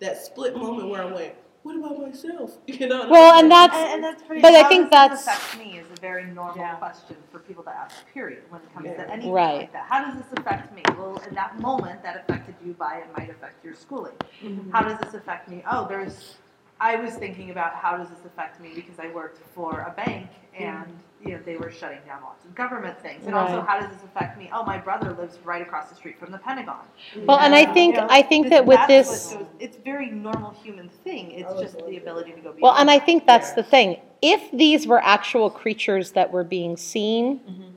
[0.00, 1.34] that split moment where I went,
[1.66, 2.56] what about myself?
[2.66, 3.08] You know.
[3.08, 4.40] Well, and that's- And, and that's pretty.
[4.42, 6.74] But I how think does this that's- affect me is a very normal Yeah.
[6.76, 7.94] question for people to ask.
[8.14, 8.42] Period.
[8.50, 9.04] When it comes Yeah.
[9.04, 9.58] to anything Right.
[9.60, 10.82] like that, how does this affect me?
[10.96, 14.14] Well, in that moment, that affected you by it might affect your schooling.
[14.42, 14.70] Mm-hmm.
[14.70, 15.62] How does this affect me?
[15.70, 16.36] Oh, there's.
[16.80, 20.28] I was thinking about how does this affect me because I worked for a bank
[20.58, 20.86] and
[21.24, 23.26] you know they were shutting down lots of government things.
[23.26, 24.50] And also, how does this affect me?
[24.52, 26.84] Oh, my brother lives right across the street from the Pentagon.
[27.24, 29.32] Well, and I You think know, I think that with this.
[29.32, 31.32] goes- it's very normal human thing.
[31.32, 32.60] It's was just the ability to go beyond.
[32.60, 34.00] Well, and I think that's the thing.
[34.20, 37.70] If these were actual creatures that were being seen, mm-hmm.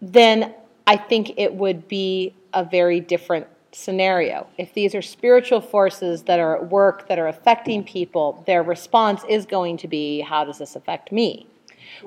[0.00, 0.54] then
[0.86, 6.38] I think it would be a very different scenario, if these are spiritual forces that
[6.38, 10.58] are at work, that are affecting people, their response is going to be, how does
[10.58, 11.46] this affect me?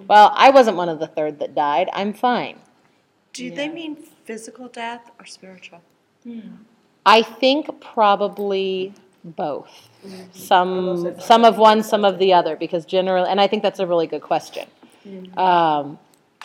[0.08, 1.90] Well, I wasn't one of the third that died.
[1.94, 2.60] I'm fine.
[3.34, 3.96] Do they mean
[4.26, 5.82] physical death or spiritual?
[6.24, 6.40] Hmm.
[7.06, 9.90] I think probably both.
[10.32, 13.88] Some, some of one, some of the other, because generally, and I think that's a
[13.88, 14.68] really good question.
[15.38, 16.00] Um,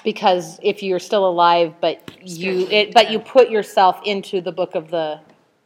[0.04, 4.74] because if you're still alive, but you, it, but you put yourself into the book
[4.74, 5.20] of the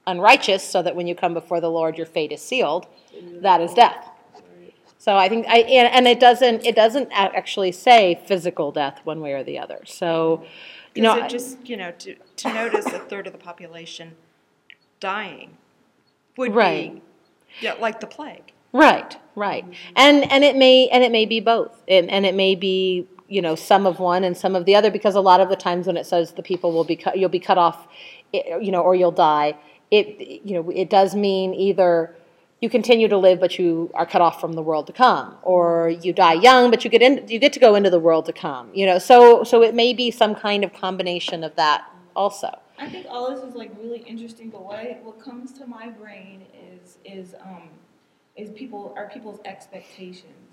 [0.06, 2.86] unrighteous, so that when you come before the Lord, your fate is sealed,
[3.40, 4.10] that is death.
[4.98, 9.20] So I think I, and, and it doesn't, it doesn't actually say physical death one
[9.20, 9.82] way or the other.
[9.84, 10.44] So,
[10.94, 14.16] you know, it just, you know, to, to notice a third of the population
[14.98, 15.58] dying
[16.36, 16.94] would Right.
[16.94, 17.02] be,
[17.60, 18.52] yeah, like the plague.
[18.72, 19.64] Right, right.
[19.94, 21.82] And and it may and it may be both.
[21.86, 24.90] And and it may be, you know, some of one and some of the other
[24.90, 27.28] because a lot of the times when it says the people will be cut you'll
[27.28, 27.86] be cut off,
[28.32, 29.56] you know, or you'll die,
[29.90, 32.14] it you know, it does mean either
[32.60, 35.88] you continue to live but you are cut off from the world to come or
[35.88, 38.32] you die young but you get in you get to go into the world to
[38.32, 38.70] come.
[38.74, 41.84] You know, so so it may be some kind of combination of that
[42.14, 42.50] also.
[42.78, 45.88] I think all this is like really interesting, but what I, what comes to my
[45.88, 46.42] brain
[46.72, 47.68] is is um
[48.36, 50.45] is people are people's expectations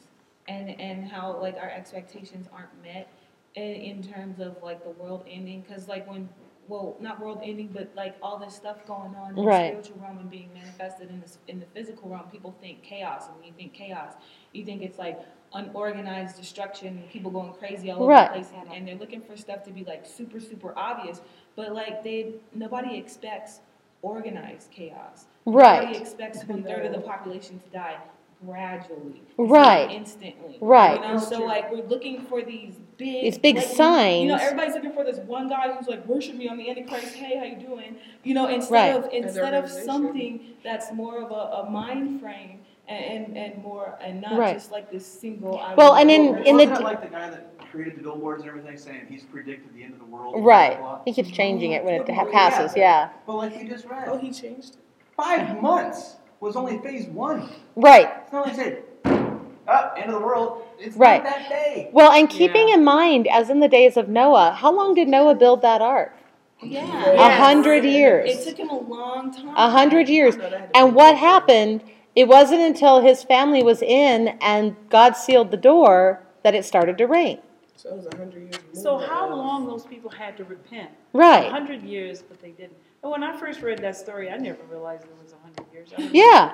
[0.47, 3.07] and and how like our expectations aren't met
[3.55, 6.27] in, in terms of like the world ending because like when
[6.67, 9.75] well not world ending but like all this stuff going on in Right.
[9.77, 13.27] the spiritual realm and being manifested in this in the physical realm people think chaos
[13.27, 14.13] and when you think chaos
[14.53, 15.19] you think it's like
[15.53, 18.27] unorganized destruction people going crazy all over Right.
[18.27, 21.21] the place and, and they're looking for stuff to be like super super obvious
[21.55, 23.59] but like they nobody expects
[24.01, 25.81] organized chaos Right.
[25.81, 27.97] nobody expects one third of the population to die
[28.45, 29.87] gradually It's Right.
[29.87, 31.01] not instantly Right.
[31.01, 34.73] you know so like we're looking for these big These big blatant- you know everybody's
[34.75, 37.55] looking for this one guy who's like worship me on the antichrist hey how you
[37.55, 39.05] doing you know instead Right.
[39.05, 43.97] of instead of something that's more of a, a mind frame and, and, and more
[44.01, 44.53] and not Right.
[44.55, 47.29] just like this single I Well, and go in- over in the like the guy
[47.29, 50.35] that created the billboards and everything saying he's predicted the end of the world?
[50.43, 50.77] Right.
[50.77, 52.13] blah, blah, He keeps changing it when it blah?
[52.13, 53.09] ha- passes, yeah.
[53.25, 54.81] But like you just read, Oh, he changed it.
[55.17, 57.49] five months was only phase one.
[57.75, 58.11] Right.
[58.23, 58.83] It's not like said,
[59.67, 60.63] up, end of the world.
[60.77, 61.23] It's Right.
[61.23, 61.89] not that day.
[61.93, 65.35] Well, and keeping in mind, as in the days of Noah, how long did Noah
[65.35, 66.11] build that ark?
[66.61, 68.29] yeah A hundred years.
[68.29, 70.37] it took him a long time A hundred years.
[70.73, 71.81] And what happened?
[72.15, 76.97] It wasn't until his family was in and God sealed the door that it started
[76.99, 77.39] to rain.
[77.75, 78.61] So it was a hundred years.
[78.73, 80.89] So how long those people had to repent?
[81.11, 81.47] Right.
[81.47, 82.77] A hundred years, but they didn't.
[83.03, 85.89] And when I first read that story, I never realized it was a hundred years.
[85.97, 86.53] I don't Yeah.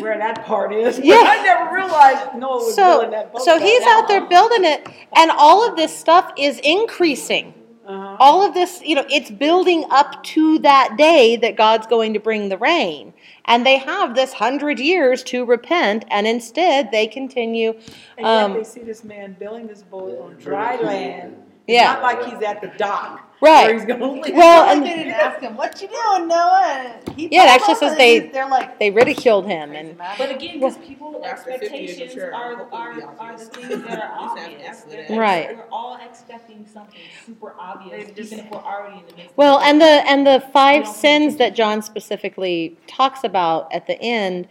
[0.00, 0.98] Where that part is.
[1.02, 1.16] Yeah.
[1.26, 3.42] I never realized Noah was So, building that boat.
[3.42, 3.90] so that he's long.
[4.02, 7.52] out there building it, and all of this stuff is increasing.
[7.86, 8.16] Uh-huh.
[8.18, 12.18] All of this, you know, it's building up to that day that God's going to
[12.20, 13.12] bring the rain.
[13.44, 17.70] And they have this hundred years to repent, and instead they continue.
[18.18, 21.36] And yet Um, they see this man building this boat on dry land.
[21.66, 21.94] It's Yeah.
[21.94, 23.22] not like he's at the dock.
[23.38, 23.66] Right.
[23.66, 24.34] Where he's gonna leave.
[24.34, 27.94] Well, and they didn't ask him, "What you doing, Noah?" He Yeah, it actually says
[27.98, 29.98] they- They're like, they ridiculed him, and.
[30.16, 33.84] But again, because people After 50 years, I'm expectations sure, are, are, are the things
[33.84, 34.80] that are He's obvious.
[35.08, 35.54] They're Right.
[35.54, 39.36] We're all expecting something super obvious, even if we're already in the midst.
[39.36, 44.48] Well, and the and the five sins that John specifically talks about at the end,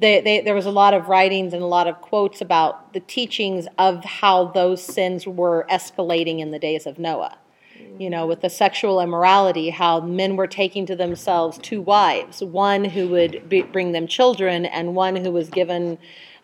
[0.00, 3.00] they, they, there was a lot of writings and a lot of quotes about the
[3.00, 7.38] teachings of how those sins were escalating in the days of Noah.
[7.98, 12.84] You know, with the sexual immorality, how men were taking to themselves two wives, one
[12.84, 15.98] who would be, bring them children, and one who was given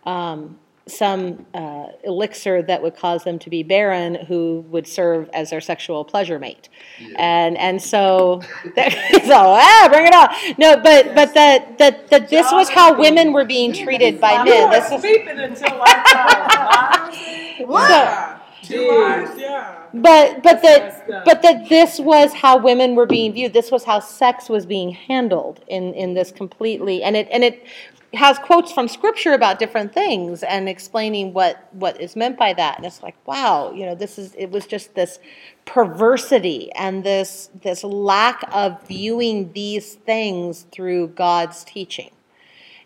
[0.04, 5.50] um, some uh, elixir that would cause them to be barren, who would serve as
[5.50, 6.68] their sexual pleasure mate.
[7.16, 10.54] And and so, so ah, bring it on.
[10.58, 14.68] No, but but that that that this was how women were being treated by men.
[14.68, 17.10] were This is sleeping until I
[17.58, 18.42] told What?
[18.62, 19.86] Two lives, yeah.
[19.94, 23.52] But but that but that this was how women were being viewed.
[23.52, 27.66] This was how sex was being handled in in this completely, and it and it
[28.14, 32.76] has quotes from scripture about different things and explaining what what is meant by that.
[32.76, 35.18] And it's like, wow, you know, this is it was just this
[35.64, 42.10] perversity and this this lack of viewing these things through God's teaching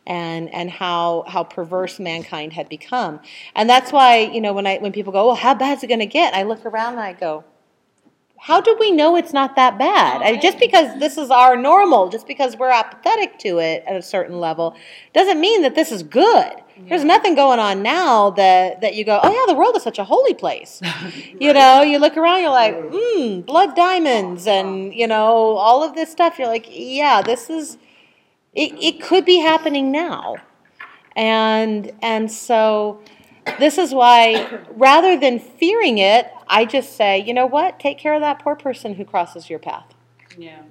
[0.06, 3.20] and and how how perverse mankind had become.
[3.54, 6.00] And that's why, you know, when I when people go, "Well, how bad's it going
[6.00, 7.42] to get?" I look around and I go,
[8.38, 10.22] how do we know it's not that bad?
[10.22, 14.02] And just because this is our normal, just because we're apathetic to it at a
[14.02, 14.76] certain level,
[15.12, 16.52] doesn't mean that this is good.
[16.88, 19.98] There's nothing going on now that, that you go, oh yeah, the world is such
[19.98, 20.80] a holy place.
[21.38, 25.94] You know, you look around, you're like, hmm, blood diamonds, and you know, all of
[25.94, 26.38] this stuff.
[26.38, 27.76] You're like, yeah, this is,
[28.54, 30.36] it, it could be happening now,
[31.14, 33.00] and and so
[33.58, 37.80] this is why rather than fearing it, I just say, you know what?
[37.80, 39.94] Take care of that poor person who crosses your path.
[40.36, 40.62] Yeah.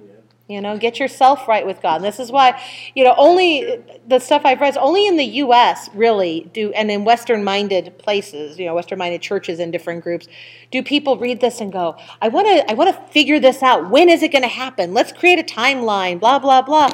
[0.48, 1.96] You know, get yourself right with God.
[1.96, 2.62] And this is why,
[2.94, 5.90] you know, only the stuff I've read is only in the U.S.
[5.92, 10.28] really do, and in Western-minded places, you know, Western-minded churches and different groups,
[10.70, 13.90] do people read this and go, "I want to, I want to figure this out.
[13.90, 14.94] When is it going to happen?
[14.94, 16.90] Let's create a timeline." Blah blah blah.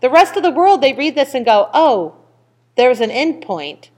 [0.00, 2.16] The rest of the world, they read this and go, "Oh,
[2.74, 3.90] there's an end point.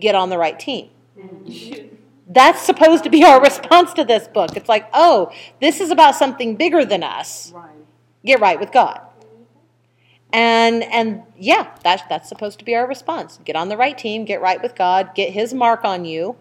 [0.00, 0.88] Get on the right team."
[1.18, 1.93] Mm-hmm.
[2.34, 4.56] That's supposed to be our response to this book.
[4.56, 7.70] It's like, "Oh, this is about something bigger than us." Right.
[8.24, 9.00] get right with God.
[10.32, 13.38] And and yeah, that's that's supposed to be our response.
[13.44, 16.36] Get on the right team, get right with God, get his mark on you,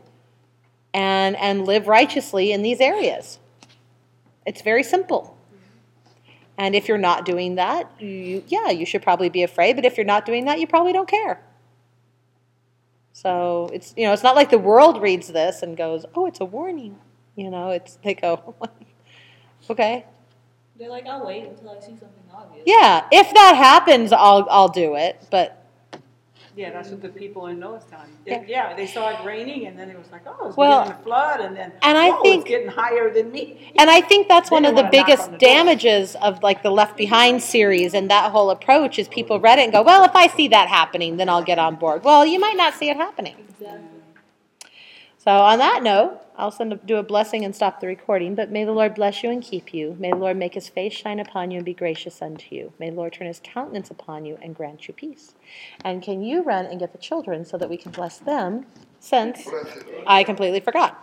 [0.95, 3.37] and and live righteously in these areas.
[4.47, 5.37] It's very simple.
[6.57, 9.95] And if you're not doing that, you yeah, you should probably be afraid, but if
[9.95, 11.39] you're not doing that, you probably don't care.
[13.23, 16.41] So it's you know, it's not like the world reads this and goes, "Oh, it's
[16.41, 16.99] a warning."
[17.35, 18.55] You know, it's they go,
[19.69, 20.05] "Okay,
[20.77, 22.63] They're like, I'll wait until I see something obvious.
[22.65, 25.21] Yeah, if that happens, I'll I'll do it.
[25.31, 25.62] But
[26.55, 28.07] Yeah, that's what the people in Noah's time.
[28.25, 28.43] Yeah.
[28.47, 31.03] Yeah, they saw it raining and then it was like, oh, it's Well, beginning to
[31.03, 33.73] flood and then, and I oh, whoa, think- it's getting higher than me.
[33.79, 36.95] and I think that's They one of the biggest the damages of like the Left
[36.95, 40.27] Behind series and that whole approach is people read it and go, well, if I
[40.27, 42.03] see that happening, then I'll get on board.
[42.03, 43.35] Well, you might not see it happening.
[43.49, 43.79] Exactly.
[45.17, 48.35] So on that note, I'll send a, do a blessing and stop the recording.
[48.35, 49.95] But may the Lord bless you and keep you.
[49.99, 52.73] May the Lord make His face shine upon you and be gracious unto you.
[52.79, 55.35] May the Lord turn His countenance upon you and grant you peace.
[55.83, 58.65] And can you run and get the children so that we can bless them?
[58.99, 59.49] Since
[60.07, 60.99] I completely forgot.